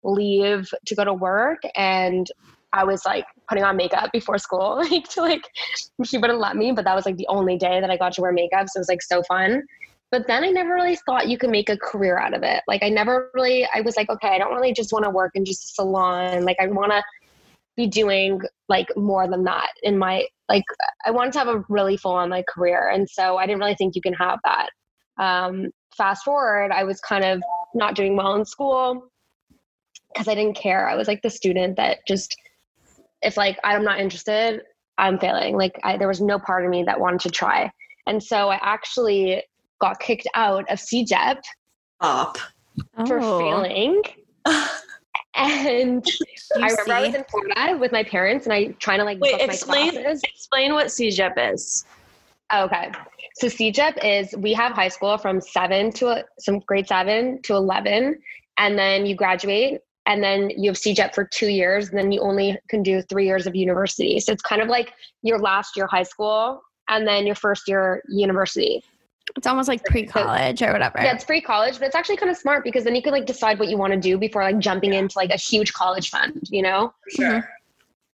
leave 0.03 0.69
to 0.85 0.95
go 0.95 1.05
to 1.05 1.13
work 1.13 1.59
and 1.75 2.27
I 2.77 2.83
was 2.83 3.03
like 3.05 3.25
putting 3.49 3.63
on 3.63 3.75
makeup 3.75 4.11
before 4.13 4.37
school, 4.37 4.77
like 4.91 5.07
to 5.09 5.21
like 5.21 5.43
she 6.05 6.17
wouldn't 6.17 6.39
let 6.39 6.55
me, 6.55 6.71
but 6.71 6.85
that 6.85 6.95
was 6.95 7.05
like 7.05 7.17
the 7.17 7.27
only 7.27 7.57
day 7.57 7.81
that 7.81 7.89
I 7.89 7.97
got 7.97 8.13
to 8.13 8.21
wear 8.21 8.31
makeup. 8.31 8.67
So 8.69 8.77
it 8.77 8.81
was 8.81 8.89
like 8.89 9.01
so 9.01 9.23
fun. 9.23 9.63
But 10.11 10.27
then 10.27 10.43
I 10.43 10.49
never 10.49 10.73
really 10.73 10.95
thought 10.95 11.27
you 11.27 11.37
could 11.37 11.49
make 11.49 11.69
a 11.69 11.77
career 11.77 12.17
out 12.17 12.33
of 12.33 12.43
it. 12.43 12.63
Like 12.67 12.83
I 12.83 12.89
never 12.89 13.31
really 13.33 13.67
I 13.73 13.81
was 13.81 13.97
like, 13.97 14.09
okay, 14.09 14.29
I 14.29 14.37
don't 14.37 14.53
really 14.53 14.73
just 14.73 14.93
want 14.93 15.05
to 15.05 15.11
work 15.11 15.31
in 15.33 15.43
just 15.43 15.63
a 15.63 15.73
salon. 15.73 16.45
Like 16.45 16.57
I 16.59 16.67
wanna 16.67 17.03
be 17.75 17.87
doing 17.87 18.41
like 18.69 18.87
more 18.95 19.27
than 19.27 19.43
that 19.45 19.69
in 19.83 19.97
my 19.97 20.25
like 20.47 20.63
I 21.05 21.11
wanted 21.11 21.33
to 21.33 21.39
have 21.39 21.47
a 21.47 21.63
really 21.67 21.97
full 21.97 22.13
on 22.13 22.29
like 22.29 22.45
career. 22.45 22.89
And 22.89 23.09
so 23.09 23.37
I 23.37 23.47
didn't 23.47 23.59
really 23.59 23.75
think 23.75 23.95
you 23.95 24.01
can 24.01 24.13
have 24.13 24.39
that. 24.45 24.69
Um 25.17 25.71
fast 25.95 26.23
forward, 26.23 26.71
I 26.71 26.83
was 26.83 27.01
kind 27.01 27.25
of 27.25 27.41
not 27.73 27.95
doing 27.95 28.15
well 28.15 28.35
in 28.35 28.45
school 28.45 29.09
because 30.13 30.27
I 30.27 30.35
didn't 30.35 30.55
care. 30.55 30.87
I 30.87 30.95
was 30.95 31.07
like 31.07 31.21
the 31.21 31.29
student 31.29 31.75
that 31.77 31.99
just 32.07 32.35
if 33.21 33.37
like 33.37 33.57
I'm 33.63 33.83
not 33.83 33.99
interested, 33.99 34.61
I'm 34.97 35.19
failing. 35.19 35.55
Like 35.57 35.79
I, 35.83 35.97
there 35.97 36.07
was 36.07 36.21
no 36.21 36.39
part 36.39 36.65
of 36.65 36.71
me 36.71 36.83
that 36.83 36.99
wanted 36.99 37.21
to 37.21 37.29
try. 37.29 37.71
And 38.07 38.21
so 38.23 38.49
I 38.49 38.59
actually 38.61 39.43
got 39.79 39.99
kicked 39.99 40.27
out 40.35 40.69
of 40.71 40.79
CEGEP 40.79 41.39
Up. 42.01 42.37
for 43.05 43.19
Oh. 43.21 43.39
failing. 43.39 44.01
and 45.35 46.05
I 46.55 46.69
remember 46.69 46.93
I 46.93 47.01
was 47.07 47.15
in 47.15 47.23
Florida 47.29 47.77
with 47.77 47.91
my 47.91 48.03
parents 48.03 48.45
and 48.45 48.53
I 48.53 48.67
trying 48.79 48.99
to 48.99 49.05
like 49.05 49.19
Wait, 49.19 49.31
book 49.33 49.47
my 49.47 49.53
explain 49.53 49.91
classes. 49.91 50.21
explain 50.23 50.73
what 50.73 50.87
CEGEP 50.87 51.53
is. 51.53 51.85
Oh, 52.51 52.63
okay. 52.65 52.91
So 53.35 53.47
CEGEP 53.47 54.03
is 54.03 54.33
we 54.37 54.53
have 54.53 54.71
high 54.71 54.87
school 54.87 55.17
from 55.17 55.41
seven 55.41 55.91
to 55.93 56.23
some 56.39 56.59
grade 56.59 56.87
seven 56.87 57.41
to 57.43 57.53
11, 57.53 58.17
and 58.57 58.79
then 58.79 59.05
you 59.05 59.15
graduate, 59.15 59.81
and 60.07 60.23
then 60.23 60.49
you 60.51 60.69
have 60.69 60.77
CEGEP 60.77 61.13
for 61.13 61.25
two 61.25 61.49
years, 61.49 61.89
and 61.89 61.97
then 61.97 62.11
you 62.11 62.21
only 62.21 62.57
can 62.69 62.81
do 62.81 63.01
three 63.03 63.25
years 63.25 63.45
of 63.45 63.55
university. 63.55 64.19
So 64.19 64.31
it's 64.31 64.41
kind 64.41 64.61
of 64.61 64.69
like 64.69 64.93
your 65.21 65.37
last 65.37 65.77
year 65.77 65.85
high 65.85 66.03
school, 66.03 66.61
and 66.89 67.07
then 67.07 67.25
your 67.25 67.35
first 67.35 67.67
year 67.67 68.01
university. 68.07 68.83
It's 69.35 69.45
almost 69.45 69.67
like 69.67 69.83
pre 69.83 70.05
college 70.05 70.61
or 70.61 70.71
whatever. 70.71 70.99
Yeah, 71.01 71.13
it's 71.13 71.25
pre-college, 71.25 71.79
but 71.79 71.85
it's 71.85 71.95
actually 71.95 72.15
kind 72.15 72.31
of 72.31 72.37
smart 72.37 72.63
because 72.63 72.85
then 72.85 72.95
you 72.95 73.01
can 73.01 73.11
like 73.11 73.25
decide 73.25 73.59
what 73.59 73.67
you 73.67 73.77
want 73.77 73.91
to 73.91 73.99
do 73.99 74.17
before 74.17 74.41
like 74.41 74.57
jumping 74.59 74.93
into 74.93 75.17
like 75.17 75.31
a 75.31 75.37
huge 75.37 75.73
college 75.73 76.09
fund, 76.09 76.41
you 76.49 76.61
know? 76.61 76.93
Sure. 77.09 77.25
Mm-hmm. 77.25 77.49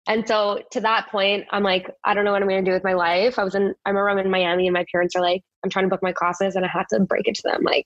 And 0.08 0.28
so 0.28 0.62
to 0.72 0.82
that 0.82 1.08
point, 1.10 1.46
I'm 1.52 1.64
like, 1.64 1.90
I 2.04 2.14
don't 2.14 2.26
know 2.26 2.34
what 2.34 2.42
I'm 2.42 2.48
going 2.48 2.64
to 2.64 2.70
do 2.70 2.74
with 2.74 2.84
my 2.84 2.94
life. 2.94 3.40
I 3.40 3.44
was 3.44 3.56
in, 3.56 3.74
I 3.86 3.90
remember 3.90 4.10
I'm 4.10 4.18
in 4.20 4.30
Miami 4.30 4.68
and 4.68 4.74
my 4.74 4.86
parents 4.92 5.16
are 5.16 5.22
like, 5.22 5.44
I'm 5.64 5.70
trying 5.70 5.86
to 5.86 5.90
book 5.90 6.04
my 6.04 6.14
classes 6.14 6.56
and 6.56 6.66
I 6.66 6.70
had 6.70 6.86
to 6.92 7.00
break 7.00 7.28
it 7.28 7.36
to 7.36 7.42
them. 7.44 7.64
Like, 7.64 7.86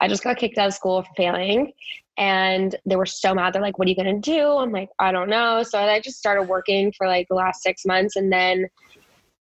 I 0.00 0.08
just 0.08 0.22
got 0.22 0.36
kicked 0.36 0.58
out 0.58 0.68
of 0.68 0.74
school 0.74 1.02
for 1.02 1.10
failing. 1.16 1.72
And 2.16 2.76
they 2.86 2.96
were 2.96 3.06
so 3.06 3.34
mad. 3.34 3.52
They're 3.52 3.62
like, 3.62 3.78
what 3.78 3.86
are 3.86 3.90
you 3.90 3.96
going 3.96 4.20
to 4.20 4.30
do? 4.30 4.46
I'm 4.46 4.70
like, 4.70 4.88
I 4.98 5.10
don't 5.10 5.28
know. 5.28 5.62
So 5.64 5.78
I 5.78 6.00
just 6.00 6.18
started 6.18 6.44
working 6.48 6.92
for 6.96 7.08
like 7.08 7.26
the 7.28 7.34
last 7.34 7.62
six 7.62 7.84
months. 7.84 8.14
And 8.16 8.32
then 8.32 8.66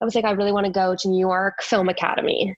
I 0.01 0.05
was 0.05 0.13
like, 0.13 0.25
I 0.25 0.31
really 0.31 0.51
want 0.51 0.67
to 0.67 0.71
go 0.71 0.95
to 0.97 1.09
New 1.09 1.19
York 1.19 1.61
Film 1.61 1.89
Academy. 1.89 2.55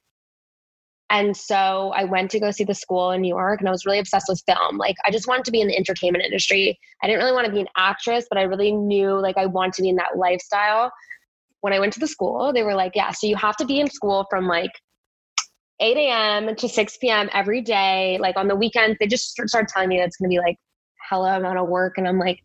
And 1.11 1.35
so 1.35 1.91
I 1.93 2.05
went 2.05 2.31
to 2.31 2.39
go 2.39 2.51
see 2.51 2.63
the 2.63 2.73
school 2.73 3.11
in 3.11 3.21
New 3.21 3.27
York 3.27 3.59
and 3.59 3.67
I 3.67 3.71
was 3.71 3.85
really 3.85 3.99
obsessed 3.99 4.27
with 4.29 4.41
film. 4.45 4.77
Like 4.77 4.95
I 5.05 5.11
just 5.11 5.27
wanted 5.27 5.43
to 5.45 5.51
be 5.51 5.59
in 5.59 5.67
the 5.67 5.75
entertainment 5.75 6.23
industry. 6.23 6.79
I 7.03 7.07
didn't 7.07 7.19
really 7.19 7.33
want 7.33 7.47
to 7.47 7.51
be 7.51 7.59
an 7.59 7.67
actress, 7.75 8.27
but 8.29 8.37
I 8.37 8.43
really 8.43 8.71
knew 8.71 9.19
like 9.19 9.37
I 9.37 9.45
wanted 9.45 9.73
to 9.73 9.81
be 9.81 9.89
in 9.89 9.97
that 9.97 10.17
lifestyle. 10.17 10.89
When 11.59 11.73
I 11.73 11.79
went 11.79 11.91
to 11.93 11.99
the 11.99 12.07
school, 12.07 12.53
they 12.53 12.63
were 12.63 12.75
like, 12.75 12.93
yeah, 12.95 13.11
so 13.11 13.27
you 13.27 13.35
have 13.35 13.57
to 13.57 13.65
be 13.65 13.81
in 13.81 13.89
school 13.89 14.25
from 14.29 14.47
like 14.47 14.71
8 15.81 15.97
a.m. 15.97 16.55
to 16.55 16.69
6 16.69 16.97
p.m. 16.97 17.29
every 17.33 17.61
day. 17.61 18.17
Like 18.21 18.37
on 18.37 18.47
the 18.47 18.55
weekends, 18.55 18.97
they 18.99 19.07
just 19.07 19.31
start 19.31 19.67
telling 19.67 19.89
me 19.89 19.97
that's 19.97 20.15
going 20.17 20.29
to 20.29 20.33
be 20.35 20.39
like 20.39 20.57
hella 21.09 21.37
amount 21.37 21.57
of 21.59 21.67
work. 21.67 21.97
And 21.97 22.07
I'm 22.07 22.19
like, 22.19 22.39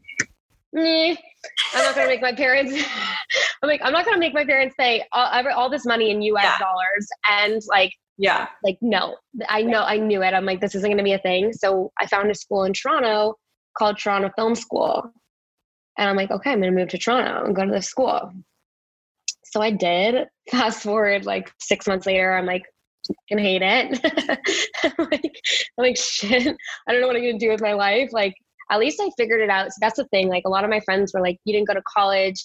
"Meh, 0.72 1.14
I'm 1.74 1.84
not 1.84 1.94
going 1.94 2.06
to 2.08 2.12
make 2.14 2.22
my 2.22 2.32
parents, 2.32 2.72
I'm 3.62 3.68
like, 3.68 3.80
I'm 3.84 3.92
not 3.92 4.04
going 4.04 4.16
to 4.16 4.20
make 4.20 4.34
my 4.34 4.44
parents 4.44 4.74
pay 4.78 5.04
all, 5.12 5.48
all 5.54 5.70
this 5.70 5.84
money 5.86 6.10
in 6.10 6.22
US 6.22 6.42
Yeah. 6.44 6.58
dollars. 6.58 7.08
And 7.30 7.62
like, 7.68 7.92
Yeah. 8.18 8.48
like 8.64 8.78
no 8.80 9.14
i 9.50 9.60
know 9.62 9.82
i 9.82 9.98
knew 9.98 10.22
it 10.22 10.32
i'm 10.32 10.46
like 10.46 10.58
this 10.62 10.74
isn't 10.74 10.88
going 10.88 10.96
to 10.96 11.04
be 11.04 11.12
a 11.12 11.18
thing 11.18 11.52
so 11.52 11.92
i 12.00 12.06
found 12.06 12.30
a 12.30 12.34
school 12.34 12.64
in 12.64 12.72
toronto 12.72 13.34
called 13.76 13.98
toronto 13.98 14.30
film 14.36 14.54
school 14.54 15.12
and 15.98 16.08
i'm 16.08 16.16
like 16.16 16.30
okay 16.30 16.52
i'm 16.52 16.60
going 16.62 16.72
to 16.72 16.78
move 16.80 16.88
to 16.88 16.96
toronto 16.96 17.44
and 17.44 17.54
go 17.54 17.66
to 17.66 17.70
this 17.70 17.88
school 17.88 18.32
so 19.44 19.60
i 19.60 19.70
did 19.70 20.26
fast 20.50 20.82
forward 20.82 21.26
like 21.26 21.52
six 21.60 21.86
months 21.86 22.06
later 22.06 22.32
i'm 22.32 22.46
like 22.46 22.64
can 23.28 23.38
hate 23.38 23.62
it 23.62 24.00
I'm 24.84 24.92
like 25.10 25.42
i'm 25.78 25.84
like 25.84 25.96
shit 25.96 26.56
i 26.86 26.92
don't 26.92 27.00
know 27.00 27.06
what 27.06 27.16
i'm 27.16 27.22
to 27.22 27.38
do 27.38 27.50
with 27.50 27.60
my 27.60 27.72
life 27.72 28.10
like 28.12 28.34
at 28.70 28.78
least 28.78 29.00
i 29.00 29.10
figured 29.16 29.40
it 29.40 29.50
out 29.50 29.68
so 29.68 29.76
that's 29.80 29.96
the 29.96 30.06
thing 30.06 30.28
like 30.28 30.44
a 30.46 30.50
lot 30.50 30.64
of 30.64 30.70
my 30.70 30.80
friends 30.80 31.12
were 31.14 31.20
like 31.20 31.38
you 31.44 31.52
didn't 31.52 31.68
go 31.68 31.74
to 31.74 31.82
college 31.94 32.44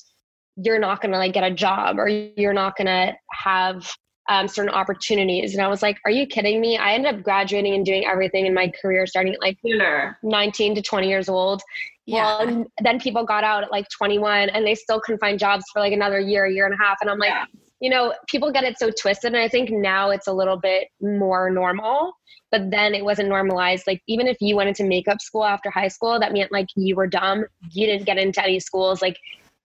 you're 0.57 0.79
not 0.79 1.01
going 1.01 1.11
to 1.11 1.17
like 1.17 1.33
get 1.33 1.43
a 1.43 1.51
job 1.51 1.97
or 1.97 2.07
you're 2.07 2.53
not 2.53 2.75
going 2.75 2.87
to 2.87 3.13
have 3.31 3.89
um, 4.29 4.47
certain 4.47 4.73
opportunities. 4.73 5.53
And 5.53 5.63
I 5.63 5.67
was 5.67 5.81
like, 5.81 5.97
are 6.05 6.11
you 6.11 6.25
kidding 6.27 6.61
me? 6.61 6.77
I 6.77 6.93
ended 6.93 7.15
up 7.15 7.23
graduating 7.23 7.73
and 7.73 7.85
doing 7.85 8.05
everything 8.05 8.45
in 8.45 8.53
my 8.53 8.71
career 8.81 9.05
starting 9.05 9.33
at 9.33 9.41
like 9.41 9.57
Sooner. 9.65 10.17
19 10.23 10.75
to 10.75 10.81
20 10.81 11.09
years 11.09 11.27
old. 11.27 11.61
Yeah. 12.05 12.23
Well, 12.23 12.47
and 12.47 12.67
then 12.81 12.99
people 12.99 13.25
got 13.25 13.43
out 13.43 13.63
at 13.63 13.71
like 13.71 13.87
21 13.89 14.49
and 14.49 14.65
they 14.65 14.75
still 14.75 14.99
couldn't 15.01 15.19
find 15.19 15.39
jobs 15.39 15.65
for 15.73 15.79
like 15.79 15.93
another 15.93 16.19
year, 16.19 16.45
a 16.45 16.53
year 16.53 16.65
and 16.65 16.73
a 16.73 16.77
half. 16.77 16.97
And 17.01 17.09
I'm 17.09 17.17
like, 17.17 17.29
Yeah. 17.29 17.45
You 17.81 17.89
know, 17.89 18.13
people 18.27 18.51
get 18.51 18.63
it 18.63 18.77
so 18.79 18.91
twisted. 18.91 19.33
And 19.33 19.41
I 19.41 19.47
think 19.49 19.69
now 19.71 20.11
it's 20.11 20.27
a 20.27 20.33
little 20.33 20.55
bit 20.57 20.87
more 21.01 21.49
normal, 21.49 22.13
but 22.51 22.69
then 22.69 22.93
it 22.93 23.03
wasn't 23.03 23.27
normalized. 23.27 23.85
Like, 23.87 24.01
even 24.07 24.27
if 24.27 24.37
you 24.39 24.55
went 24.55 24.69
into 24.69 24.83
makeup 24.83 25.19
school 25.19 25.43
after 25.43 25.69
high 25.71 25.87
school, 25.89 26.19
that 26.19 26.31
meant 26.31 26.51
like 26.51 26.67
you 26.75 26.95
were 26.95 27.07
dumb. 27.07 27.43
You 27.71 27.87
didn't 27.87 28.05
get 28.05 28.17
into 28.19 28.41
any 28.41 28.59
schools. 28.59 29.01
Like, 29.01 29.17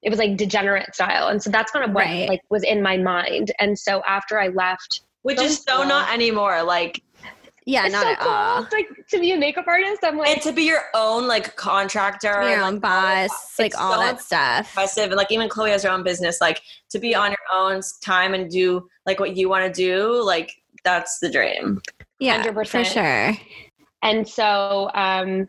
it 0.03 0.09
was 0.11 0.19
like 0.19 0.37
degenerate 0.37 0.95
style. 0.95 1.29
And 1.29 1.43
so 1.43 1.51
that's 1.51 1.71
kind 1.71 1.85
of 1.85 1.93
what 1.95 2.07
Right. 2.07 2.29
like 2.29 2.41
was 2.49 2.63
in 2.63 2.83
my 2.83 2.97
mind. 2.97 3.53
And 3.61 3.79
so 3.79 4.03
after 4.07 4.41
I 4.41 4.49
left, 4.49 5.03
Which 5.23 5.41
is 5.41 5.57
so 5.59 5.75
school. 5.75 5.87
not 5.87 6.13
anymore. 6.13 6.63
Like 6.63 7.03
Yeah, 7.69 7.85
it's 7.87 7.93
not 7.93 8.03
so 8.05 8.09
at 8.13 8.21
cool. 8.21 8.31
all. 8.31 8.63
It's 8.63 8.73
like 8.73 8.87
to 9.09 9.19
be 9.21 9.33
a 9.33 9.37
makeup 9.37 9.65
artist. 9.67 9.99
I'm 10.05 10.17
like, 10.17 10.29
and 10.31 10.43
to 10.43 10.53
be 10.53 10.63
your 10.63 10.83
own 10.95 11.27
like 11.27 11.57
contractor, 11.57 12.29
Your 12.49 12.61
own 12.63 12.75
like, 12.75 12.81
boss, 12.81 13.59
like 13.59 13.77
all 13.77 13.95
so 13.95 14.01
that 14.01 14.21
stuff. 14.21 14.69
impressive 14.71 15.07
and 15.07 15.17
like 15.17 15.33
even 15.33 15.49
chloe 15.49 15.71
has 15.71 15.83
her 15.83 15.91
own 15.91 16.05
business 16.05 16.41
like 16.41 16.63
to 16.91 17.01
be 17.01 17.15
on 17.17 17.31
your 17.33 17.39
own 17.53 17.81
time 18.05 18.35
and 18.35 18.49
do 18.49 18.89
like 19.05 19.19
what 19.19 19.37
you 19.37 19.49
want 19.49 19.67
to 19.67 19.73
do 19.73 20.23
like 20.23 20.53
that's 20.85 21.19
the 21.19 21.29
dream 21.29 21.83
Yeah, 22.21 22.41
for 22.45 22.53
100%. 22.53 22.69
for 22.69 22.85
sure. 22.85 23.37
And 24.03 24.29
so, 24.29 24.89
um, 24.95 25.49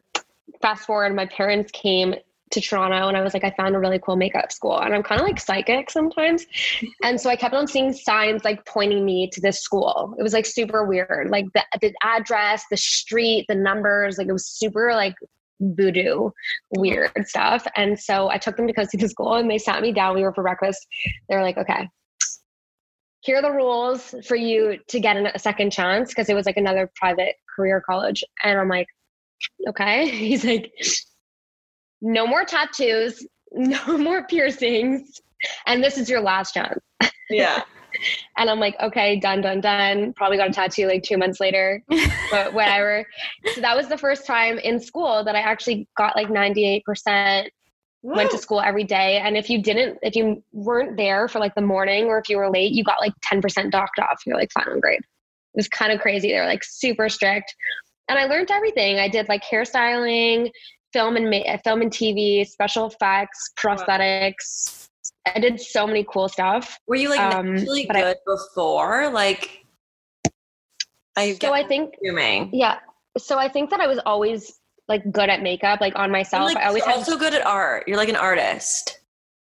fast 0.60 0.88
forward, 0.88 1.16
my 1.16 1.28
parents 1.28 1.72
came 1.72 2.16
to 2.52 2.62
Toronto, 2.62 3.08
and 3.08 3.18
I 3.18 3.22
was 3.22 3.34
like, 3.34 3.44
I 3.44 3.52
found 3.52 3.76
a 3.76 3.80
really 3.80 4.00
cool 4.00 4.16
makeup 4.16 4.52
school, 4.52 4.80
and 4.80 4.94
I'm 4.94 5.04
kind 5.04 5.20
of 5.20 5.28
like 5.28 5.40
psychic 5.40 5.90
sometimes. 5.90 6.46
And 7.04 7.20
so 7.20 7.30
I 7.30 7.36
kept 7.36 7.54
on 7.54 7.68
seeing 7.68 7.94
signs 7.94 8.44
like 8.44 8.66
pointing 8.66 9.06
me 9.06 9.30
to 9.32 9.42
this 9.42 9.62
school. 9.62 10.16
It 10.20 10.24
was 10.24 10.34
like 10.34 10.46
super 10.46 10.86
weird, 10.86 11.30
like 11.30 11.46
the 11.54 11.64
the 11.82 11.94
address, 12.04 12.64
the 12.70 12.78
street, 12.78 13.46
the 13.48 13.56
numbers, 13.56 14.18
like 14.18 14.28
it 14.28 14.34
was 14.34 14.48
super 14.48 14.92
like 14.94 15.16
voodoo 15.60 16.30
weird 16.76 17.12
stuff. 17.26 17.66
And 17.76 18.00
so 18.00 18.30
I 18.30 18.38
took 18.38 18.58
them 18.58 18.68
to 18.68 18.74
go 18.74 18.84
see 18.84 18.98
the 18.98 19.10
school, 19.10 19.36
and 19.36 19.50
they 19.50 19.58
sat 19.58 19.82
me 19.82 19.92
down. 19.92 20.16
We 20.16 20.24
were 20.24 20.34
for 20.34 20.44
breakfast. 20.44 20.86
They 21.30 21.36
were 21.36 21.44
like, 21.44 21.58
okay. 21.58 21.90
Here 23.22 23.38
are 23.38 23.42
the 23.42 23.52
rules 23.52 24.16
for 24.26 24.36
you 24.36 24.78
to 24.88 25.00
get 25.00 25.18
a 25.18 25.40
second 25.40 25.72
chance 25.72 26.10
because 26.10 26.30
it 26.30 26.34
was 26.34 26.46
like 26.46 26.58
another 26.58 26.90
private 26.96 27.36
career 27.54 27.82
college. 27.82 28.24
And 28.44 28.60
I'm 28.60 28.70
like, 28.70 28.88
okay. 29.68 30.08
He's 30.28 30.46
like, 30.46 30.72
no 32.02 32.28
more 32.28 32.46
tattoos, 32.46 33.26
no 33.52 33.98
more 33.98 34.26
piercings, 34.28 35.22
and 35.66 35.84
this 35.84 35.98
is 35.98 36.10
your 36.10 36.22
last 36.22 36.54
chance. 36.54 36.80
yeah 37.30 37.64
And 38.38 38.50
I'm 38.50 38.60
like, 38.60 38.76
okay, 38.80 39.20
done, 39.20 39.42
done, 39.42 39.62
done. 39.62 40.14
Probably 40.14 40.38
got 40.38 40.50
a 40.50 40.54
tattoo 40.54 40.88
like 40.88 41.04
two 41.04 41.18
months 41.18 41.40
later, 41.40 41.84
but 42.32 42.54
whatever. 42.54 43.06
so 43.56 43.62
that 43.62 43.76
was 43.76 43.88
the 43.88 43.98
first 43.98 44.26
time 44.26 44.60
in 44.60 44.80
school 44.80 45.24
that 45.24 45.36
I 45.36 45.40
actually 45.40 45.88
got 45.98 46.16
like 46.16 46.28
98%, 46.28 47.48
went 48.04 48.32
to 48.32 48.38
school 48.38 48.62
every 48.62 48.84
day. 48.84 49.18
And 49.18 49.36
if 49.36 49.50
you 49.50 49.62
didn't, 49.62 49.98
if 50.02 50.16
you 50.16 50.44
weren't 50.54 50.96
there 50.96 51.28
for 51.28 51.40
like 51.40 51.56
the 51.56 51.62
morning 51.62 52.06
or 52.06 52.20
if 52.20 52.30
you 52.30 52.38
were 52.38 52.50
late, 52.50 52.72
you 52.72 52.84
got 52.84 53.02
like 53.02 53.14
10% 53.26 53.72
docked 53.72 54.00
off 54.00 54.22
your 54.26 54.38
like 54.38 54.52
final 54.52 54.80
grade. 54.80 55.00
It 55.00 55.58
was 55.58 55.68
kind 55.68 55.92
of 55.92 56.00
crazy. 56.00 56.32
They 56.32 56.40
were 56.40 56.46
like 56.46 56.64
super 56.64 57.10
strict. 57.10 57.54
And 58.10 58.18
I 58.18 58.26
learned 58.26 58.52
everything. 58.52 59.00
I 59.00 59.10
did 59.10 59.28
like 59.28 59.44
hairstyling, 59.44 60.52
film 60.94 61.16
and 61.16 61.30
ma- 61.30 61.58
film 61.64 61.82
and 61.82 61.92
TV, 61.92 62.46
special 62.48 62.88
effects, 62.88 63.52
prosthetics, 63.58 64.88
I 65.36 65.40
did 65.40 65.60
so 65.60 65.86
many 65.88 66.06
cool 66.12 66.30
stuff. 66.30 66.80
Were 66.88 66.96
you 66.96 67.10
like 67.10 67.20
Um, 67.20 67.56
naturally 67.56 67.86
but 67.86 67.96
I- 67.96 68.02
good 68.02 68.18
before? 68.26 69.10
Like, 69.10 69.66
I 71.16 71.34
So 71.42 71.54
I 71.54 71.66
think 71.68 71.96
assuming. 72.02 72.52
Yeah. 72.54 72.80
So 73.18 73.38
I 73.38 73.50
think 73.50 73.70
that 73.72 73.80
I 73.80 73.88
was 73.88 74.00
always 74.06 74.60
like 74.88 75.12
good 75.12 75.30
at 75.30 75.42
makeup, 75.42 75.82
like 75.82 75.94
on 75.96 76.12
myself. 76.12 76.46
like, 76.46 76.58
I 76.58 76.68
always 76.68 76.82
you're 76.84 76.92
had 76.92 76.98
also 77.00 77.18
good 77.18 77.34
at 77.34 77.46
art. 77.46 77.88
You're 77.88 77.98
like 77.98 78.10
an 78.10 78.16
artist. 78.16 79.00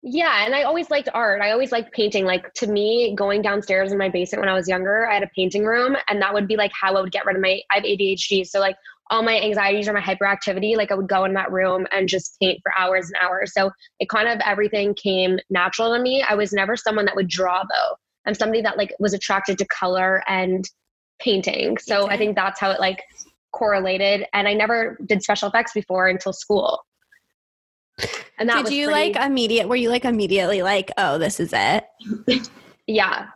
Yeah, 0.04 0.46
and 0.46 0.56
I 0.56 0.64
always 0.64 0.90
liked 0.90 1.10
art. 1.14 1.42
I 1.42 1.52
always 1.52 1.72
liked 1.72 1.92
painting. 1.92 2.24
Like 2.24 2.54
to 2.56 2.68
me, 2.68 3.14
going 3.16 3.42
downstairs 3.42 3.92
in 3.92 3.98
my 3.98 4.08
basement 4.10 4.42
when 4.42 4.50
I 4.50 4.54
was 4.54 4.68
younger, 4.68 5.08
I 5.10 5.16
had 5.16 5.24
a 5.24 5.30
painting 5.36 5.66
room, 5.66 5.98
and 6.08 6.22
that 6.22 6.34
would 6.34 6.48
be 6.48 6.56
like 6.56 6.72
how 6.72 6.96
I 6.96 7.02
would 7.02 7.12
get 7.12 7.26
rid 7.26 7.36
of 7.36 7.42
my. 7.42 7.62
I 7.72 7.76
have 7.76 7.84
ADHD, 7.84 8.48
so 8.48 8.60
like 8.60 8.78
all 9.10 9.24
my 9.24 9.40
anxieties 9.40 9.88
or 9.88 9.94
my 9.94 10.02
hyperactivity, 10.02 10.76
like 10.76 10.92
I 10.92 10.96
would 10.96 11.08
go 11.08 11.24
in 11.26 11.34
that 11.34 11.52
room 11.52 11.88
and 11.92 12.08
just 12.10 12.38
paint 12.42 12.60
for 12.64 12.72
hours 12.78 13.08
and 13.08 13.16
hours. 13.24 13.54
So 13.54 13.72
it 14.00 14.10
kind 14.10 14.28
of 14.28 14.40
everything 14.46 14.94
came 14.96 15.40
natural 15.50 15.94
to 15.96 16.02
me. 16.02 16.24
I 16.28 16.36
was 16.36 16.52
never 16.54 16.76
someone 16.76 17.06
that 17.06 17.16
would 17.16 17.28
draw 17.28 17.64
though. 17.64 17.96
I'm 18.26 18.34
somebody 18.34 18.62
that 18.62 18.78
like 18.78 18.94
was 19.00 19.14
attracted 19.14 19.58
to 19.60 19.66
color 19.68 20.22
and 20.28 20.66
painting. 21.20 21.78
So 21.78 22.10
I 22.10 22.18
think 22.18 22.36
that's 22.36 22.60
how 22.60 22.72
it 22.72 22.80
like 22.80 23.02
correlated. 23.54 24.26
And 24.34 24.48
I 24.48 24.54
never 24.54 24.98
did 25.06 25.24
special 25.24 25.48
effects 25.48 25.72
before 25.74 26.08
until 26.08 26.34
school. 26.34 26.84
And 28.38 28.50
that 28.50 28.58
Did 28.58 28.64
was 28.66 28.74
you 28.74 28.88
pretty- 28.88 29.14
like 29.14 29.26
immediate? 29.26 29.68
Were 29.68 29.76
you 29.76 29.90
like 29.90 30.06
immediately 30.06 30.62
like, 30.62 30.92
oh, 30.98 31.18
this 31.18 31.40
is 31.40 31.54
it? 31.54 31.86
Yeah. 32.90 33.28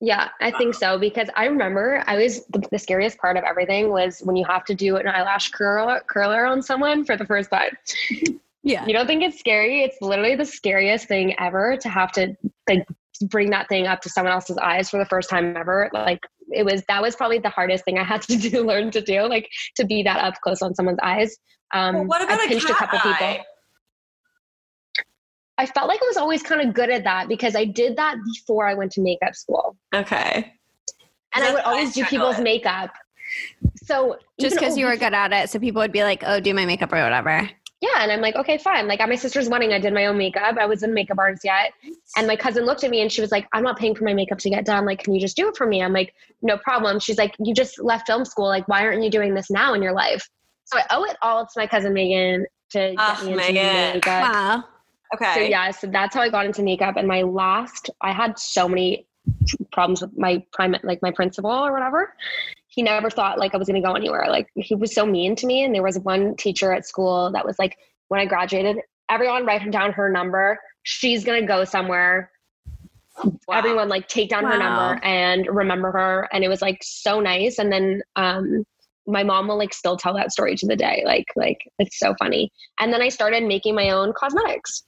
Yeah, 0.00 0.28
I 0.40 0.50
think 0.50 0.74
so 0.74 0.98
because 0.98 1.28
I 1.36 1.46
remember 1.46 2.02
I 2.06 2.16
was 2.16 2.44
the, 2.46 2.62
the 2.70 2.78
scariest 2.78 3.16
part 3.18 3.36
of 3.38 3.44
everything 3.44 3.90
was 3.90 4.20
when 4.20 4.36
you 4.36 4.44
have 4.44 4.64
to 4.66 4.74
do 4.74 4.96
an 4.96 5.08
eyelash 5.08 5.50
curler 5.50 6.02
curler 6.06 6.44
on 6.44 6.60
someone 6.62 7.04
for 7.04 7.16
the 7.16 7.24
first 7.24 7.50
time. 7.50 7.76
Yeah. 8.66 8.84
You 8.84 8.94
don't 8.94 9.06
think 9.06 9.22
it's 9.22 9.38
scary? 9.38 9.84
It's 9.84 9.96
literally 10.02 10.34
the 10.34 10.44
scariest 10.44 11.06
thing 11.06 11.38
ever 11.38 11.76
to 11.80 11.88
have 11.88 12.10
to 12.12 12.36
like 12.68 12.84
bring 13.28 13.50
that 13.50 13.68
thing 13.68 13.86
up 13.86 14.00
to 14.00 14.08
someone 14.08 14.32
else's 14.32 14.58
eyes 14.58 14.90
for 14.90 14.98
the 14.98 15.04
first 15.04 15.30
time 15.30 15.56
ever. 15.56 15.88
Like 15.92 16.18
it 16.52 16.64
was 16.64 16.82
that 16.88 17.00
was 17.00 17.14
probably 17.14 17.38
the 17.38 17.48
hardest 17.48 17.84
thing 17.84 17.96
I 17.96 18.02
had 18.02 18.22
to 18.22 18.36
do 18.50 18.66
learn 18.66 18.90
to 18.90 19.00
do 19.00 19.22
like 19.28 19.48
to 19.76 19.86
be 19.86 20.02
that 20.02 20.18
up 20.18 20.34
close 20.42 20.62
on 20.62 20.74
someone's 20.74 20.98
eyes. 21.00 21.36
Um 21.72 21.94
Well, 21.94 22.04
what 22.06 22.22
about 22.22 22.40
I 22.40 22.44
a 22.44 22.48
pinched 22.48 22.66
cat 22.66 22.76
a 22.76 22.86
couple 22.86 22.98
eye? 23.04 23.18
people. 23.18 23.44
I 25.58 25.66
felt 25.66 25.88
like 25.88 26.00
I 26.02 26.06
was 26.06 26.16
always 26.16 26.42
kind 26.42 26.60
of 26.66 26.74
good 26.74 26.90
at 26.90 27.04
that 27.04 27.28
because 27.28 27.56
I 27.56 27.64
did 27.64 27.96
that 27.96 28.16
before 28.34 28.66
I 28.68 28.74
went 28.74 28.92
to 28.92 29.00
makeup 29.00 29.34
school. 29.34 29.76
Okay. 29.94 30.52
and 31.34 31.44
I 31.44 31.52
would 31.52 31.62
how 31.62 31.70
I 31.70 31.74
always 31.74 31.94
do 31.94 32.04
people's 32.04 32.38
it. 32.38 32.42
makeup. 32.42 32.90
So 33.84 34.18
Just 34.40 34.56
because 34.56 34.74
oh, 34.74 34.76
you 34.78 34.86
were 34.86 34.96
good 34.96 35.14
at 35.14 35.32
it, 35.32 35.50
so 35.50 35.58
people 35.58 35.80
would 35.80 35.92
be 35.92 36.02
like, 36.02 36.22
oh, 36.26 36.40
do 36.40 36.52
my 36.54 36.66
makeup 36.66 36.92
or 36.92 37.02
whatever. 37.02 37.48
yeah, 37.80 37.98
and 38.02 38.12
I'm 38.12 38.20
like, 38.20 38.36
okay, 38.36 38.58
fine. 38.58 38.86
Like 38.88 39.00
at 39.00 39.08
my 39.08 39.16
sister's 39.16 39.48
wedding, 39.48 39.72
I 39.72 39.78
did 39.78 39.92
my 39.94 40.06
own 40.06 40.16
makeup. 40.18 40.56
I 40.58 40.66
wasn't 40.66 40.92
a 40.92 40.94
makeup 40.94 41.18
artist 41.18 41.42
yet, 41.44 41.72
and 42.16 42.26
my 42.26 42.36
cousin 42.36 42.64
looked 42.64 42.84
at 42.84 42.90
me 42.90 43.00
and 43.00 43.10
she 43.10 43.20
was 43.20 43.30
like, 43.32 43.46
"I'm 43.52 43.62
not 43.62 43.78
paying 43.78 43.94
for 43.94 44.04
my 44.04 44.14
makeup 44.14 44.38
to 44.40 44.50
get 44.50 44.64
done. 44.64 44.84
Like, 44.86 45.02
can 45.02 45.14
you 45.14 45.20
just 45.20 45.36
do 45.36 45.48
it 45.48 45.56
for 45.56 45.66
me?" 45.66 45.82
I'm 45.82 45.92
like, 45.92 46.14
"No 46.42 46.56
problem." 46.58 47.00
She's 47.00 47.18
like, 47.18 47.34
"You 47.38 47.54
just 47.54 47.78
left 47.80 48.06
film 48.06 48.24
school. 48.24 48.46
Like, 48.46 48.66
why 48.68 48.82
aren't 48.84 49.02
you 49.02 49.10
doing 49.10 49.34
this 49.34 49.50
now 49.50 49.74
in 49.74 49.82
your 49.82 49.92
life?" 49.92 50.28
So 50.64 50.78
I 50.78 50.84
owe 50.90 51.04
it 51.04 51.16
all 51.22 51.44
to 51.44 51.52
my 51.56 51.66
cousin 51.66 51.92
Megan 51.92 52.46
to 52.70 52.78
get 52.78 52.94
Ah, 52.98 53.20
me 53.24 53.32
into 53.32 53.36
Megan. 53.52 53.94
makeup. 53.94 54.32
Wow. 54.32 54.64
Okay. 55.14 55.34
So 55.34 55.40
yeah, 55.40 55.70
so 55.70 55.86
that's 55.86 56.14
how 56.14 56.22
I 56.22 56.28
got 56.28 56.46
into 56.46 56.62
makeup. 56.62 56.96
And 56.96 57.06
my 57.06 57.22
last, 57.22 57.90
I 58.00 58.12
had 58.12 58.38
so 58.38 58.68
many 58.68 59.06
problems 59.72 60.02
with 60.02 60.16
my 60.16 60.44
prime, 60.52 60.74
like 60.82 61.00
my 61.02 61.10
principal 61.10 61.50
or 61.50 61.72
whatever. 61.72 62.14
He 62.68 62.82
never 62.82 63.08
thought 63.08 63.38
like 63.38 63.54
I 63.54 63.56
was 63.56 63.68
going 63.68 63.80
to 63.80 63.86
go 63.86 63.94
anywhere. 63.94 64.26
Like 64.28 64.48
he 64.54 64.74
was 64.74 64.94
so 64.94 65.06
mean 65.06 65.36
to 65.36 65.46
me. 65.46 65.64
And 65.64 65.74
there 65.74 65.82
was 65.82 65.98
one 65.98 66.36
teacher 66.36 66.72
at 66.72 66.86
school 66.86 67.30
that 67.32 67.46
was 67.46 67.58
like, 67.58 67.78
when 68.08 68.20
I 68.20 68.26
graduated, 68.26 68.78
everyone 69.08 69.46
write 69.46 69.70
down 69.70 69.92
her 69.92 70.10
number. 70.10 70.58
She's 70.82 71.24
going 71.24 71.40
to 71.40 71.46
go 71.46 71.64
somewhere. 71.64 72.30
Wow. 73.24 73.32
Everyone 73.50 73.88
like 73.88 74.08
take 74.08 74.28
down 74.28 74.44
her 74.44 74.58
number 74.58 75.02
and 75.04 75.46
remember 75.46 75.90
her. 75.90 76.28
And 76.32 76.44
it 76.44 76.48
was 76.48 76.60
like 76.60 76.80
so 76.82 77.18
nice. 77.20 77.58
And 77.58 77.72
then, 77.72 78.02
um, 78.16 78.64
my 79.06 79.22
mom 79.22 79.46
will 79.46 79.56
like 79.56 79.72
still 79.72 79.96
tell 79.96 80.14
that 80.14 80.32
story 80.32 80.56
to 80.56 80.66
the 80.66 80.76
day. 80.76 81.02
Like, 81.06 81.26
like 81.36 81.58
it's 81.78 81.98
so 81.98 82.14
funny. 82.18 82.50
And 82.80 82.92
then 82.92 83.00
I 83.00 83.08
started 83.08 83.44
making 83.44 83.74
my 83.74 83.90
own 83.90 84.12
cosmetics. 84.16 84.82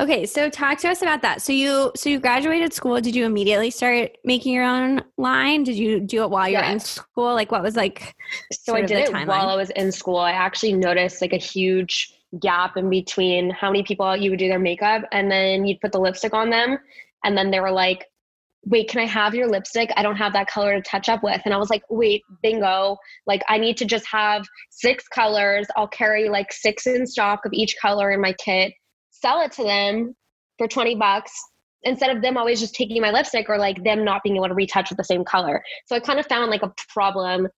Okay, 0.00 0.26
so 0.26 0.50
talk 0.50 0.78
to 0.78 0.88
us 0.88 1.02
about 1.02 1.22
that. 1.22 1.40
So 1.40 1.52
you 1.52 1.92
so 1.94 2.10
you 2.10 2.18
graduated 2.18 2.72
school. 2.72 3.00
Did 3.00 3.14
you 3.14 3.24
immediately 3.24 3.70
start 3.70 4.10
making 4.24 4.52
your 4.52 4.64
own 4.64 5.02
line? 5.16 5.62
Did 5.62 5.76
you 5.76 6.00
do 6.00 6.24
it 6.24 6.30
while 6.30 6.48
you 6.48 6.56
were 6.56 6.64
in 6.64 6.80
school? 6.80 7.32
Like 7.32 7.52
what 7.52 7.62
was 7.62 7.76
like 7.76 8.14
So 8.52 8.74
I 8.74 8.82
did 8.82 8.98
it 8.98 9.10
timeline? 9.10 9.28
while 9.28 9.48
I 9.48 9.56
was 9.56 9.70
in 9.70 9.92
school. 9.92 10.18
I 10.18 10.32
actually 10.32 10.72
noticed 10.72 11.20
like 11.20 11.32
a 11.32 11.38
huge 11.38 12.12
gap 12.40 12.76
in 12.76 12.90
between 12.90 13.50
how 13.50 13.70
many 13.70 13.84
people 13.84 14.16
you 14.16 14.30
would 14.30 14.40
do 14.40 14.48
their 14.48 14.58
makeup 14.58 15.02
and 15.12 15.30
then 15.30 15.64
you'd 15.64 15.80
put 15.80 15.92
the 15.92 16.00
lipstick 16.00 16.34
on 16.34 16.50
them 16.50 16.76
and 17.22 17.38
then 17.38 17.52
they 17.52 17.60
were 17.60 17.70
like, 17.70 18.06
"Wait, 18.64 18.88
can 18.88 19.00
I 19.00 19.06
have 19.06 19.32
your 19.32 19.46
lipstick? 19.46 19.90
I 19.96 20.02
don't 20.02 20.16
have 20.16 20.32
that 20.32 20.48
color 20.48 20.74
to 20.74 20.82
touch 20.82 21.08
up 21.08 21.22
with." 21.22 21.40
And 21.44 21.54
I 21.54 21.56
was 21.56 21.70
like, 21.70 21.84
"Wait, 21.88 22.22
bingo. 22.42 22.96
Like 23.28 23.42
I 23.48 23.58
need 23.58 23.76
to 23.76 23.84
just 23.84 24.06
have 24.08 24.44
six 24.70 25.06
colors. 25.06 25.68
I'll 25.76 25.86
carry 25.86 26.28
like 26.28 26.52
six 26.52 26.88
in 26.88 27.06
stock 27.06 27.44
of 27.46 27.52
each 27.52 27.76
color 27.80 28.10
in 28.10 28.20
my 28.20 28.32
kit. 28.32 28.74
Sell 29.24 29.40
it 29.40 29.52
to 29.52 29.64
them 29.64 30.14
for 30.58 30.68
20 30.68 30.96
bucks." 30.96 31.32
Instead 31.84 32.14
of 32.14 32.22
them 32.22 32.36
always 32.36 32.60
just 32.60 32.74
taking 32.74 33.00
my 33.00 33.10
lipstick 33.10 33.48
or 33.48 33.56
like 33.58 33.82
them 33.84 34.04
not 34.04 34.22
being 34.22 34.36
able 34.36 34.48
to 34.48 34.54
retouch 34.54 34.90
with 34.90 34.98
the 34.98 35.04
same 35.04 35.24
color. 35.24 35.62
So 35.86 35.96
I 35.96 36.00
kind 36.00 36.18
of 36.18 36.26
found 36.26 36.50
like 36.50 36.62
a 36.62 36.72
problem 36.88 37.48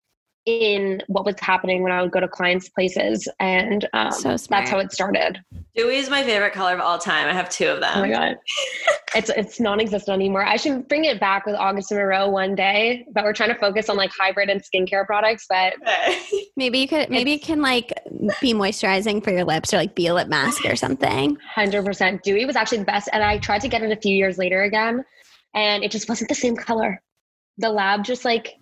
in 0.47 1.03
what 1.09 1.25
was 1.25 1.35
happening 1.41 1.83
when 1.83 1.91
I 1.91 2.01
would 2.01 2.13
go 2.13 2.21
to 2.21 2.29
clients' 2.29 2.69
places, 2.69 3.29
and 3.41 3.87
um, 3.93 4.13
So 4.13 4.29
that's 4.29 4.71
how 4.71 4.79
it 4.79 4.93
started. 4.93 5.41
Dewy 5.75 5.97
is 5.97 6.09
my 6.09 6.23
favorite 6.23 6.53
color 6.53 6.73
of 6.73 6.81
all 6.81 6.99
time. 6.99 7.29
I 7.29 7.33
have 7.33 7.51
two 7.51 7.67
of 7.67 7.81
them. 7.81 7.93
Oh 7.97 8.01
my 8.01 8.11
god, 8.11 8.37
it's 9.17 9.29
it's 9.31 9.59
non-existent 9.59 10.15
anymore. 10.15 10.47
I 10.47 10.57
should 10.57 10.87
bring 10.87 11.05
it 11.05 11.19
back 11.19 11.47
with 11.47 11.57
August 11.57 11.91
in 11.91 11.99
a 11.99 12.31
one 12.31 12.55
day, 12.55 13.05
but 13.13 13.25
we're 13.25 13.33
trying 13.33 13.53
to 13.53 13.59
focus 13.59 13.89
on 13.89 13.97
like 13.97 14.13
hybrid 14.17 14.49
and 14.49 14.63
skincare 14.63 15.05
products. 15.05 15.47
But 15.49 15.75
maybe 16.57 16.79
you 16.79 16.89
could 16.89 17.11
maybe 17.11 17.33
it 17.33 17.43
can 17.43 17.61
like 17.61 17.93
be 18.41 18.55
moisturizing 18.55 19.23
for 19.23 19.33
your 19.33 19.45
lips 19.45 19.75
or 19.75 19.79
like 19.79 19.97
be 19.97 20.07
a 20.07 20.15
lip 20.15 20.29
mask 20.29 20.65
or 20.65 20.77
something. 20.77 21.37
hundred 21.55 21.85
percent, 21.85 22.23
Dewy 22.23 22.45
was 22.45 22.55
actually 22.55 22.79
the 22.79 22.85
best, 22.85 23.09
and 23.13 23.23
I 23.25 23.39
tried 23.39 23.63
to 23.63 23.69
get 23.69 23.83
it 23.83 23.91
a 23.91 24.01
few 24.01 24.15
years 24.17 24.39
later 24.39 24.63
again, 24.63 25.05
and 25.55 25.83
it 25.83 25.91
just 25.91 26.09
wasn't 26.09 26.29
the 26.29 26.37
same 26.37 26.55
color. 26.55 27.03
The 27.59 27.71
lab 27.71 28.05
just 28.05 28.25
like 28.25 28.55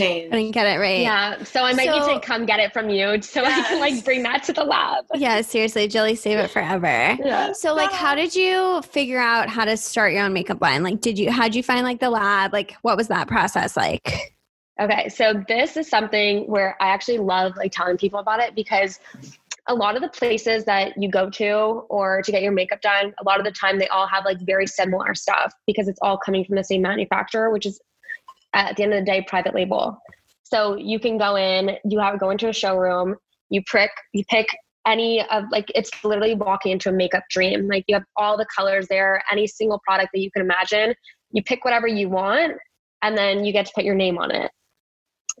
I 0.00 0.28
didn't 0.32 0.52
get 0.52 0.66
it 0.66 0.80
right. 0.80 1.02
yeah. 1.02 1.42
So 1.44 1.62
I 1.62 1.72
might 1.72 1.86
So- 1.86 2.06
need 2.08 2.14
to 2.14 2.20
come 2.26 2.46
get 2.46 2.58
it 2.58 2.72
from 2.72 2.88
you 2.90 3.20
so 3.22 3.44
I 3.44 3.62
can 3.62 3.80
like 3.80 4.04
bring 4.04 4.22
that 4.24 4.42
to 4.44 4.52
the 4.52 4.64
lab. 4.64 5.04
Yeah, 5.14 5.40
seriously, 5.42 5.86
Jilly, 5.88 6.14
save 6.16 6.38
it 6.38 6.50
forever. 6.50 7.16
Yeah. 7.24 7.52
So 7.52 7.74
like 7.74 7.92
how 7.92 8.14
did 8.14 8.34
you 8.34 8.82
figure 8.82 9.20
out 9.20 9.48
how 9.48 9.64
to 9.64 9.76
start 9.76 10.12
your 10.12 10.22
own 10.24 10.32
makeup 10.32 10.60
line? 10.60 10.82
Like 10.82 11.00
did 11.00 11.18
you 11.18 11.30
how'd 11.30 11.54
you 11.54 11.62
find 11.62 11.84
like 11.84 12.00
the 12.00 12.10
lab? 12.10 12.52
Like 12.52 12.74
what 12.82 12.96
was 12.96 13.08
that 13.08 13.28
process 13.28 13.76
like? 13.76 14.32
Okay, 14.80 15.08
so 15.08 15.44
this 15.46 15.76
is 15.76 15.88
something 15.88 16.48
where 16.50 16.76
I 16.80 16.88
actually 16.88 17.18
love 17.18 17.52
like 17.56 17.70
telling 17.70 17.96
people 17.96 18.18
about 18.18 18.40
it 18.40 18.56
because 18.56 18.98
a 19.68 19.74
lot 19.74 19.94
of 19.94 20.02
the 20.02 20.08
places 20.08 20.64
that 20.64 21.00
you 21.00 21.08
go 21.08 21.30
to 21.30 21.52
or 21.88 22.22
to 22.22 22.32
get 22.32 22.42
your 22.42 22.50
makeup 22.52 22.80
done, 22.80 23.14
a 23.20 23.24
lot 23.24 23.38
of 23.38 23.44
the 23.44 23.52
time 23.52 23.78
they 23.78 23.86
all 23.88 24.06
have 24.08 24.24
like 24.24 24.38
very 24.40 24.66
similar 24.66 25.14
stuff 25.14 25.52
because 25.66 25.86
it's 25.86 26.00
all 26.02 26.18
coming 26.18 26.44
from 26.44 26.56
the 26.56 26.64
same 26.64 26.82
manufacturer, 26.82 27.50
which 27.50 27.64
is 27.66 27.80
at 28.54 28.76
the 28.76 28.82
end 28.82 28.94
of 28.94 29.00
the 29.00 29.04
day 29.04 29.24
private 29.26 29.54
label. 29.54 29.98
So 30.42 30.76
you 30.76 30.98
can 30.98 31.18
go 31.18 31.36
in, 31.36 31.76
you 31.84 31.98
have 31.98 32.18
go 32.20 32.30
into 32.30 32.48
a 32.48 32.52
showroom, 32.52 33.16
you 33.50 33.62
prick, 33.66 33.90
you 34.12 34.24
pick 34.28 34.46
any 34.86 35.22
of 35.28 35.44
like 35.50 35.70
it's 35.74 35.90
literally 36.04 36.34
walking 36.34 36.72
into 36.72 36.90
a 36.90 36.92
makeup 36.92 37.24
dream. 37.30 37.66
Like 37.68 37.84
you 37.88 37.96
have 37.96 38.04
all 38.16 38.36
the 38.36 38.46
colors 38.54 38.86
there, 38.88 39.22
any 39.32 39.46
single 39.46 39.80
product 39.86 40.10
that 40.12 40.20
you 40.20 40.30
can 40.30 40.42
imagine. 40.42 40.94
You 41.32 41.42
pick 41.42 41.64
whatever 41.64 41.86
you 41.86 42.08
want 42.08 42.54
and 43.02 43.16
then 43.16 43.44
you 43.44 43.52
get 43.52 43.66
to 43.66 43.72
put 43.74 43.84
your 43.84 43.94
name 43.94 44.18
on 44.18 44.30
it. 44.30 44.50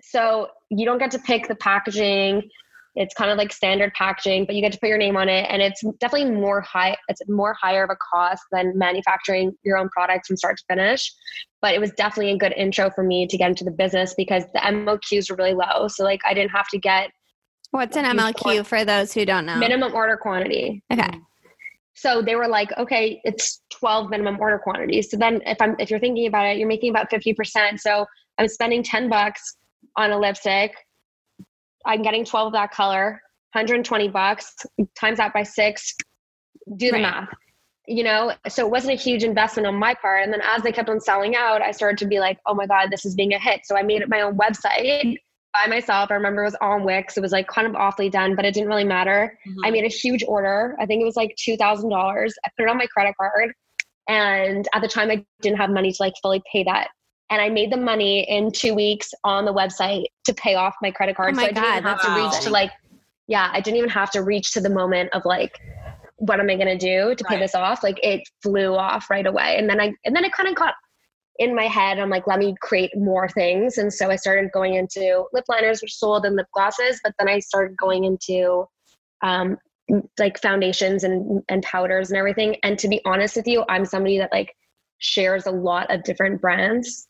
So 0.02 0.48
you 0.70 0.84
don't 0.84 0.98
get 0.98 1.10
to 1.12 1.18
pick 1.18 1.48
the 1.48 1.54
packaging. 1.54 2.48
It's 2.96 3.14
kind 3.14 3.30
of 3.30 3.38
like 3.38 3.52
standard 3.52 3.92
packaging, 3.94 4.46
but 4.46 4.54
you 4.54 4.60
get 4.60 4.72
to 4.72 4.78
put 4.78 4.88
your 4.88 4.98
name 4.98 5.16
on 5.16 5.28
it, 5.28 5.46
and 5.48 5.60
it's 5.60 5.82
definitely 5.98 6.30
more 6.30 6.60
high. 6.60 6.96
It's 7.08 7.20
more 7.28 7.54
higher 7.60 7.84
of 7.84 7.90
a 7.90 7.96
cost 7.96 8.42
than 8.52 8.76
manufacturing 8.78 9.52
your 9.64 9.78
own 9.78 9.88
products 9.88 10.28
from 10.28 10.36
start 10.36 10.58
to 10.58 10.64
finish. 10.68 11.12
But 11.60 11.74
it 11.74 11.80
was 11.80 11.90
definitely 11.92 12.32
a 12.32 12.38
good 12.38 12.54
intro 12.56 12.90
for 12.90 13.02
me 13.02 13.26
to 13.26 13.36
get 13.36 13.48
into 13.48 13.64
the 13.64 13.70
business 13.70 14.14
because 14.16 14.44
the 14.52 14.60
MOQs 14.60 15.30
were 15.30 15.36
really 15.36 15.54
low. 15.54 15.88
So 15.88 16.04
like 16.04 16.20
I 16.24 16.34
didn't 16.34 16.50
have 16.50 16.68
to 16.68 16.78
get 16.78 17.10
What's 17.74 17.96
an 17.96 18.04
MOQ 18.04 18.64
for 18.66 18.84
those 18.84 19.12
who 19.12 19.24
don't 19.24 19.46
know? 19.46 19.56
minimum 19.56 19.94
order 19.94 20.16
quantity. 20.16 20.84
Okay. 20.92 21.02
Mm-hmm. 21.02 21.18
So 21.94 22.22
they 22.22 22.36
were 22.36 22.46
like, 22.46 22.70
okay, 22.78 23.20
it's 23.24 23.62
12 23.72 24.10
minimum 24.10 24.38
order 24.38 24.60
quantities. 24.60 25.10
So 25.10 25.16
then 25.16 25.40
if 25.44 25.60
I'm 25.60 25.74
if 25.80 25.90
you're 25.90 25.98
thinking 25.98 26.28
about 26.28 26.46
it, 26.46 26.58
you're 26.58 26.68
making 26.68 26.90
about 26.90 27.10
50%. 27.10 27.80
So 27.80 28.06
I'm 28.38 28.46
spending 28.46 28.84
10 28.84 29.08
bucks 29.08 29.56
on 29.96 30.12
a 30.12 30.18
lipstick. 30.18 30.72
I'm 31.86 32.02
getting 32.02 32.24
12 32.24 32.48
of 32.48 32.52
that 32.54 32.70
color, 32.70 33.20
120 33.52 34.08
bucks, 34.08 34.54
times 34.98 35.18
that 35.18 35.32
by 35.32 35.42
six, 35.42 35.94
do 36.76 36.86
the 36.86 36.92
Right. 36.94 37.02
math. 37.02 37.28
You 37.86 38.02
know, 38.02 38.32
so 38.48 38.64
it 38.64 38.70
wasn't 38.70 38.94
a 38.94 38.96
huge 38.96 39.24
investment 39.24 39.66
on 39.66 39.74
my 39.74 39.94
part. 39.94 40.24
And 40.24 40.32
then 40.32 40.40
as 40.42 40.62
they 40.62 40.72
kept 40.72 40.88
on 40.88 41.00
selling 41.00 41.36
out, 41.36 41.60
I 41.60 41.70
started 41.70 41.98
to 41.98 42.06
be 42.06 42.18
like, 42.18 42.38
oh 42.46 42.54
my 42.54 42.66
God, 42.66 42.88
this 42.90 43.04
is 43.04 43.14
being 43.14 43.34
a 43.34 43.38
hit. 43.38 43.60
So 43.64 43.76
I 43.76 43.82
made 43.82 44.00
it 44.00 44.08
my 44.08 44.22
own 44.22 44.38
website 44.38 45.18
by 45.52 45.66
myself. 45.68 46.10
I 46.10 46.14
remember 46.14 46.42
it 46.42 46.46
was 46.46 46.56
on 46.62 46.84
Wix. 46.84 47.16
It 47.16 47.20
was 47.20 47.32
like 47.32 47.46
kind 47.46 47.66
of 47.66 47.74
awfully 47.74 48.08
done, 48.08 48.34
but 48.36 48.44
it 48.44 48.54
didn't 48.54 48.68
really 48.68 48.84
matter. 48.84 49.38
Mm-hmm. 49.46 49.64
I 49.64 49.70
made 49.70 49.84
a 49.84 49.88
huge 49.88 50.24
order. 50.26 50.76
I 50.80 50.86
think 50.86 51.02
it 51.02 51.04
was 51.04 51.16
like 51.16 51.34
two 51.38 51.56
thousand 51.56 51.90
dollars. 51.90 52.34
I 52.44 52.50
put 52.58 52.64
it 52.64 52.70
on 52.70 52.78
my 52.78 52.86
credit 52.86 53.14
card, 53.18 53.52
and 54.08 54.66
at 54.74 54.80
the 54.82 54.88
time 54.88 55.10
I 55.10 55.24
didn't 55.42 55.58
have 55.58 55.70
money 55.70 55.92
to 55.92 55.96
like 56.00 56.14
fully 56.22 56.42
pay 56.50 56.64
that. 56.64 56.88
And 57.30 57.40
I 57.40 57.48
made 57.48 57.72
the 57.72 57.76
money 57.76 58.28
in 58.28 58.52
two 58.52 58.74
weeks 58.74 59.10
on 59.24 59.44
the 59.44 59.52
website 59.52 60.04
to 60.26 60.34
pay 60.34 60.54
off 60.54 60.74
my 60.82 60.90
credit 60.90 61.16
card. 61.16 61.30
Oh 61.30 61.36
my 61.36 61.42
so 61.42 61.48
I 61.48 61.52
didn't 61.52 61.64
God, 61.64 61.78
even 61.78 61.82
have 61.84 62.02
to 62.02 62.10
reach 62.10 62.44
to 62.44 62.50
like, 62.50 62.70
yeah, 63.26 63.50
I 63.52 63.60
didn't 63.60 63.78
even 63.78 63.90
have 63.90 64.10
to 64.12 64.22
reach 64.22 64.52
to 64.52 64.60
the 64.60 64.70
moment 64.70 65.10
of 65.14 65.22
like, 65.24 65.58
what 66.16 66.38
am 66.38 66.50
I 66.50 66.54
going 66.56 66.66
to 66.66 66.78
do 66.78 67.14
to 67.14 67.24
pay 67.24 67.34
Right. 67.34 67.40
this 67.40 67.54
off? 67.54 67.82
Like 67.82 67.98
it 68.02 68.22
flew 68.42 68.74
off 68.76 69.10
right 69.10 69.26
away. 69.26 69.56
And 69.58 69.68
then 69.68 69.80
I, 69.80 69.92
and 70.04 70.14
then 70.14 70.24
it 70.24 70.32
kind 70.32 70.48
of 70.48 70.54
got 70.54 70.74
in 71.38 71.54
my 71.54 71.64
head. 71.64 71.98
I'm 71.98 72.10
like, 72.10 72.26
let 72.26 72.38
me 72.38 72.54
create 72.60 72.96
more 72.96 73.28
things. 73.28 73.78
And 73.78 73.92
so 73.92 74.10
I 74.10 74.16
started 74.16 74.52
going 74.52 74.74
into 74.74 75.24
lip 75.32 75.44
liners, 75.48 75.82
which 75.82 75.96
sold 75.96 76.24
and 76.24 76.36
lip 76.36 76.46
glosses. 76.54 77.00
But 77.02 77.14
then 77.18 77.28
I 77.28 77.40
started 77.40 77.76
going 77.76 78.04
into 78.04 78.66
um, 79.22 79.56
like 80.18 80.40
foundations 80.40 81.04
and, 81.04 81.42
and 81.48 81.62
powders 81.62 82.10
and 82.10 82.18
everything. 82.18 82.56
And 82.62 82.78
to 82.78 82.88
be 82.88 83.00
honest 83.04 83.36
with 83.36 83.46
you, 83.48 83.64
I'm 83.68 83.84
somebody 83.84 84.18
that 84.18 84.32
like 84.32 84.54
shares 84.98 85.46
a 85.46 85.50
lot 85.50 85.92
of 85.92 86.04
different 86.04 86.40
brands. 86.40 87.08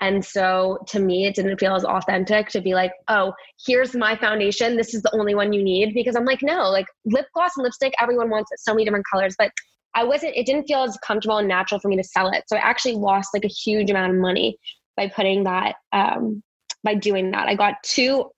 And 0.00 0.24
so 0.24 0.78
to 0.88 0.98
me, 0.98 1.26
it 1.26 1.34
didn't 1.34 1.58
feel 1.58 1.74
as 1.74 1.84
authentic 1.84 2.48
to 2.48 2.60
be 2.60 2.74
like, 2.74 2.92
oh, 3.08 3.32
here's 3.66 3.94
my 3.94 4.16
foundation. 4.16 4.76
This 4.76 4.92
is 4.92 5.02
the 5.02 5.14
only 5.18 5.34
one 5.34 5.52
you 5.52 5.62
need. 5.62 5.94
Because 5.94 6.16
I'm 6.16 6.24
like, 6.24 6.42
no, 6.42 6.68
like 6.70 6.86
lip 7.04 7.26
gloss 7.34 7.52
and 7.56 7.64
lipstick, 7.64 7.94
everyone 8.00 8.28
wants 8.28 8.50
it. 8.52 8.58
So 8.60 8.72
many 8.74 8.84
different 8.84 9.06
colors. 9.10 9.34
But 9.38 9.50
I 9.94 10.02
wasn't, 10.04 10.34
it 10.36 10.46
didn't 10.46 10.64
feel 10.66 10.82
as 10.82 10.98
comfortable 11.06 11.38
and 11.38 11.46
natural 11.48 11.78
for 11.80 11.88
me 11.88 11.96
to 11.96 12.02
sell 12.04 12.28
it. 12.30 12.42
So 12.48 12.56
I 12.56 12.60
actually 12.60 12.96
lost 12.96 13.30
like 13.32 13.44
a 13.44 13.48
huge 13.48 13.88
amount 13.90 14.12
of 14.12 14.18
money 14.20 14.58
by 14.96 15.08
putting 15.08 15.44
that, 15.44 15.76
um, 15.92 16.42
by 16.82 16.94
doing 16.94 17.30
that. 17.30 17.46
I 17.48 17.54
got 17.54 17.74
too, 17.84 18.30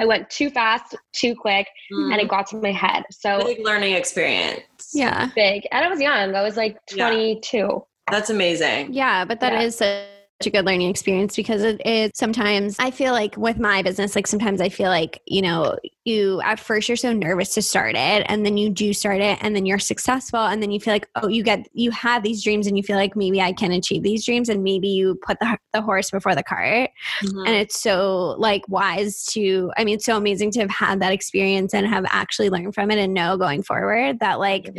I 0.00 0.06
went 0.06 0.30
too 0.30 0.48
fast, 0.48 0.96
too 1.12 1.34
quick, 1.36 1.68
and 1.90 2.14
it 2.20 2.28
got 2.28 2.46
to 2.48 2.56
my 2.56 2.72
head. 2.72 3.04
So 3.10 3.44
Big 3.44 3.60
learning 3.64 3.92
experience. 3.94 4.90
Yeah. 4.94 5.28
big. 5.34 5.68
And 5.70 5.84
I 5.84 5.88
was 5.88 6.00
young. 6.00 6.34
I 6.34 6.42
was 6.42 6.56
like 6.56 6.78
Yeah. 6.94 7.08
22. 7.10 7.84
That's 8.10 8.30
amazing. 8.30 8.94
Yeah, 8.94 9.26
but 9.26 9.40
that 9.40 9.52
Yeah. 9.52 9.60
is 9.60 9.76
such 9.76 10.06
a 10.46 10.50
good 10.50 10.64
learning 10.64 10.88
experience 10.88 11.36
because 11.36 11.62
it, 11.62 11.80
it 11.84 12.16
sometimes 12.16 12.76
I 12.78 12.90
feel 12.90 13.12
like 13.12 13.36
with 13.36 13.58
my 13.58 13.82
business, 13.82 14.14
like 14.16 14.26
sometimes 14.26 14.60
I 14.60 14.68
feel 14.68 14.88
like, 14.88 15.20
you 15.26 15.42
know, 15.42 15.78
you 16.04 16.40
at 16.42 16.58
first 16.58 16.88
you're 16.88 16.96
so 16.96 17.12
nervous 17.12 17.54
to 17.54 17.62
start 17.62 17.94
it 17.94 18.26
and 18.26 18.44
then 18.44 18.56
you 18.56 18.70
do 18.70 18.92
start 18.92 19.20
it 19.20 19.38
and 19.40 19.54
then 19.54 19.66
you're 19.66 19.78
successful 19.78 20.40
and 20.40 20.62
then 20.62 20.70
you 20.70 20.80
feel 20.80 20.94
like, 20.94 21.08
oh, 21.16 21.28
you 21.28 21.42
get, 21.42 21.68
you 21.72 21.90
have 21.90 22.22
these 22.22 22.42
dreams 22.42 22.66
and 22.66 22.76
you 22.76 22.82
feel 22.82 22.96
like 22.96 23.14
maybe 23.14 23.40
I 23.40 23.52
can 23.52 23.72
achieve 23.72 24.02
these 24.02 24.24
dreams 24.24 24.48
and 24.48 24.62
maybe 24.64 24.88
you 24.88 25.18
put 25.24 25.38
the, 25.40 25.56
the 25.72 25.82
horse 25.82 26.10
before 26.10 26.34
the 26.34 26.42
cart. 26.42 26.90
Mhm. 27.22 27.46
And 27.46 27.56
it's 27.56 27.80
so 27.80 28.34
like 28.38 28.62
wise 28.68 29.24
to, 29.26 29.70
I 29.76 29.84
mean, 29.84 29.96
it's 29.96 30.04
so 30.04 30.16
amazing 30.16 30.50
to 30.52 30.60
have 30.60 30.70
had 30.70 31.00
that 31.00 31.12
experience 31.12 31.74
and 31.74 31.86
have 31.86 32.04
actually 32.08 32.50
learned 32.50 32.74
from 32.74 32.90
it 32.90 32.98
and 32.98 33.14
know 33.14 33.36
going 33.36 33.62
forward 33.62 34.20
that 34.20 34.38
like 34.38 34.70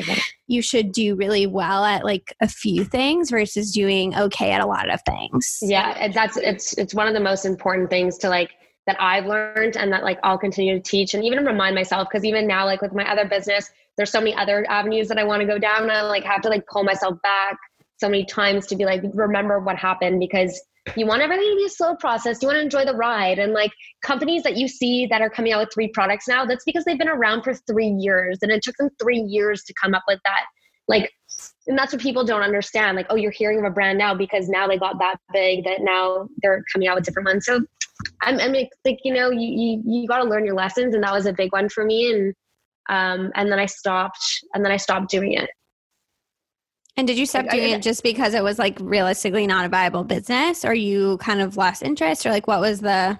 you 0.47 0.61
should 0.61 0.91
do 0.91 1.15
really 1.15 1.47
well 1.47 1.85
at 1.85 2.03
like 2.03 2.35
a 2.41 2.47
few 2.47 2.83
things 2.83 3.29
versus 3.29 3.71
doing 3.71 4.15
okay 4.15 4.51
at 4.51 4.61
a 4.61 4.65
lot 4.65 4.89
of 4.89 5.01
things. 5.05 5.59
Yeah, 5.61 6.09
that's 6.09 6.37
it's 6.37 6.73
it's 6.77 6.93
one 6.93 7.07
of 7.07 7.13
the 7.13 7.19
most 7.19 7.45
important 7.45 7.89
things 7.89 8.17
to 8.19 8.29
like 8.29 8.51
that 8.85 8.97
I've 8.99 9.25
learned 9.25 9.77
and 9.77 9.91
that 9.93 10.03
like 10.03 10.19
I'll 10.23 10.37
continue 10.37 10.75
to 10.75 10.81
teach 10.81 11.13
and 11.13 11.23
even 11.23 11.45
remind 11.45 11.75
myself 11.75 12.09
because 12.09 12.25
even 12.25 12.47
now 12.47 12.65
like 12.65 12.81
with 12.81 12.93
my 12.93 13.09
other 13.09 13.25
business, 13.25 13.69
there's 13.97 14.11
so 14.11 14.19
many 14.19 14.35
other 14.35 14.65
avenues 14.69 15.07
that 15.07 15.17
I 15.17 15.23
want 15.23 15.41
to 15.41 15.47
go 15.47 15.57
down. 15.57 15.83
And 15.83 15.91
I 15.91 16.01
like 16.01 16.23
have 16.23 16.41
to 16.41 16.49
like 16.49 16.65
pull 16.67 16.83
myself 16.83 17.21
back 17.21 17.57
so 17.97 18.09
many 18.09 18.25
times 18.25 18.67
to 18.67 18.75
be 18.75 18.85
like 18.85 19.01
remember 19.13 19.59
what 19.59 19.77
happened 19.77 20.19
because 20.19 20.61
you 20.97 21.05
want 21.05 21.21
everything 21.21 21.49
to 21.49 21.55
be 21.55 21.65
a 21.65 21.69
slow 21.69 21.95
process. 21.95 22.41
You 22.41 22.47
want 22.47 22.57
to 22.57 22.61
enjoy 22.61 22.83
the 22.83 22.95
ride. 22.95 23.39
And 23.39 23.53
like 23.53 23.71
companies 24.01 24.43
that 24.43 24.57
you 24.57 24.67
see 24.67 25.05
that 25.05 25.21
are 25.21 25.29
coming 25.29 25.53
out 25.53 25.61
with 25.61 25.73
three 25.73 25.87
products 25.87 26.27
now, 26.27 26.45
that's 26.45 26.65
because 26.65 26.83
they've 26.83 26.97
been 26.97 27.07
around 27.07 27.43
for 27.43 27.53
three 27.53 27.87
years 27.87 28.39
and 28.41 28.51
it 28.51 28.61
took 28.63 28.75
them 28.75 28.89
three 29.01 29.21
years 29.21 29.63
to 29.63 29.73
come 29.81 29.93
up 29.93 30.03
with 30.07 30.19
that. 30.25 30.41
Like 30.89 31.09
and 31.67 31.77
that's 31.77 31.93
what 31.93 32.01
people 32.01 32.25
don't 32.25 32.41
understand. 32.41 32.97
Like, 32.97 33.07
oh, 33.09 33.15
you're 33.15 33.31
hearing 33.31 33.59
of 33.59 33.65
a 33.65 33.69
brand 33.69 33.97
now 33.97 34.13
because 34.13 34.49
now 34.49 34.67
they 34.67 34.77
got 34.77 34.99
that 34.99 35.15
big 35.31 35.63
that 35.63 35.81
now 35.81 36.27
they're 36.41 36.63
coming 36.71 36.87
out 36.87 36.95
with 36.95 37.05
different 37.05 37.27
ones. 37.27 37.45
So 37.45 37.61
I'm, 38.21 38.39
I'm 38.39 38.53
like, 38.53 38.99
you 39.03 39.13
know, 39.13 39.31
you, 39.31 39.47
you, 39.47 39.83
you 39.85 40.07
got 40.07 40.23
to 40.23 40.29
learn 40.29 40.45
your 40.45 40.55
lessons. 40.55 40.95
And 40.95 41.03
that 41.03 41.13
was 41.13 41.25
a 41.25 41.33
big 41.33 41.51
one 41.51 41.69
for 41.69 41.85
me. 41.85 42.11
And, 42.11 42.33
um, 42.89 43.31
and 43.35 43.51
then 43.51 43.59
I 43.59 43.65
stopped 43.65 44.23
and 44.53 44.63
then 44.63 44.71
I 44.71 44.77
stopped 44.77 45.09
doing 45.09 45.33
it. 45.33 45.49
And 46.95 47.07
did 47.07 47.17
you 47.17 47.25
stop 47.25 47.43
Like, 47.43 47.51
doing 47.51 47.71
it 47.71 47.81
just 47.81 48.03
because 48.03 48.33
it 48.33 48.43
was 48.43 48.59
like 48.59 48.77
realistically 48.79 49.47
not 49.47 49.65
a 49.65 49.69
viable 49.69 50.03
business 50.03 50.63
or 50.63 50.73
you 50.73 51.17
kind 51.17 51.41
of 51.41 51.57
lost 51.57 51.81
interest 51.81 52.25
or 52.25 52.29
like 52.29 52.47
what 52.47 52.61
was 52.61 52.81
the 52.81 53.19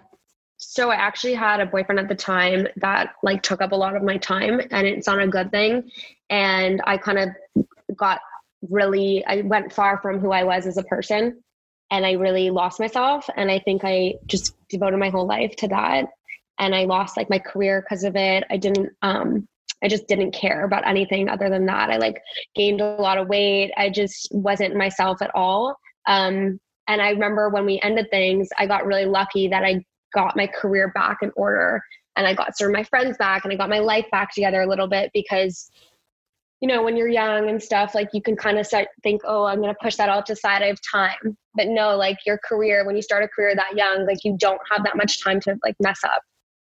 So 0.57 0.91
I 0.91 0.95
actually 0.95 1.33
had 1.33 1.59
a 1.59 1.65
boyfriend 1.65 1.99
at 1.99 2.07
the 2.07 2.15
time 2.15 2.67
that 2.77 3.15
like 3.23 3.41
took 3.41 3.61
up 3.61 3.71
a 3.71 3.75
lot 3.75 3.95
of 3.95 4.03
my 4.03 4.17
time 4.17 4.61
and 4.71 4.87
it's 4.87 5.07
not 5.07 5.19
a 5.19 5.27
good 5.27 5.49
thing. 5.49 5.89
And 6.29 6.81
I 6.85 6.97
kind 6.97 7.17
of 7.17 7.65
got 7.95 8.21
really, 8.69 9.25
I 9.25 9.41
went 9.41 9.73
far 9.73 9.99
from 10.01 10.19
who 10.19 10.31
I 10.31 10.43
was 10.43 10.67
as 10.67 10.77
a 10.77 10.83
person 10.83 11.42
and 11.93 12.07
I 12.07 12.13
really 12.13 12.49
lost 12.49 12.79
myself. 12.79 13.29
And 13.37 13.51
I 13.51 13.59
think 13.59 13.83
I 13.83 14.15
just 14.25 14.55
devoted 14.67 14.97
my 14.97 15.09
whole 15.09 15.27
life 15.27 15.55
to 15.57 15.67
that. 15.67 16.07
And 16.57 16.73
I 16.73 16.85
lost 16.85 17.15
like 17.15 17.29
my 17.29 17.37
career 17.37 17.81
because 17.81 18.03
of 18.03 18.15
it. 18.15 18.43
I 18.49 18.57
didn't, 18.57 18.89
um, 19.03 19.47
I 19.83 19.89
just 19.89 20.07
didn't 20.07 20.31
care 20.31 20.65
about 20.65 20.87
anything 20.87 21.29
other 21.29 21.51
than 21.51 21.67
that. 21.67 21.91
I 21.91 21.97
like 21.97 22.19
gained 22.55 22.81
a 22.81 22.95
lot 22.95 23.19
of 23.19 23.27
weight. 23.27 23.71
I 23.77 23.91
just 23.91 24.27
wasn't 24.31 24.75
myself 24.75 25.21
at 25.21 25.29
all. 25.35 25.77
Um, 26.07 26.59
and 26.87 26.99
I 26.99 27.11
remember 27.11 27.49
when 27.49 27.67
we 27.67 27.79
ended 27.83 28.07
things, 28.09 28.49
I 28.57 28.65
got 28.65 28.87
really 28.87 29.05
lucky 29.05 29.47
that 29.49 29.63
I 29.63 29.85
got 30.15 30.35
my 30.35 30.47
career 30.47 30.91
back 30.95 31.19
in 31.21 31.31
order 31.35 31.79
and 32.15 32.25
I 32.25 32.33
got 32.33 32.57
some 32.57 32.67
of 32.67 32.73
my 32.73 32.83
friends 32.85 33.17
back 33.17 33.43
and 33.43 33.53
I 33.53 33.55
got 33.55 33.69
my 33.69 33.79
life 33.79 34.07
back 34.11 34.33
together 34.33 34.61
a 34.61 34.67
little 34.67 34.87
bit 34.87 35.11
because 35.13 35.69
you 36.63 36.67
know 36.67 36.81
when 36.81 36.95
you're 36.95 37.09
young 37.09 37.49
and 37.49 37.61
stuff 37.61 37.93
like 37.93 38.07
you 38.13 38.21
can 38.21 38.37
kind 38.37 38.57
of 38.57 38.65
start 38.65 38.87
think 39.03 39.19
oh 39.25 39.43
I'm 39.43 39.57
going 39.57 39.73
to 39.73 39.77
push 39.83 39.97
that 39.97 40.07
out 40.07 40.25
to 40.27 40.35
side 40.37 40.61
I 40.61 40.67
have 40.67 40.79
time. 40.89 41.37
But 41.55 41.67
no 41.67 41.97
like 41.97 42.19
your 42.25 42.39
career 42.47 42.85
when 42.85 42.95
you 42.95 43.01
start 43.01 43.21
a 43.21 43.27
career 43.27 43.53
that 43.53 43.75
young 43.75 44.07
like 44.07 44.23
you 44.23 44.37
don't 44.39 44.61
have 44.71 44.85
that 44.85 44.95
much 44.95 45.21
time 45.21 45.41
to 45.41 45.57
like 45.61 45.75
mess 45.81 45.99
up. 46.05 46.21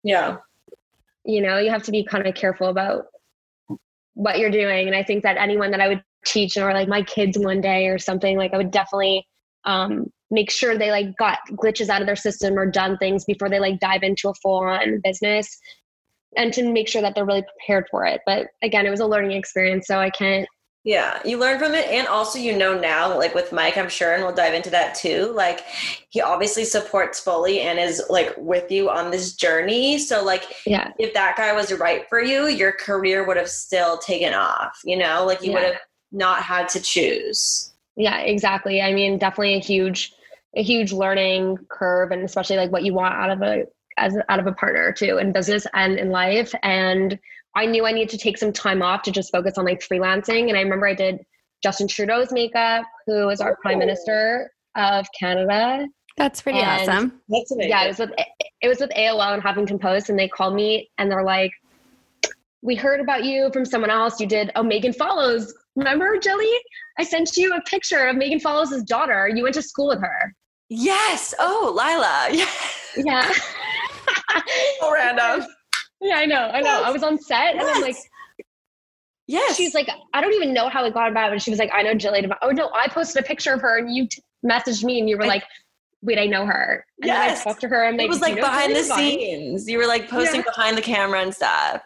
Yeah. 0.04 0.38
you 1.26 1.42
know 1.42 1.58
you 1.58 1.72
have 1.72 1.82
to 1.84 1.92
be 1.92 2.06
kind 2.06 2.28
of 2.28 2.36
careful 2.36 2.68
about 2.68 3.06
what 4.14 4.38
you're 4.38 4.52
doing 4.52 4.86
and 4.86 4.96
I 4.96 5.02
think 5.04 5.24
that 5.24 5.38
anyone 5.38 5.72
that 5.72 5.82
I 5.82 5.88
would 5.88 6.04
teach 6.24 6.56
or 6.56 6.72
like 6.72 6.88
my 6.88 7.02
kids 7.02 7.36
one 7.40 7.60
day 7.60 7.88
or 7.88 7.98
something 7.98 8.38
like 8.38 8.54
I 8.54 8.58
would 8.58 8.70
definitely 8.70 9.26
um 9.66 10.06
make 10.30 10.52
sure 10.52 10.78
they 10.78 10.92
like 10.92 11.18
got 11.18 11.40
glitches 11.54 11.90
out 11.90 12.02
of 12.02 12.06
their 12.06 12.16
system 12.16 12.60
or 12.60 12.70
done 12.70 12.96
things 13.00 13.26
before 13.26 13.50
they 13.50 13.60
like 13.60 13.80
dive 13.80 14.04
into 14.04 14.30
a 14.30 14.36
full 14.36 14.60
on 14.60 15.02
business 15.04 15.60
and 16.38 16.54
to 16.54 16.72
make 16.72 16.88
sure 16.88 17.02
that 17.02 17.16
they're 17.16 17.26
really 17.26 17.44
prepared 17.44 17.88
for 17.90 18.06
it. 18.06 18.22
But 18.26 18.48
again, 18.62 18.86
it 18.86 18.90
was 18.90 19.00
a 19.00 19.06
learning 19.06 19.32
experience, 19.32 19.88
so 19.88 20.00
I 20.00 20.10
can't 20.10 20.48
Yeah, 20.84 21.20
you 21.26 21.38
learn 21.38 21.60
from 21.60 21.74
it, 21.74 21.88
and 21.88 22.08
also 22.08 22.40
you 22.40 22.58
know 22.58 22.80
now, 22.80 23.18
like 23.18 23.36
with 23.36 23.52
Mike, 23.52 23.78
I'm 23.78 23.90
sure, 23.90 24.14
and 24.14 24.24
we'll 24.24 24.34
dive 24.34 24.54
into 24.54 24.70
that 24.70 24.96
too. 24.96 25.32
Like, 25.36 25.62
he 26.10 26.22
obviously 26.22 26.64
supports 26.64 27.20
fully 27.20 27.62
and 27.62 27.78
is 27.78 28.02
like 28.10 28.34
with 28.38 28.72
you 28.72 28.90
on 28.90 29.12
this 29.12 29.34
journey. 29.34 29.98
So, 29.98 30.24
like, 30.24 30.44
yeah. 30.66 30.92
if 30.98 31.14
that 31.14 31.36
guy 31.36 31.54
was 31.54 31.74
right 31.74 32.08
for 32.08 32.22
you, 32.22 32.48
your 32.48 32.72
career 32.72 33.26
would 33.26 33.38
have 33.38 33.50
still 33.50 33.98
taken 33.98 34.34
off. 34.34 34.80
You 34.86 34.98
know, 34.98 35.26
like 35.26 35.44
you 35.44 35.52
would 35.52 35.64
have 35.64 35.80
not 36.12 36.44
had 36.44 36.70
to 36.70 36.80
choose. 36.80 37.74
Yeah, 37.98 38.20
exactly. 38.20 38.82
I 38.82 38.94
mean, 38.94 39.18
definitely 39.18 39.56
a 39.56 39.60
huge 39.60 40.14
a 40.56 40.64
huge 40.64 40.92
learning 40.92 41.58
curve 41.70 42.12
and 42.12 42.24
especially 42.24 42.58
like 42.58 42.72
what 42.72 42.84
you 42.84 42.94
want 42.94 43.14
out 43.14 43.30
of 43.30 43.42
a 43.42 43.66
as 44.00 44.18
out 44.30 44.40
of 44.40 44.48
a 44.48 44.52
partner 44.54 44.92
too 44.92 45.18
in 45.18 45.32
business 45.32 45.66
and 45.74 45.98
in 46.00 46.10
life 46.10 46.54
and 46.64 47.20
I 47.56 47.66
knew 47.66 47.86
I 47.86 47.92
needed 47.92 48.10
to 48.10 48.18
take 48.18 48.38
some 48.38 48.54
time 48.54 48.82
off 48.82 49.02
to 49.04 49.12
just 49.12 49.32
focus 49.32 49.58
on 49.58 49.66
like 49.66 49.82
freelancing 49.82 50.50
and 50.50 50.58
I 50.58 50.62
remember 50.62 50.88
I 50.88 50.94
did 50.94 51.20
Justin 51.64 51.88
Trudeau's 51.88 52.32
makeup 52.32 52.86
who 53.06 53.30
is 53.30 53.42
our 53.42 53.58
prime 53.62 53.76
oh. 53.76 53.80
minister 53.80 54.52
of 54.76 55.06
Canada 55.20 55.88
That's 56.18 56.42
pretty 56.42 56.60
And- 56.60 56.90
awesome. 56.90 57.22
That's 57.30 57.52
amazing. 57.52 57.70
yeah, 57.70 57.84
it 57.86 57.88
was 57.90 58.00
with 58.00 58.12
it 58.62 58.68
was 58.68 58.80
with 58.80 58.90
AOL 58.92 59.34
and 59.34 59.42
Huffington 59.44 59.80
Post, 59.80 60.10
and 60.10 60.20
they 60.20 60.28
called 60.28 60.54
me 60.54 60.90
and 60.98 61.10
they're 61.10 61.24
like, 61.24 61.52
"We 62.62 62.76
heard 62.76 63.00
about 63.00 63.24
you 63.24 63.50
from 63.54 63.64
someone 63.64 63.90
else. 63.90 64.20
You 64.20 64.28
did. 64.28 64.52
Oh, 64.56 64.64
Megan 64.64 64.92
Follows. 64.92 65.54
Remember, 65.78 66.18
Jilly? 66.18 66.52
I 66.98 67.04
sent 67.04 67.38
you 67.38 67.54
a 67.54 67.62
picture 67.62 68.06
of 68.08 68.18
Megan 68.18 68.42
Follows' 68.42 68.84
daughter. 68.84 69.30
You 69.34 69.44
went 69.44 69.56
to 69.56 69.62
school 69.62 69.88
with 69.88 70.02
her. 70.02 70.36
yes. 70.70 71.34
Oh, 71.40 71.74
Lila. 71.76 72.28
Yeah. 72.98 73.06
Yeah, 73.06 73.32
So 74.80 74.94
random. 74.94 75.48
yeah, 76.02 76.16
I 76.16 76.26
know, 76.26 76.50
I 76.54 76.62
know. 76.62 76.84
I 76.84 76.92
was 76.92 77.04
on 77.04 77.18
set, 77.20 77.56
and 77.56 77.62
I'm 77.62 77.82
like, 77.82 77.96
Yes. 79.28 79.56
she's 79.58 79.76
like, 79.76 79.88
I 80.14 80.22
don't 80.22 80.34
even 80.34 80.54
know 80.54 80.70
how 80.70 80.84
it 80.86 80.94
got 80.94 81.12
about, 81.12 81.30
but 81.32 81.42
she 81.42 81.52
was 81.52 81.60
like, 81.60 81.70
I 81.74 81.84
know 81.84 81.94
Jilly. 81.94 82.22
Devine. 82.22 82.38
Oh 82.42 82.50
no, 82.50 82.70
I 82.74 82.88
posted 82.88 83.24
a 83.24 83.28
picture 83.28 83.54
of 83.54 83.62
her, 83.62 83.78
and 83.78 83.94
you 83.94 84.08
t- 84.08 84.24
messaged 84.44 84.84
me, 84.84 85.00
and 85.00 85.10
you 85.10 85.18
were 85.18 85.24
I- 85.26 85.28
like. 85.28 85.44
Wait, 86.02 86.18
I 86.18 86.28
know 86.28 86.46
her. 86.46 86.86
And 87.02 87.08
Yes. 87.08 87.40
then 87.40 87.42
I 87.42 87.44
talked 87.52 87.60
to 87.60 87.68
her. 87.68 87.86
I'm 87.86 87.98
like, 87.98 88.06
it 88.06 88.10
was 88.10 88.22
like 88.22 88.36
behind 88.36 88.74
the 88.74 88.84
Devine?" 88.84 88.96
scenes. 88.96 89.68
You 89.70 89.80
were 89.80 89.86
like 89.86 90.08
posting 90.10 90.38
Yeah. 90.40 90.46
behind 90.56 90.78
the 90.78 90.82
camera 90.82 91.20
and 91.22 91.36
stuff. 91.36 91.82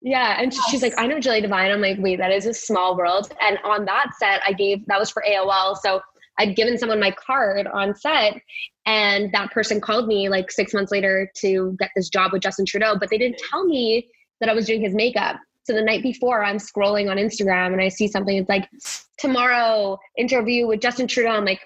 Yeah, 0.00 0.34
and 0.40 0.52
she's 0.68 0.82
like, 0.82 0.94
I 0.98 1.06
know 1.06 1.20
Jilly 1.20 1.40
Devine. 1.42 1.70
I'm 1.70 1.80
like, 1.80 1.96
wait, 2.00 2.16
that 2.16 2.32
is 2.32 2.44
a 2.46 2.52
small 2.54 2.96
world. 2.96 3.32
And 3.40 3.58
on 3.62 3.84
that 3.84 4.10
set, 4.18 4.40
I 4.44 4.52
gave 4.52 4.84
that 4.86 4.98
was 4.98 5.10
for 5.10 5.22
AOL, 5.24 5.76
so 5.76 6.00
I'd 6.38 6.56
given 6.56 6.78
someone 6.78 7.00
my 7.00 7.10
card 7.10 7.66
on 7.66 7.94
set, 7.94 8.40
and 8.86 9.32
that 9.32 9.50
person 9.50 9.80
called 9.80 10.08
me 10.08 10.28
like 10.28 10.50
six 10.50 10.72
months 10.74 10.90
later 10.90 11.30
to 11.36 11.76
get 11.78 11.90
this 11.94 12.08
job 12.08 12.32
with 12.32 12.42
Justin 12.42 12.66
Trudeau, 12.66 12.96
but 12.98 13.10
they 13.10 13.18
didn't 13.18 13.40
tell 13.50 13.64
me 13.64 14.08
that 14.40 14.48
I 14.48 14.54
was 14.54 14.66
doing 14.66 14.80
his 14.80 14.94
makeup. 14.94 15.36
So 15.64 15.72
the 15.72 15.82
night 15.82 16.02
before, 16.02 16.42
I'm 16.42 16.56
scrolling 16.56 17.10
on 17.10 17.16
Instagram 17.16 17.72
and 17.72 17.80
I 17.80 17.88
see 17.88 18.08
something. 18.08 18.36
It's 18.36 18.48
like 18.48 18.68
tomorrow 19.18 19.98
interview 20.16 20.66
with 20.66 20.80
Justin 20.80 21.06
Trudeau. 21.06 21.30
I'm 21.30 21.44
like, 21.44 21.60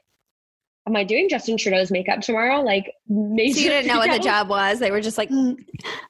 am 0.86 0.94
I 0.94 1.04
doing 1.04 1.28
Justin 1.28 1.56
Trudeau's 1.56 1.90
makeup 1.90 2.20
tomorrow? 2.20 2.60
Like, 2.60 2.92
major 3.08 3.54
So 3.54 3.60
you 3.60 3.68
didn't 3.70 3.88
know 3.88 3.98
what 3.98 4.10
the 4.10 4.18
job 4.22 4.48
was. 4.50 4.78
They 4.78 4.90
were 4.90 5.00
just 5.00 5.16
like, 5.16 5.30
mm, 5.30 5.56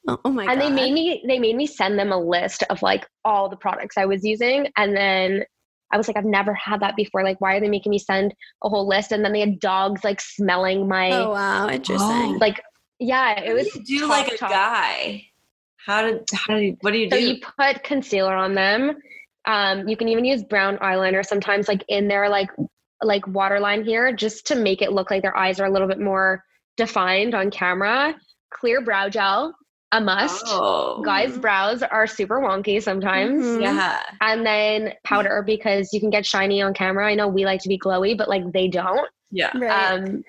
oh, 0.08 0.18
oh 0.24 0.30
my 0.30 0.46
god. 0.46 0.52
and 0.52 0.60
they 0.60 0.70
made 0.70 0.92
me 0.92 1.22
they 1.26 1.38
made 1.38 1.56
me 1.56 1.66
send 1.66 1.98
them 1.98 2.12
a 2.12 2.18
list 2.18 2.64
of 2.70 2.82
like 2.82 3.06
all 3.24 3.48
the 3.48 3.56
products 3.56 3.96
I 3.96 4.04
was 4.04 4.24
using 4.24 4.68
and 4.76 4.96
then 4.96 5.44
I 5.92 5.96
was 5.96 6.08
like 6.08 6.16
I've 6.16 6.24
never 6.24 6.54
had 6.54 6.80
that 6.80 6.96
before 6.96 7.22
like 7.22 7.40
why 7.40 7.56
are 7.56 7.60
they 7.60 7.68
making 7.68 7.90
me 7.90 7.98
send 7.98 8.34
a 8.62 8.68
whole 8.68 8.88
list 8.88 9.12
and 9.12 9.24
then 9.24 9.32
they 9.32 9.40
had 9.40 9.60
dogs 9.60 10.04
like 10.04 10.20
smelling 10.20 10.88
my 10.88 11.10
Oh 11.10 11.30
wow, 11.30 11.68
interesting. 11.68 12.38
like 12.40 12.60
yeah 12.98 13.40
it 13.40 13.52
was 13.52 13.70
do 13.72 13.78
you 13.78 13.84
do 13.84 14.06
top, 14.06 14.10
like 14.10 14.32
a 14.32 14.36
top. 14.36 14.50
guy? 14.50 15.26
How 15.76 16.02
did 16.02 16.24
how 16.34 16.56
do 16.56 16.62
you, 16.62 16.76
what 16.80 16.92
do 16.92 16.98
you 16.98 17.10
so 17.10 17.16
do? 17.16 17.24
you 17.24 17.40
put 17.40 17.84
concealer 17.84 18.34
on 18.34 18.54
them 18.54 18.96
um 19.46 19.88
you 19.88 19.96
can 19.96 20.08
even 20.08 20.24
use 20.24 20.42
brown 20.42 20.76
eyeliner 20.78 21.24
sometimes 21.24 21.68
like 21.68 21.84
in 21.88 22.08
their 22.08 22.28
like 22.28 22.50
like 23.02 23.26
waterline 23.28 23.84
here 23.84 24.12
just 24.12 24.46
to 24.48 24.54
make 24.56 24.82
it 24.82 24.92
look 24.92 25.10
like 25.10 25.22
their 25.22 25.36
eyes 25.36 25.60
are 25.60 25.66
a 25.66 25.70
little 25.70 25.86
bit 25.86 26.00
more 26.00 26.42
defined 26.76 27.34
on 27.34 27.50
camera 27.50 28.14
clear 28.52 28.80
brow 28.80 29.08
gel 29.08 29.54
a 29.92 30.00
must 30.00 30.44
oh, 30.48 31.00
guys' 31.04 31.38
brows 31.38 31.82
are 31.82 32.06
super 32.06 32.40
wonky 32.40 32.82
sometimes. 32.82 33.44
Mhm. 33.44 33.62
yeah. 33.62 34.02
And 34.20 34.44
then 34.44 34.94
powder 35.04 35.42
because 35.46 35.92
you 35.92 36.00
can 36.00 36.10
get 36.10 36.26
shiny 36.26 36.60
on 36.60 36.74
camera. 36.74 37.06
I 37.06 37.14
know 37.14 37.28
we 37.28 37.44
like 37.44 37.60
to 37.62 37.68
be 37.68 37.78
glowy, 37.78 38.16
but 38.16 38.28
like 38.28 38.52
they 38.52 38.68
don't. 38.68 39.08
Yeah. 39.30 39.56
right. 39.56 39.92
Um, 39.92 40.24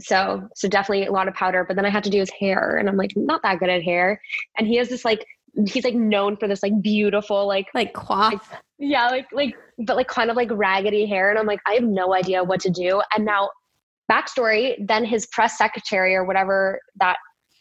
so 0.00 0.48
so 0.54 0.68
definitely 0.68 1.06
a 1.06 1.12
lot 1.12 1.28
of 1.28 1.34
powder. 1.34 1.64
But 1.66 1.76
then 1.76 1.84
I 1.84 1.90
had 1.90 2.04
to 2.04 2.10
do 2.10 2.18
his 2.18 2.30
hair, 2.30 2.76
and 2.78 2.88
I'm 2.88 2.96
like 2.96 3.12
not 3.14 3.42
that 3.42 3.58
good 3.58 3.68
at 3.68 3.82
hair. 3.82 4.20
And 4.56 4.66
he 4.66 4.76
has 4.76 4.88
this 4.88 5.04
like 5.04 5.24
he's 5.66 5.84
like 5.84 5.94
known 5.94 6.36
for 6.36 6.46
this 6.48 6.62
like 6.62 6.80
beautiful 6.80 7.46
like 7.46 7.66
like 7.74 7.92
quaff. 7.92 8.54
yeah 8.78 9.08
like 9.08 9.26
like 9.32 9.56
but 9.78 9.96
like 9.96 10.06
kind 10.08 10.30
of 10.30 10.36
like 10.36 10.48
raggedy 10.52 11.04
hair. 11.04 11.30
And 11.30 11.38
I'm 11.38 11.46
like 11.46 11.60
I 11.66 11.74
have 11.74 11.84
no 11.84 12.14
idea 12.14 12.42
what 12.42 12.60
to 12.60 12.70
do. 12.70 13.02
And 13.14 13.26
now 13.26 13.50
backstory. 14.10 14.74
Then 14.86 15.04
his 15.04 15.26
press 15.26 15.58
secretary 15.58 16.14
or 16.14 16.24
whatever 16.24 16.80
that 17.00 17.18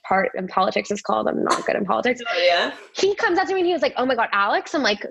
part 0.08 0.30
in 0.36 0.48
politics 0.48 0.92
is 0.92 1.02
called. 1.02 1.28
I'm 1.28 1.44
not 1.44 1.66
good 1.66 1.76
in 1.76 1.86
politics 1.86 2.22
Oh, 2.28 2.44
yeah. 2.44 2.74
he 2.94 3.16
comes 3.16 3.38
up 3.40 3.48
to 3.48 3.54
me 3.54 3.60
and 3.62 3.68
he 3.68 3.74
was 3.74 3.82
like, 3.82 3.94
"Oh 3.98 4.06
my 4.06 4.16
god, 4.16 4.30
Alex!" 4.32 4.74
I'm 4.76 4.84
like, 4.84 5.06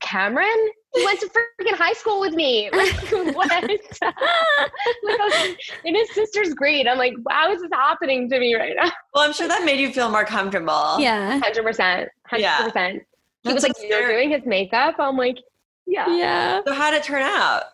"Cameron, 0.00 0.46
he 0.94 1.04
went 1.04 1.20
to 1.20 1.28
freaking 1.28 1.74
high 1.76 1.92
school 1.92 2.20
with 2.20 2.34
me. 2.34 2.70
Like 2.74 2.92
what? 3.34 3.50
like 4.02 5.20
I 5.20 5.46
was 5.48 5.56
in 5.84 5.94
his 5.94 6.12
sister's 6.14 6.54
grade. 6.54 6.86
I'm 6.86 6.98
like, 6.98 7.14
how 7.30 7.52
is 7.52 7.60
this 7.62 7.70
happening 7.72 8.28
to 8.30 8.38
me 8.38 8.54
right 8.54 8.74
now? 8.76 8.90
Well, 9.14 9.24
I'm 9.24 9.32
sure 9.32 9.48
that 9.48 9.64
made 9.64 9.80
you 9.80 9.92
feel 9.92 10.10
more 10.10 10.24
comfortable. 10.24 10.98
Yeah. 10.98 11.38
Hundred 11.38 11.62
percent, 11.64 12.08
hundred 12.26 12.42
Yeah. 12.42 12.64
percent. 12.64 13.02
He 13.42 13.50
That's 13.50 13.54
was 13.54 13.62
like, 13.64 13.90
"You're 13.90 14.08
doing 14.12 14.30
his 14.30 14.42
makeup." 14.46 14.96
I'm 14.98 15.16
like, 15.16 15.36
"Yeah." 15.86 16.08
Yeah. 16.14 16.60
So 16.66 16.72
how 16.72 16.90
did 16.90 16.98
it 16.98 17.04
turn 17.04 17.22
out? 17.22 17.64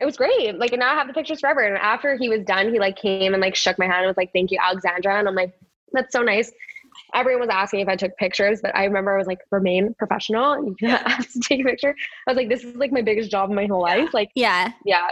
It 0.00 0.04
was 0.04 0.16
great. 0.16 0.58
Like, 0.58 0.72
and 0.72 0.80
now 0.80 0.92
I 0.92 0.94
have 0.94 1.06
the 1.06 1.14
pictures 1.14 1.40
forever. 1.40 1.60
And 1.60 1.78
after 1.78 2.16
he 2.16 2.28
was 2.28 2.42
done, 2.44 2.70
he 2.72 2.78
like 2.78 2.96
came 2.96 3.32
and 3.32 3.40
like 3.40 3.54
shook 3.54 3.78
my 3.78 3.86
hand 3.86 3.98
and 4.00 4.08
was 4.08 4.16
like, 4.16 4.32
"Thank 4.32 4.50
you, 4.50 4.58
Alexandra." 4.62 5.18
And 5.18 5.26
I'm 5.28 5.34
like, 5.34 5.54
"That's 5.94 6.12
so 6.12 6.20
nice." 6.22 6.52
Everyone 7.14 7.40
was 7.40 7.50
asking 7.50 7.80
if 7.80 7.88
I 7.88 7.96
took 7.96 8.16
pictures, 8.18 8.60
but 8.62 8.74
I 8.76 8.84
remember 8.84 9.14
I 9.14 9.18
was 9.18 9.26
like, 9.26 9.38
"Remain 9.50 9.94
professional. 9.98 10.56
You 10.66 10.74
can't 10.78 11.02
ask 11.06 11.32
to 11.32 11.40
take 11.40 11.60
a 11.60 11.64
picture." 11.64 11.94
I 12.28 12.30
was 12.30 12.36
like, 12.36 12.48
"This 12.50 12.62
is 12.64 12.76
like 12.76 12.92
my 12.92 13.02
biggest 13.02 13.30
job 13.30 13.48
in 13.50 13.56
my 13.56 13.66
whole 13.66 13.80
life." 13.82 14.12
Like, 14.12 14.30
Yeah. 14.34 14.72
yeah, 14.84 15.08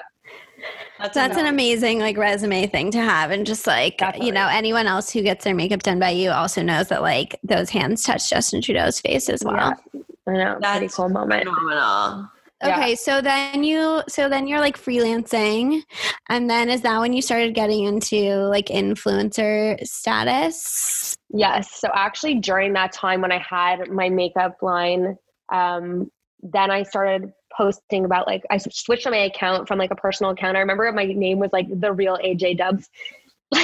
That's, 0.98 1.14
That's 1.14 1.36
an 1.36 1.46
amazing. 1.46 1.98
amazing 1.98 1.98
like 2.00 2.16
resume 2.16 2.66
thing 2.68 2.90
to 2.92 3.00
have. 3.00 3.30
And 3.32 3.44
just 3.46 3.66
like, 3.66 3.98
Definitely. 3.98 4.26
you 4.28 4.32
know, 4.32 4.46
anyone 4.48 4.86
else 4.86 5.10
who 5.10 5.22
gets 5.22 5.44
their 5.44 5.54
makeup 5.54 5.82
done 5.82 5.98
by 5.98 6.10
you 6.10 6.30
also 6.30 6.62
knows 6.62 6.88
that 6.88 7.02
like 7.02 7.38
those 7.42 7.70
hands 7.70 8.04
touch 8.04 8.30
Justin 8.30 8.62
Trudeau's 8.62 9.00
face 9.00 9.28
as 9.28 9.42
well. 9.42 9.56
Yeah. 9.92 10.00
I 10.28 10.32
know. 10.34 10.52
Pretty 10.60 10.86
That's 10.86 10.94
cool 10.94 11.08
moment. 11.08 11.44
phenomenal. 11.44 12.28
Yeah. 12.62 12.78
Okay, 12.78 12.94
so 12.94 13.20
then 13.20 13.64
you 13.64 14.02
so 14.08 14.28
then 14.28 14.46
you're 14.46 14.60
like 14.60 14.78
freelancing 14.78 15.82
and 16.28 16.48
then 16.48 16.68
is 16.68 16.82
that 16.82 17.00
when 17.00 17.12
you 17.12 17.20
started 17.20 17.54
getting 17.54 17.84
into 17.84 18.46
like 18.46 18.66
influencer 18.66 19.84
status? 19.84 21.16
Yes. 21.30 21.80
So 21.80 21.88
actually, 21.94 22.36
during 22.36 22.72
that 22.74 22.92
time 22.92 23.22
when 23.22 23.32
I 23.32 23.38
had 23.38 23.90
my 23.90 24.08
makeup 24.08 24.58
line, 24.62 25.16
um, 25.52 26.10
then 26.42 26.70
I 26.70 26.82
started 26.82 27.32
posting 27.56 28.04
about 28.04 28.26
like 28.26 28.42
I 28.50 28.58
switched 28.58 29.06
on 29.06 29.12
my 29.12 29.18
account 29.18 29.68
from 29.68 29.78
like 29.78 29.90
a 29.90 29.96
personal 29.96 30.32
account. 30.32 30.56
I 30.56 30.60
remember 30.60 30.90
my 30.92 31.04
name 31.04 31.38
was 31.38 31.50
like 31.52 31.66
the 31.68 31.92
real 31.92 32.18
AJ 32.18 32.58
Dubs. 32.58 32.88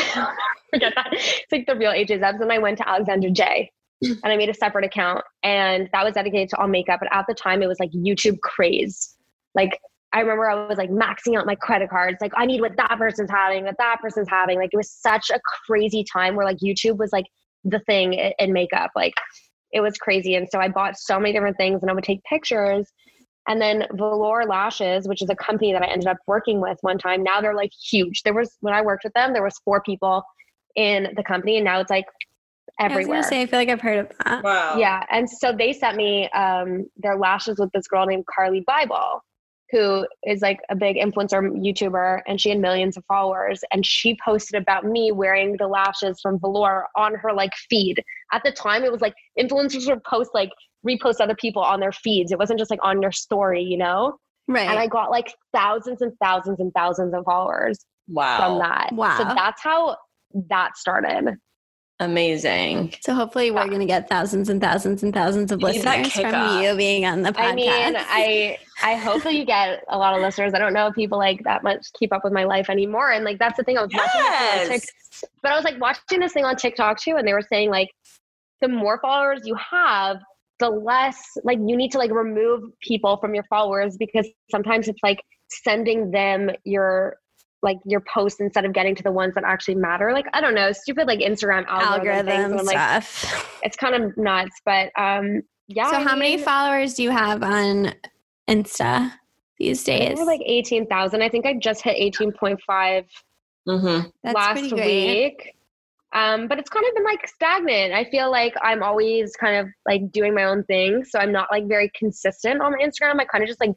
Forget 0.70 0.94
that. 0.96 1.08
It's 1.12 1.52
like 1.52 1.66
the 1.66 1.76
real 1.76 1.92
AJ 1.92 2.20
Dubs. 2.20 2.40
And 2.40 2.52
I 2.52 2.58
went 2.58 2.78
to 2.78 2.88
Alexandra 2.88 3.30
J. 3.30 3.70
And 4.00 4.20
I 4.24 4.36
made 4.36 4.48
a 4.48 4.54
separate 4.54 4.84
account, 4.84 5.24
and 5.42 5.88
that 5.92 6.04
was 6.04 6.14
dedicated 6.14 6.50
to 6.50 6.58
all 6.58 6.68
makeup. 6.68 7.00
But 7.00 7.12
at 7.12 7.24
the 7.28 7.34
time, 7.34 7.62
it 7.62 7.66
was 7.66 7.80
like 7.80 7.90
YouTube 7.90 8.38
craze. 8.40 9.16
Like 9.54 9.80
I 10.12 10.20
remember 10.20 10.48
I 10.48 10.66
was 10.66 10.78
like 10.78 10.90
maxing 10.90 11.36
out 11.38 11.46
my 11.46 11.54
credit 11.54 11.90
cards. 11.90 12.18
Like 12.20 12.32
I 12.36 12.46
need 12.46 12.60
what 12.60 12.76
that 12.76 12.96
person's 12.98 13.30
having, 13.30 13.64
what 13.64 13.76
that 13.78 13.98
person's 14.00 14.28
having. 14.28 14.58
Like 14.58 14.70
it 14.72 14.76
was 14.76 14.90
such 14.90 15.30
a 15.30 15.40
crazy 15.66 16.04
time 16.10 16.34
where 16.36 16.46
like 16.46 16.58
YouTube 16.58 16.96
was 16.96 17.12
like 17.12 17.26
the 17.64 17.80
thing 17.80 18.14
in 18.14 18.52
makeup. 18.52 18.90
Like 18.96 19.14
it 19.72 19.80
was 19.80 19.98
crazy. 19.98 20.34
And 20.34 20.48
so 20.50 20.60
I 20.60 20.68
bought 20.68 20.96
so 20.96 21.18
many 21.20 21.32
different 21.32 21.58
things 21.58 21.82
and 21.82 21.90
I 21.90 21.94
would 21.94 22.04
take 22.04 22.22
pictures. 22.24 22.90
And 23.48 23.60
then 23.60 23.86
Velour 23.92 24.44
Lashes, 24.46 25.08
which 25.08 25.22
is 25.22 25.30
a 25.30 25.36
company 25.36 25.72
that 25.72 25.82
I 25.82 25.86
ended 25.86 26.06
up 26.06 26.18
working 26.26 26.60
with 26.60 26.78
one 26.82 26.98
time. 26.98 27.22
Now 27.22 27.40
they're 27.40 27.54
like 27.54 27.72
huge. 27.90 28.22
There 28.22 28.34
was 28.34 28.56
when 28.60 28.74
I 28.74 28.82
worked 28.82 29.04
with 29.04 29.14
them, 29.14 29.32
there 29.32 29.42
was 29.42 29.58
four 29.64 29.82
people 29.82 30.22
in 30.74 31.08
the 31.16 31.24
company, 31.24 31.56
and 31.56 31.64
now 31.64 31.80
it's 31.80 31.90
like 31.90 32.04
I 32.78 32.96
was 32.96 33.06
gonna 33.06 33.22
say 33.22 33.42
I 33.42 33.46
feel 33.46 33.58
like 33.58 33.68
I've 33.68 33.80
heard 33.80 33.98
of 33.98 34.12
that. 34.24 34.42
Wow. 34.44 34.76
Yeah. 34.78 35.04
And 35.10 35.28
so 35.28 35.52
they 35.52 35.72
sent 35.72 35.96
me 35.96 36.28
um, 36.30 36.86
their 36.96 37.16
lashes 37.16 37.58
with 37.58 37.70
this 37.72 37.86
girl 37.88 38.06
named 38.06 38.24
Carly 38.26 38.64
Bybel, 38.68 39.20
who 39.70 40.06
is 40.26 40.40
like 40.40 40.60
a 40.70 40.76
big 40.76 40.96
influencer 40.96 41.40
YouTuber 41.42 42.22
and 42.26 42.40
she 42.40 42.50
had 42.50 42.58
millions 42.58 42.96
of 42.96 43.04
followers. 43.06 43.60
And 43.72 43.84
she 43.84 44.16
posted 44.24 44.60
about 44.60 44.84
me 44.84 45.12
wearing 45.12 45.56
the 45.58 45.66
lashes 45.66 46.20
from 46.20 46.38
Velour 46.38 46.86
on 46.96 47.14
her 47.16 47.32
like 47.32 47.52
feed. 47.68 48.02
At 48.32 48.42
the 48.44 48.52
time, 48.52 48.84
it 48.84 48.92
was 48.92 49.00
like 49.00 49.14
influencers 49.38 49.88
would 49.88 50.04
post 50.04 50.30
like 50.32 50.50
repost 50.86 51.20
other 51.20 51.34
people 51.34 51.62
on 51.62 51.80
their 51.80 51.92
feeds. 51.92 52.30
It 52.32 52.38
wasn't 52.38 52.58
just 52.58 52.70
like 52.70 52.80
on 52.82 53.00
their 53.00 53.12
story, 53.12 53.62
you 53.62 53.76
know? 53.76 54.16
Right. 54.46 54.68
And 54.68 54.78
I 54.78 54.86
got 54.86 55.10
like 55.10 55.34
thousands 55.52 56.00
and 56.00 56.12
thousands 56.22 56.60
and 56.60 56.72
thousands 56.74 57.12
of 57.14 57.24
followers 57.24 57.84
Wow. 58.08 58.38
from 58.38 58.58
that. 58.60 58.90
Wow. 58.92 59.18
So 59.18 59.24
that's 59.24 59.62
how 59.62 59.96
that 60.48 60.76
started. 60.78 61.36
Amazing. 62.00 62.94
so 63.00 63.12
hopefully 63.12 63.50
we're 63.50 63.62
ah. 63.62 63.66
gonna 63.66 63.86
get 63.86 64.08
thousands 64.08 64.48
and 64.48 64.60
thousands 64.60 65.02
and 65.02 65.12
thousands 65.12 65.50
of 65.50 65.60
You 65.60 65.72
need 65.72 65.82
that 65.82 66.04
listeners 66.04 66.30
from 66.30 66.62
you 66.62 66.76
being 66.76 67.04
on 67.04 67.22
the 67.22 67.32
podcast. 67.32 67.50
I 67.50 67.54
mean, 67.54 67.96
I 67.96 68.58
I 68.82 68.94
hope 68.94 69.24
that 69.24 69.34
you 69.34 69.44
get 69.44 69.82
a 69.88 69.98
lot 69.98 70.14
of 70.14 70.20
listeners. 70.20 70.54
I 70.54 70.58
don't 70.58 70.72
know 70.72 70.86
if 70.86 70.94
people 70.94 71.18
like 71.18 71.42
that 71.42 71.64
much 71.64 71.86
keep 71.98 72.12
up 72.12 72.22
with 72.22 72.32
my 72.32 72.44
life 72.44 72.70
anymore. 72.70 73.10
And 73.10 73.24
like 73.24 73.40
that's 73.40 73.56
the 73.56 73.64
thing 73.64 73.76
I 73.76 73.82
was 73.82 73.90
watching 73.92 74.20
this 74.20 74.40
thing 74.40 74.60
on 74.60 74.70
Yes. 74.70 74.80
Tik- 74.86 75.30
but 75.42 75.50
I 75.50 75.56
was 75.56 75.64
like 75.64 75.80
watching 75.80 76.20
this 76.20 76.32
thing 76.32 76.44
on 76.44 76.54
TikTok 76.54 77.00
too, 77.00 77.16
and 77.16 77.26
they 77.26 77.32
were 77.32 77.42
saying 77.42 77.70
like 77.70 77.88
the 78.60 78.68
more 78.68 79.00
followers 79.00 79.40
you 79.44 79.56
have, 79.56 80.18
the 80.60 80.68
less 80.70 81.18
like 81.42 81.58
you 81.58 81.76
need 81.76 81.90
to 81.92 81.98
like 81.98 82.12
remove 82.12 82.62
people 82.80 83.16
from 83.16 83.34
your 83.34 83.44
followers 83.50 83.96
because 83.96 84.28
sometimes 84.50 84.86
it's 84.86 85.00
like 85.02 85.20
sending 85.50 86.12
them 86.12 86.50
your 86.64 87.16
like 87.62 87.78
your 87.84 88.00
posts 88.12 88.40
instead 88.40 88.64
of 88.64 88.72
getting 88.72 88.94
to 88.94 89.02
the 89.02 89.10
ones 89.12 89.34
that 89.34 89.44
actually 89.44 89.74
matter. 89.74 90.12
Like 90.12 90.26
I 90.32 90.40
don't 90.40 90.54
know, 90.54 90.72
stupid 90.72 91.06
like 91.06 91.20
Instagram 91.20 91.66
algorithm, 91.66 92.26
things. 92.26 92.38
algorithm 92.38 92.58
And 92.58 92.66
like, 92.66 93.02
stuff. 93.02 93.60
it's 93.62 93.76
kind 93.76 93.94
of 93.94 94.16
nuts. 94.16 94.60
But 94.64 94.90
um 94.96 95.42
yeah. 95.66 95.90
so 95.90 95.96
I 95.96 96.02
how 96.02 96.16
many 96.16 96.38
followers 96.38 96.94
do 96.94 97.02
you 97.02 97.10
have 97.10 97.42
on 97.42 97.94
Insta 98.48 99.12
these 99.58 99.84
days? 99.84 100.16
we're 100.16 100.24
like 100.24 100.40
18,000. 100.44 101.20
I 101.20 101.28
think 101.28 101.46
I 101.46 101.54
just 101.60 101.82
hit 101.82 102.14
18.5 102.14 103.04
Mm-hmm. 103.68 104.32
Last 104.32 104.72
week. 104.72 105.54
Um, 106.14 106.48
but 106.48 106.58
it's 106.58 106.70
kind 106.70 106.86
of 106.88 106.94
been 106.94 107.04
like 107.04 107.28
stagnant. 107.28 107.92
I 107.92 108.04
feel 108.04 108.30
like 108.30 108.54
I'm 108.62 108.82
always 108.82 109.36
kind 109.36 109.56
of 109.56 109.68
like 109.86 110.10
doing 110.10 110.34
my 110.34 110.44
own 110.44 110.64
thing. 110.64 111.04
So 111.04 111.18
I'm 111.18 111.32
not 111.32 111.48
like 111.52 111.68
very 111.68 111.90
consistent 111.94 112.62
on 112.62 112.72
my 112.72 112.78
Instagram. 112.78 113.20
I 113.20 113.26
kind 113.26 113.44
of 113.44 113.48
just 113.48 113.60
like, 113.60 113.72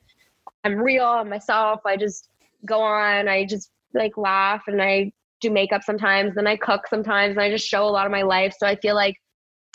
I'm 0.63 0.75
real, 0.75 1.05
I'm 1.05 1.29
myself. 1.29 1.81
I 1.85 1.97
just 1.97 2.29
go 2.65 2.81
on, 2.81 3.27
I 3.27 3.45
just 3.45 3.69
like 3.93 4.17
laugh 4.17 4.63
and 4.67 4.81
I 4.81 5.11
do 5.41 5.49
makeup 5.49 5.83
sometimes, 5.83 6.35
then 6.35 6.47
I 6.47 6.55
cook 6.55 6.87
sometimes, 6.87 7.31
and 7.31 7.41
I 7.41 7.49
just 7.49 7.67
show 7.67 7.83
a 7.83 7.89
lot 7.89 8.05
of 8.05 8.11
my 8.11 8.21
life. 8.21 8.53
So 8.57 8.67
I 8.67 8.75
feel 8.75 8.95
like 8.95 9.15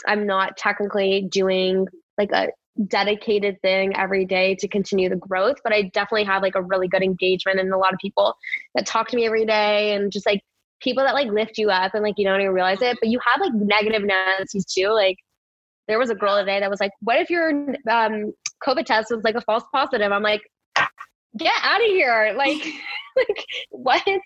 I'm 0.06 0.26
not 0.26 0.56
technically 0.56 1.28
doing 1.30 1.86
like 2.18 2.30
a 2.32 2.48
dedicated 2.86 3.60
thing 3.62 3.96
every 3.96 4.24
day 4.24 4.54
to 4.56 4.68
continue 4.68 5.08
the 5.08 5.16
growth, 5.16 5.56
but 5.64 5.72
I 5.72 5.82
definitely 5.94 6.24
have 6.24 6.42
like 6.42 6.54
a 6.54 6.62
really 6.62 6.88
good 6.88 7.02
engagement 7.02 7.58
and 7.58 7.72
a 7.72 7.78
lot 7.78 7.92
of 7.92 7.98
people 7.98 8.34
that 8.74 8.86
talk 8.86 9.08
to 9.08 9.16
me 9.16 9.26
every 9.26 9.46
day 9.46 9.94
and 9.94 10.12
just 10.12 10.26
like 10.26 10.42
people 10.80 11.02
that 11.04 11.14
like 11.14 11.28
lift 11.28 11.58
you 11.58 11.70
up 11.70 11.94
and 11.94 12.02
like 12.02 12.14
you 12.18 12.24
don't 12.24 12.40
even 12.40 12.52
realize 12.52 12.82
it. 12.82 12.98
But 13.00 13.08
you 13.08 13.18
have 13.26 13.40
like 13.40 13.54
negative 13.54 14.02
Nancy's 14.04 14.66
too. 14.66 14.88
Like 14.88 15.16
there 15.88 15.98
was 15.98 16.10
a 16.10 16.14
girl 16.14 16.38
today 16.38 16.60
that 16.60 16.70
was 16.70 16.80
like, 16.80 16.92
"What 17.00 17.18
if 17.18 17.30
your 17.30 17.50
um, 17.90 18.32
COVID 18.66 18.84
test 18.84 19.10
was 19.10 19.24
like 19.24 19.36
a 19.36 19.40
false 19.40 19.64
positive?" 19.72 20.12
I'm 20.12 20.22
like, 20.22 20.42
"Get 21.36 21.52
out 21.62 21.80
of 21.80 21.86
here!" 21.86 22.34
Like 22.36 22.62
like 23.16 23.44
what? 23.70 24.06
You 24.06 24.18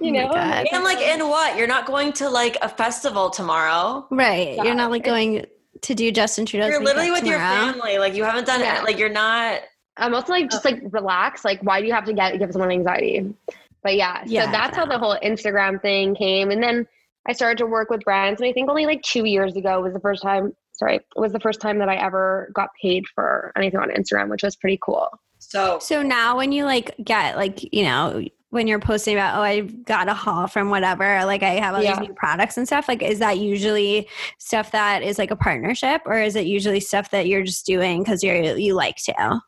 Oh 0.00 0.04
my 0.04 0.10
know? 0.10 0.28
God. 0.30 0.66
And 0.72 0.84
like, 0.84 0.98
in 0.98 1.28
what? 1.28 1.56
You're 1.56 1.66
not 1.68 1.86
going 1.86 2.12
to 2.14 2.28
like 2.28 2.56
a 2.62 2.68
festival 2.68 3.30
tomorrow. 3.30 4.06
Right. 4.10 4.56
Yeah, 4.56 4.64
You're 4.64 4.74
not 4.74 4.90
like 4.90 5.04
going 5.04 5.46
to 5.82 5.94
do 5.94 6.10
Justin 6.10 6.46
Trudeau. 6.46 6.66
You're 6.66 6.82
literally 6.82 7.10
makeup 7.10 7.22
with 7.22 7.30
your 7.30 7.38
family. 7.38 7.98
Like, 7.98 8.14
you 8.14 8.24
haven't 8.24 8.46
done 8.46 8.60
Yeah. 8.60 8.78
it. 8.80 8.84
Like, 8.84 8.98
you're 8.98 9.08
not. 9.08 9.60
I'm 9.98 10.14
also 10.14 10.32
like 10.32 10.50
just 10.50 10.64
like 10.64 10.80
relax. 10.90 11.44
Like, 11.44 11.60
why 11.62 11.80
do 11.80 11.86
you 11.86 11.92
have 11.92 12.04
to 12.06 12.12
get 12.14 12.38
give 12.38 12.50
someone 12.52 12.70
anxiety? 12.70 13.34
But 13.82 13.96
yeah, 13.96 14.22
Yeah, 14.26 14.46
so 14.46 14.52
that's 14.52 14.76
how 14.76 14.86
the 14.86 14.98
whole 14.98 15.16
Instagram 15.22 15.80
thing 15.82 16.14
came. 16.14 16.50
And 16.50 16.62
then 16.62 16.86
I 17.28 17.32
started 17.32 17.58
to 17.58 17.66
work 17.66 17.90
with 17.90 18.00
brands, 18.02 18.40
and 18.40 18.48
I 18.48 18.52
think 18.52 18.70
only 18.70 18.86
like 18.86 19.02
two 19.02 19.24
years 19.26 19.54
ago 19.56 19.80
was 19.82 19.92
the 19.92 20.00
first 20.00 20.22
time. 20.22 20.54
Sorry, 20.72 21.00
was 21.14 21.32
the 21.32 21.40
first 21.40 21.60
time 21.60 21.78
that 21.80 21.88
I 21.88 21.96
ever 21.96 22.50
got 22.54 22.70
paid 22.80 23.04
for 23.14 23.52
anything 23.56 23.78
on 23.78 23.90
Instagram, 23.90 24.30
which 24.30 24.42
was 24.42 24.56
pretty 24.56 24.78
cool. 24.82 25.08
So, 25.42 25.78
So 25.80 26.02
now 26.02 26.36
when 26.36 26.52
you 26.52 26.64
like 26.64 26.94
get 27.02 27.36
like, 27.36 27.60
you 27.74 27.82
know, 27.82 28.22
when 28.50 28.66
you're 28.68 28.78
posting 28.78 29.14
about, 29.16 29.38
oh, 29.38 29.42
I 29.42 29.60
got 29.62 30.08
a 30.08 30.14
haul 30.14 30.46
from 30.46 30.70
whatever, 30.70 31.24
like 31.24 31.42
I 31.42 31.54
have 31.54 31.74
all 31.74 31.82
Yeah. 31.82 31.98
these 31.98 32.08
new 32.08 32.14
products 32.14 32.56
and 32.56 32.66
stuff, 32.66 32.86
like 32.86 33.02
is 33.02 33.18
that 33.18 33.38
usually 33.38 34.08
stuff 34.38 34.70
that 34.72 35.02
is 35.02 35.18
like 35.18 35.30
a 35.30 35.36
partnership 35.36 36.02
or 36.06 36.18
is 36.18 36.36
it 36.36 36.46
usually 36.46 36.80
stuff 36.80 37.10
that 37.10 37.26
you're 37.26 37.42
just 37.42 37.66
doing 37.66 38.02
because 38.02 38.22
you're 38.22 38.36
you 38.56 38.74
like 38.74 38.96
to? 39.04 39.40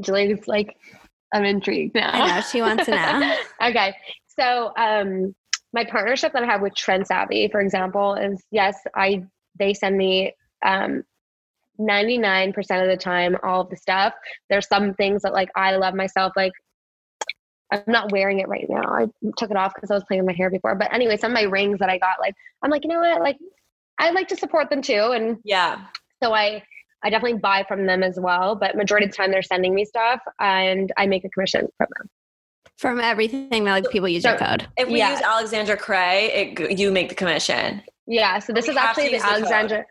Julie's 0.00 0.48
like, 0.48 0.76
I'm 1.32 1.44
intrigued 1.44 1.94
now. 1.94 2.10
I 2.12 2.34
know, 2.36 2.40
she 2.40 2.60
wants 2.62 2.86
to 2.86 2.92
know. 2.92 3.36
okay. 3.68 3.94
So 4.38 4.72
um 4.76 5.34
my 5.72 5.84
partnership 5.84 6.32
that 6.32 6.42
I 6.42 6.46
have 6.46 6.62
with 6.62 6.74
Trend 6.74 7.06
Savvy, 7.06 7.48
for 7.48 7.60
example, 7.60 8.14
is 8.14 8.42
yes, 8.50 8.76
I 8.94 9.24
they 9.58 9.74
send 9.74 9.96
me 9.96 10.34
um 10.64 11.04
99% 11.78 12.56
of 12.82 12.88
the 12.88 12.96
time 12.96 13.36
all 13.42 13.62
of 13.62 13.70
the 13.70 13.76
stuff. 13.76 14.14
There's 14.50 14.68
some 14.68 14.94
things 14.94 15.22
that 15.22 15.32
like 15.32 15.50
I 15.56 15.76
love 15.76 15.94
myself, 15.94 16.32
like 16.36 16.52
I'm 17.72 17.82
not 17.86 18.12
wearing 18.12 18.40
it 18.40 18.48
right 18.48 18.66
now. 18.68 18.82
I 18.82 19.06
took 19.36 19.50
it 19.50 19.56
off 19.56 19.74
because 19.74 19.90
I 19.90 19.94
was 19.94 20.04
playing 20.04 20.22
with 20.22 20.34
my 20.34 20.36
hair 20.36 20.50
before. 20.50 20.74
But 20.74 20.92
anyway, 20.92 21.16
some 21.16 21.32
of 21.32 21.34
my 21.34 21.42
rings 21.42 21.78
that 21.80 21.90
I 21.90 21.98
got, 21.98 22.20
like 22.20 22.34
I'm 22.62 22.70
like, 22.70 22.84
you 22.84 22.90
know 22.90 23.00
what? 23.00 23.20
Like 23.20 23.38
I 23.98 24.10
like 24.10 24.28
to 24.28 24.36
support 24.36 24.70
them 24.70 24.82
too. 24.82 25.12
And 25.14 25.38
yeah. 25.44 25.86
so 26.22 26.32
I 26.32 26.62
I 27.02 27.10
definitely 27.10 27.38
buy 27.38 27.64
from 27.66 27.86
them 27.86 28.02
as 28.02 28.18
well. 28.18 28.54
But 28.54 28.76
majority 28.76 29.06
of 29.06 29.12
the 29.12 29.16
time 29.16 29.30
they're 29.30 29.42
sending 29.42 29.74
me 29.74 29.84
stuff 29.84 30.20
and 30.40 30.92
I 30.96 31.06
make 31.06 31.24
a 31.24 31.28
commission 31.30 31.66
from 31.76 31.88
them. 31.98 32.08
From 32.78 33.00
everything 33.00 33.64
that 33.64 33.72
like 33.72 33.90
people 33.90 34.08
use 34.08 34.24
your 34.24 34.36
code. 34.36 34.66
If 34.76 34.88
we 34.88 34.98
Yeah. 34.98 35.12
use 35.12 35.22
Alexandra 35.22 35.76
Cray, 35.76 36.54
it, 36.58 36.78
you 36.78 36.92
make 36.92 37.08
the 37.08 37.14
commission. 37.14 37.82
Yeah, 38.06 38.38
so 38.38 38.52
this 38.52 38.66
We 38.66 38.72
is 38.72 38.76
actually 38.76 39.08
the 39.08 39.14
use 39.14 39.22
code. 39.22 39.32
Alexandra. 39.32 39.84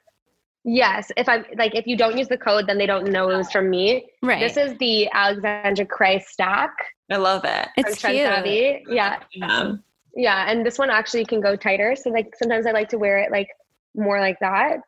Yes, 0.67 1.11
if 1.15 1.29
I'm 1.29 1.45
like, 1.57 1.75
if 1.75 1.85
you 1.85 1.95
don't 1.95 2.17
use 2.17 2.27
the 2.27 2.39
code, 2.39 2.65
then 2.67 2.79
they 2.79 2.87
don't 2.87 3.07
know 3.11 3.29
it 3.29 3.37
was 3.37 3.51
from 3.51 3.69
me. 3.69 4.07
Right. 4.23 4.39
This 4.39 4.57
is 4.57 4.75
the 4.79 5.07
Alexandra 5.13 5.85
Cray 5.85 6.19
stack 6.27 6.71
I 7.11 7.17
love 7.17 7.45
it. 7.45 7.67
it's 7.77 8.01
cute. 8.01 8.17
Savvy. 8.17 8.83
Yeah, 8.89 9.19
Yeah. 9.31 9.73
yeah, 10.15 10.49
and 10.49 10.65
this 10.65 10.79
one 10.79 10.89
actually 10.89 11.23
can 11.25 11.39
go 11.39 11.55
tighter. 11.55 11.95
So 11.95 12.09
like 12.09 12.33
sometimes 12.35 12.65
I 12.65 12.71
like 12.71 12.89
to 12.89 12.97
wear 12.97 13.19
it 13.19 13.31
like 13.31 13.49
more 13.95 14.19
like 14.19 14.39
that, 14.41 14.79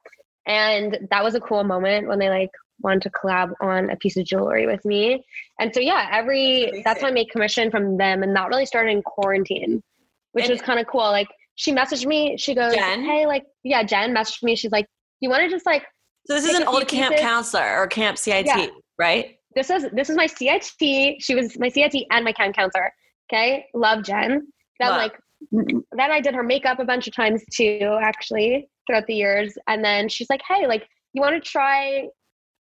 and 0.47 0.97
that 1.11 1.23
was 1.23 1.35
a 1.35 1.39
cool 1.39 1.63
moment 1.63 2.07
when 2.07 2.17
they 2.17 2.29
like 2.29 2.49
wanted 2.81 3.03
to 3.03 3.09
collab 3.11 3.53
on 3.61 3.89
a 3.91 3.95
piece 3.97 4.17
of 4.17 4.25
jewelry 4.25 4.65
with 4.65 4.83
me. 4.83 5.23
And 5.59 5.71
so 5.75 5.79
yeah, 5.79 6.09
every 6.11 6.81
that's 6.83 7.01
how 7.01 7.07
I 7.09 7.11
make 7.11 7.29
commission 7.29 7.69
from 7.69 7.97
them, 7.97 8.23
and 8.23 8.35
that 8.35 8.49
really 8.49 8.65
started 8.65 8.89
in 8.91 9.03
quarantine, 9.03 9.83
which 10.31 10.45
And- 10.45 10.51
was 10.53 10.61
kind 10.61 10.79
of 10.79 10.87
cool. 10.87 11.01
Like 11.01 11.27
she 11.53 11.71
messaged 11.71 12.07
me, 12.07 12.35
she 12.37 12.55
goes, 12.55 12.73
Jen? 12.73 13.03
"Hey, 13.03 13.27
like 13.27 13.43
yeah," 13.63 13.83
Jen 13.83 14.15
messaged 14.15 14.41
me. 14.41 14.55
She's 14.55 14.71
like, 14.71 14.87
"You 15.21 15.29
want 15.29 15.43
to 15.43 15.49
just 15.49 15.65
like." 15.65 15.83
So 16.27 16.33
this 16.33 16.45
is 16.45 16.55
an 16.59 16.67
old 16.67 16.87
camp 16.87 17.13
pieces. 17.13 17.25
counselor 17.25 17.77
or 17.81 17.87
camp 17.87 18.17
CIT, 18.17 18.45
Yeah. 18.47 18.67
right? 18.99 19.33
this 19.55 19.69
is 19.71 19.87
this 19.93 20.09
is 20.09 20.15
my 20.15 20.27
CIT. 20.27 21.19
She 21.21 21.33
was 21.33 21.57
my 21.57 21.69
CIT 21.69 22.05
and 22.11 22.23
my 22.23 22.31
camp 22.31 22.55
counselor. 22.55 22.91
Okay, 23.31 23.65
love 23.73 24.03
Jen. 24.03 24.47
Then 24.79 24.89
Love. 24.89 24.97
like 24.97 25.19
then 25.51 26.11
I 26.11 26.19
did 26.21 26.35
her 26.35 26.43
makeup 26.43 26.79
a 26.79 26.85
bunch 26.85 27.07
of 27.07 27.15
times 27.15 27.43
too, 27.51 27.97
actually 28.01 28.69
throughout 28.85 29.07
the 29.07 29.15
years. 29.15 29.57
And 29.67 29.83
then 29.83 30.09
she's 30.09 30.29
like, 30.29 30.41
"Hey, 30.47 30.67
like 30.67 30.87
you 31.13 31.21
want 31.21 31.41
to 31.41 31.49
try 31.49 32.07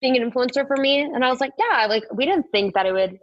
being 0.01 0.17
an 0.17 0.31
influencer 0.31 0.67
for 0.67 0.77
me?" 0.77 1.01
And 1.01 1.23
I 1.25 1.29
was 1.31 1.41
like, 1.41 1.53
"Yeah." 1.59 1.87
Like 1.87 2.05
we 2.15 2.25
didn't 2.25 2.47
think 2.53 2.73
that 2.75 2.87
it 2.87 2.93
would 2.93 3.19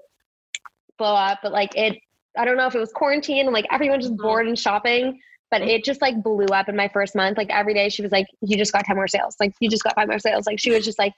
blow 0.99 1.15
up, 1.15 1.39
but 1.41 1.51
like 1.51 1.75
it. 1.75 1.97
I 2.37 2.45
don't 2.45 2.57
know 2.57 2.67
if 2.67 2.75
it 2.75 2.79
was 2.79 2.91
quarantine 2.93 3.45
and 3.45 3.53
like 3.53 3.65
everyone 3.71 3.99
just 3.99 4.13
Mhm. 4.13 4.17
bored 4.21 4.47
and 4.47 4.57
shopping. 4.59 5.19
But 5.49 5.61
it 5.61 5.83
just 5.83 6.01
like 6.01 6.21
blew 6.21 6.47
up 6.47 6.67
in 6.69 6.75
my 6.75 6.89
first 6.89 7.15
month. 7.15 7.37
Like 7.37 7.49
every 7.49 7.73
day 7.73 7.89
she 7.89 8.01
was 8.01 8.11
like, 8.11 8.27
You 8.41 8.57
just 8.57 8.73
got 8.73 8.85
10 8.85 8.95
more 8.95 9.07
sales. 9.07 9.35
Like 9.39 9.53
you 9.59 9.69
just 9.69 9.83
got 9.83 9.95
five 9.95 10.07
more 10.07 10.19
sales. 10.19 10.45
Like 10.45 10.59
she 10.59 10.71
was 10.71 10.83
just 10.83 10.99
like, 10.99 11.13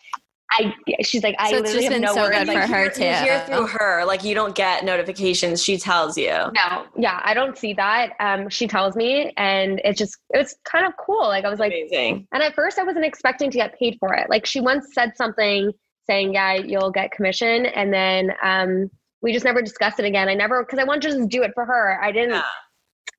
I 0.52 0.74
she's 1.04 1.24
like, 1.24 1.36
I 1.38 1.52
So 1.52 1.58
it's 1.58 1.74
literally 1.74 1.74
just 1.74 1.84
have 1.84 1.94
been 1.94 2.02
no 2.02 2.14
so 2.14 2.22
words. 2.24 2.38
good 2.38 2.48
Like, 2.48 2.68
for 2.68 2.74
her 2.76 2.84
You 2.86 2.92
too. 2.92 3.04
hear 3.04 3.40
through 3.46 3.68
her, 3.68 4.06
like 4.06 4.24
you 4.24 4.34
don't 4.36 4.56
get 4.56 4.84
notifications. 4.84 5.64
She 5.64 5.78
tells 5.78 6.18
you. 6.18 6.30
No, 6.32 6.86
yeah, 6.98 7.22
I 7.24 7.34
don't 7.34 7.58
see 7.58 7.74
that. 7.74 8.14
Um, 8.20 8.50
she 8.50 8.68
tells 8.68 8.96
me, 8.96 9.32
and 9.38 9.80
it 9.84 9.96
just 9.98 10.18
it 10.34 10.38
was 10.38 10.56
kind 10.64 10.86
of 10.88 10.94
cool. 10.98 11.22
Like 11.28 11.46
I 11.46 11.50
was 11.50 11.60
like, 11.60 11.72
Amazing. 11.72 12.28
and 12.32 12.42
at 12.44 12.56
first 12.56 12.80
I 12.80 12.84
wasn't 12.84 13.06
expecting 13.06 13.52
to 13.52 13.58
get 13.58 13.78
paid 13.78 13.98
for 14.00 14.14
it. 14.16 14.30
Like 14.30 14.46
she 14.46 14.60
once 14.60 14.88
said 14.94 15.14
something 15.16 15.72
saying, 16.08 16.34
"Yeah, 16.34 16.54
you'll 16.56 16.92
get 16.92 17.12
commission," 17.12 17.68
and 17.68 17.94
then 17.94 18.32
um, 18.42 18.90
we 19.22 19.34
just 19.34 19.46
never 19.46 19.62
discussed 19.62 20.00
it 20.00 20.06
again. 20.06 20.30
I 20.30 20.34
never 20.34 20.64
because 20.64 20.80
I 20.80 20.84
wanted 20.84 21.12
to 21.12 21.18
just 21.18 21.30
do 21.30 21.44
it 21.44 21.52
for 21.54 21.66
her. 21.66 22.00
I 22.02 22.12
didn't 22.12 22.32
Yeah. 22.32 22.42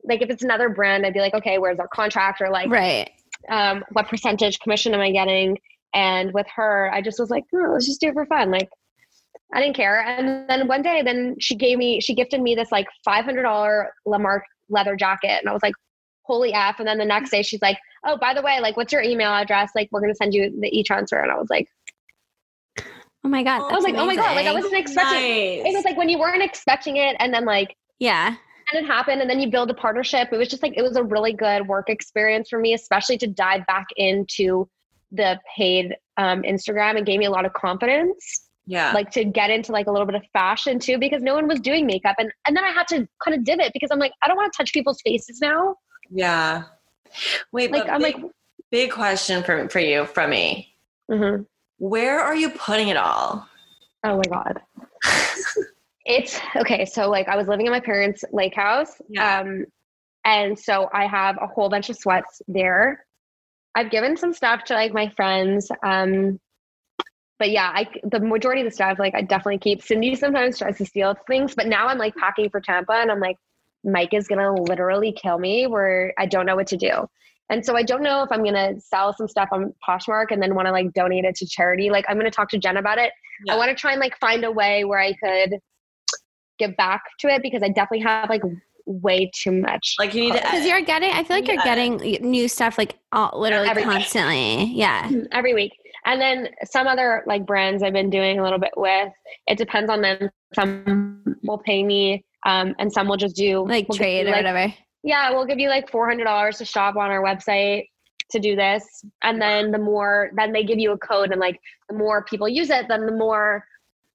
Like 0.05 0.23
if 0.23 0.31
it's 0.31 0.43
another 0.43 0.69
brand, 0.69 1.05
I'd 1.05 1.15
be 1.15 1.21
like, 1.21 1.35
okay, 1.35 1.59
where's 1.59 1.79
our 1.79 1.89
contract 1.89 2.41
or 2.41 2.51
like 2.51 2.71
Right. 2.71 3.11
um, 3.49 3.85
what 3.93 4.09
percentage 4.09 4.59
commission 4.61 4.95
am 4.95 5.01
I 5.01 5.11
getting? 5.11 5.59
And 5.95 6.33
with 6.33 6.47
her, 6.55 6.91
I 6.93 7.03
just 7.03 7.19
was 7.19 7.31
like, 7.31 7.45
oh, 7.55 7.71
let's 7.73 7.87
just 7.87 8.01
do 8.01 8.09
it 8.09 8.15
for 8.15 8.27
fun. 8.27 8.51
Like, 8.51 8.69
I 9.53 9.61
didn't 9.61 9.77
care. 9.77 10.01
And 10.01 10.49
then 10.49 10.69
one 10.69 10.83
day, 10.83 11.03
then 11.03 11.37
she 11.41 11.57
gave 11.57 11.79
me, 11.79 12.01
she 12.01 12.15
gifted 12.15 12.41
me 12.41 12.55
this 12.55 12.71
like 12.71 12.87
$500 13.07 13.87
Lamarque 14.07 14.43
leather 14.69 14.95
jacket. 14.95 15.39
And 15.41 15.49
I 15.49 15.53
was 15.53 15.63
like, 15.63 15.75
holy 16.23 16.53
F. 16.55 16.79
And 16.79 16.87
then 16.87 16.99
the 16.99 17.05
next 17.05 17.31
day, 17.31 17.43
she's 17.43 17.61
like, 17.61 17.77
oh, 18.05 18.17
by 18.17 18.35
the 18.35 18.43
way, 18.43 18.61
like, 18.61 18.77
what's 18.77 18.93
your 18.93 19.03
email 19.03 19.31
address? 19.31 19.73
Like, 19.75 19.89
we're 19.91 20.01
going 20.01 20.13
to 20.13 20.17
send 20.17 20.33
you 20.33 20.57
the 20.61 20.69
e 20.69 20.85
transfer. 20.85 21.19
And 21.19 21.33
I 21.33 21.37
was 21.37 21.51
like, 21.51 21.69
Oh 23.23 23.29
my 23.29 23.43
god. 23.43 23.71
I 23.71 23.75
was 23.75 23.85
like, 23.85 23.95
oh 23.97 24.07
my 24.07 24.17
God, 24.17 24.35
like, 24.35 24.47
I 24.47 24.53
wasn't 24.53 24.75
expecting 24.75 25.21
Nice. 25.21 25.67
It 25.67 25.75
was 25.75 25.85
like 25.85 25.97
when 25.97 26.09
you 26.09 26.19
weren't 26.19 26.43
expecting 26.43 26.97
it. 26.97 27.17
And 27.19 27.35
then, 27.35 27.45
like, 27.45 27.77
Yeah. 27.99 28.37
And 28.73 28.85
it 28.85 28.87
happened 28.87 29.21
and 29.21 29.29
then 29.29 29.41
you 29.41 29.51
build 29.51 29.71
a 29.71 29.75
partnership 29.75 30.29
it 30.33 30.37
was 30.37 30.49
just 30.49 30.63
like 30.63 30.75
it 30.77 30.83
was 30.83 30.97
a 30.97 31.03
really 31.03 31.33
good 31.33 31.67
work 31.67 31.89
experience 31.89 32.49
for 32.49 32.59
me 32.59 32.75
especially 32.75 33.17
to 33.17 33.27
dive 33.27 33.67
back 33.67 33.87
into 33.97 34.69
the 35.13 35.39
paid 35.57 35.97
um, 36.17 36.43
instagram 36.43 36.97
and 36.97 37.07
gave 37.07 37.19
me 37.19 37.27
a 37.27 37.31
lot 37.31 37.45
of 37.45 37.53
confidence 37.53 38.49
yeah. 38.67 38.93
like 38.93 39.11
to 39.11 39.25
get 39.25 39.51
into 39.51 39.73
like 39.73 39.87
a 39.87 39.91
little 39.91 40.07
bit 40.07 40.15
of 40.15 40.23
fashion 40.33 40.79
too 40.79 40.99
because 40.99 41.23
no 41.23 41.35
one 41.35 41.49
was 41.49 41.59
doing 41.61 41.87
makeup 41.87 42.15
and 42.19 42.31
and 42.47 42.57
then 42.57 42.65
i 42.65 42.71
had 42.71 42.87
to 42.87 43.09
kind 43.25 43.37
of 43.37 43.45
divot 43.45 43.73
because 43.73 43.91
i'm 43.91 43.99
like 43.99 44.13
i 44.23 44.29
don't 44.29 44.37
want 44.37 44.53
to 44.53 44.57
touch 44.57 44.73
people's 44.73 45.01
faces 45.03 45.41
now 45.41 45.75
yeah. 46.11 46.65
Wait, 47.53 47.71
like 47.71 47.85
but 47.85 47.93
i'm 47.93 48.03
big, 48.03 48.17
like 48.17 48.33
big 48.71 48.91
question 48.91 49.43
for 49.43 49.69
for 49.69 49.81
you 49.81 50.07
from 50.07 50.31
me. 50.31 50.75
mhm. 51.11 51.47
Where 51.79 52.21
are 52.21 52.35
you 52.35 52.51
putting 52.51 52.89
it 52.89 52.97
all? 52.97 53.49
oh 54.05 54.17
my 54.17 54.23
god 54.23 54.61
it's 56.17 56.39
okay 56.57 56.85
so 56.85 57.09
like 57.09 57.29
i 57.29 57.37
was 57.37 57.47
living 57.49 57.67
in 57.67 57.73
my 57.73 57.81
parents 57.81 58.25
lake 58.33 58.55
house 58.55 59.01
Yeah. 59.09 59.41
um 59.41 59.65
and 60.25 60.59
so 60.59 60.89
i 60.93 61.07
have 61.07 61.37
a 61.41 61.47
whole 61.47 61.69
bunch 61.69 61.89
of 61.91 61.97
sweats 61.97 62.43
there. 62.49 63.05
I've 63.75 63.91
given 63.91 64.17
some 64.17 64.33
stuff 64.33 64.65
to 64.65 64.75
like 64.75 64.93
my 64.93 65.09
friends 65.11 65.71
um 65.85 66.39
but 67.39 67.51
yeah 67.51 67.71
i 67.75 67.87
the 68.05 68.21
majority 68.21 68.63
of 68.63 68.67
the 68.67 68.75
stuff 68.75 68.99
like 68.99 69.15
i 69.15 69.23
definitely 69.23 69.59
keep. 69.59 69.83
Cindy 69.83 70.15
sometimes 70.15 70.59
tries 70.59 70.77
to 70.79 70.85
steal 70.87 71.15
things 71.27 71.55
but 71.55 71.67
now 71.67 71.87
i'm 71.87 71.99
like 71.99 72.15
packing 72.17 72.51
for 72.51 72.61
tampa 72.61 72.93
and 72.95 73.11
i'm 73.11 73.21
like 73.21 73.37
mike 73.85 74.13
is 74.13 74.27
gonna 74.29 74.53
literally 74.55 75.13
kill 75.13 75.39
me 75.39 75.67
where 75.67 76.13
i 76.19 76.27
don't 76.27 76.47
know 76.47 76.57
what 76.57 76.67
to 76.69 76.77
do. 76.77 77.07
And 77.49 77.65
so 77.65 77.77
i 77.77 77.83
don't 77.83 78.03
know 78.03 78.23
if 78.25 78.31
i'm 78.33 78.45
gonna 78.45 78.79
sell 78.81 79.15
some 79.15 79.29
stuff 79.29 79.49
on 79.53 79.73
poshmark 79.89 80.27
and 80.31 80.43
then 80.43 80.55
want 80.55 80.67
to 80.67 80.73
like 80.73 80.93
donate 80.93 81.25
it 81.25 81.37
to 81.37 81.47
charity. 81.47 81.89
Like 81.91 82.05
i'm 82.09 82.17
gonna 82.19 82.31
talk 82.31 82.51
to 82.51 82.59
jen 82.59 82.77
about 82.77 82.99
it. 82.99 83.13
Yeah. 83.47 83.55
I 83.55 83.57
want 83.57 83.71
to 83.71 83.75
try 83.75 83.93
and 83.93 84.01
like 84.01 84.19
find 84.19 84.45
a 84.45 84.51
way 84.53 84.85
where 84.85 85.01
I 85.01 85.13
could 85.15 85.59
give 86.61 86.77
back 86.77 87.03
to 87.21 87.29
it 87.29 87.43
because 87.43 87.63
I 87.63 87.69
definitely 87.69 88.01
have 88.01 88.29
like 88.31 88.43
way 88.87 89.31
too 89.35 89.53
much. 89.53 89.95
Like 89.99 90.15
you 90.15 90.23
need 90.23 90.35
to 90.35 90.41
Because 90.41 90.67
you're 90.67 90.81
getting, 90.83 91.11
I 91.13 91.25
feel 91.25 91.37
like 91.37 91.47
you're 91.49 91.57
Yeah. 91.57 91.65
getting 91.65 91.97
new 92.31 92.47
stuff 92.49 92.79
like 92.79 92.97
all, 93.13 93.33
literally 93.39 93.69
Every 93.69 93.83
week. 93.85 93.93
constantly. 93.93 94.65
Yeah. 94.67 95.11
every 95.33 95.55
week. 95.55 95.73
And 96.07 96.21
then 96.21 96.49
some 96.65 96.87
other 96.87 97.23
like 97.27 97.45
brands 97.45 97.83
I've 97.83 97.93
been 97.93 98.11
doing 98.11 98.39
a 98.39 98.43
little 98.43 98.59
bit 98.59 98.73
with. 98.77 99.13
It 99.47 99.59
depends 99.59 99.91
on 99.91 100.01
them. 100.01 100.31
Some 100.55 101.37
will 101.43 101.59
pay 101.59 101.83
me, 101.83 102.25
um, 102.47 102.75
and 102.79 102.91
some 102.93 103.07
will 103.07 103.19
just 103.19 103.37
do 103.37 103.67
Like 103.67 103.87
we'll 103.89 103.99
trade 103.99 104.23
you, 104.23 104.29
or 104.29 104.31
like, 104.31 104.37
whatever. 104.45 104.75
Yeah, 105.03 105.31
we'll 105.31 105.45
give 105.47 105.59
you 105.59 105.69
like 105.69 105.91
four 105.91 106.09
hundred 106.09 106.25
dollars 106.25 106.57
to 106.59 106.65
shop 106.65 106.97
on 106.97 107.11
our 107.11 107.23
website 107.23 107.85
to 108.31 108.41
do 108.41 108.57
this, 108.57 109.05
and 109.23 109.41
then 109.41 109.71
the 109.73 109.79
more, 109.79 110.31
then 110.37 110.53
they 110.53 110.65
give 110.65 110.79
you 110.79 110.93
a 110.93 110.99
code, 110.99 111.31
and 111.33 111.41
like 111.41 111.59
the 111.91 111.95
more 111.97 112.25
people 112.25 112.49
use 112.49 112.71
it, 112.71 112.87
then 112.89 113.05
the 113.05 113.13
more 113.13 113.65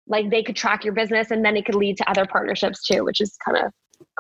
like 0.08 0.30
they 0.30 0.43
could 0.43 0.56
track 0.56 0.84
your 0.84 0.93
business, 0.93 1.32
and 1.32 1.43
then 1.43 1.56
it 1.58 1.66
could 1.66 1.76
lead 1.76 1.97
to 1.97 2.10
other 2.10 2.26
partnerships 2.26 2.86
too, 2.86 3.03
which 3.03 3.22
is 3.22 3.36
kind 3.43 3.58
of 3.58 3.72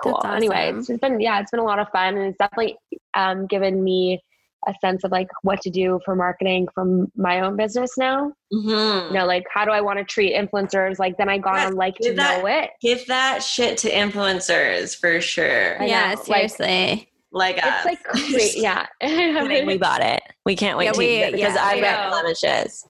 cool. 0.01 0.19
That's 0.23 0.35
Anyway, 0.35 0.73
it's, 0.75 0.89
it's 0.89 0.99
been 0.99 1.19
yeah, 1.19 1.39
it's 1.39 1.51
been 1.51 1.59
a 1.59 1.63
lot 1.65 1.79
of 1.79 1.87
fun, 1.89 2.17
and 2.17 2.27
it's 2.27 2.37
definitely 2.37 2.77
um, 3.13 3.45
given 3.47 3.83
me 3.83 4.21
a 4.67 4.73
sense 4.81 5.03
of 5.03 5.11
like 5.11 5.27
what 5.43 5.61
to 5.61 5.69
do 5.69 5.99
for 6.03 6.15
marketing 6.15 6.67
from 6.73 7.11
my 7.15 7.41
own 7.41 7.55
business 7.55 7.91
now. 7.99 8.31
Mm-hmm. 8.51 9.13
You 9.13 9.19
know, 9.19 9.25
like 9.27 9.43
how 9.53 9.63
do 9.63 9.69
I 9.69 9.79
want 9.81 9.99
to 9.99 10.03
treat 10.05 10.33
influencers? 10.35 10.97
Like 10.97 11.17
then 11.17 11.29
I 11.29 11.37
got 11.37 11.57
Yeah, 11.57 11.67
on 11.67 11.73
like 11.75 11.95
to 11.97 12.03
give 12.03 12.15
that- 12.15 12.41
know 12.41 12.47
it. 12.47 12.71
Give 12.81 13.05
that 13.05 13.43
shit 13.43 13.77
to 13.79 13.91
influencers 13.91 14.97
for 14.99 15.21
sure. 15.21 15.79
I 15.81 15.85
yeah, 15.85 16.15
know, 16.15 16.21
seriously. 16.23 17.09
Like 17.31 17.57
us. 17.63 17.85
It's 17.85 17.85
like 17.85 18.03
great. 18.03 18.55
Yeah. 18.55 19.65
we 19.65 19.77
bought 19.77 20.01
it. 20.01 20.23
We 20.45 20.55
can't 20.55 20.77
wait 20.79 20.85
Yeah, 20.85 20.91
to 20.93 20.97
we- 20.97 21.15
use 21.17 21.25
it 21.27 21.31
because 21.33 21.53
yeah, 21.55 21.63
I've 21.63 21.75
we 21.75 21.81
got 21.81 22.03
know. 22.05 22.09
blemishes. 22.21 22.87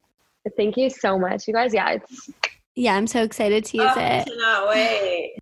Thank 0.55 0.77
you 0.77 0.89
so 0.89 1.17
much, 1.19 1.45
you 1.47 1.53
guys. 1.53 1.73
Yeah, 1.73 1.89
it's 1.89 2.29
yeah, 2.75 2.95
I'm 2.95 3.07
so 3.07 3.23
excited 3.23 3.65
to 3.65 3.77
use 3.77 3.91
Oh, 3.95 3.99
I 3.99 4.03
it. 4.19 4.27
cannot 4.27 4.69
wait. 4.69 5.37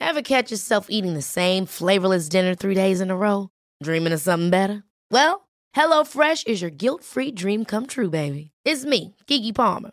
Ever 0.00 0.22
catch 0.22 0.50
yourself 0.50 0.86
eating 0.90 1.14
the 1.14 1.22
same 1.22 1.66
flavorless 1.66 2.28
dinner 2.28 2.54
three 2.54 2.74
days 2.74 3.00
in 3.00 3.10
a 3.10 3.16
row? 3.16 3.48
Dreaming 3.82 4.12
of 4.12 4.20
something 4.20 4.50
better? 4.50 4.84
Well, 5.10 5.48
HelloFresh 5.74 6.46
is 6.46 6.60
your 6.60 6.70
guilt-free 6.70 7.32
dream 7.32 7.64
come 7.64 7.86
true, 7.86 8.10
baby. 8.10 8.50
It's 8.64 8.84
me, 8.84 9.16
Keke 9.26 9.54
Palmer. 9.54 9.92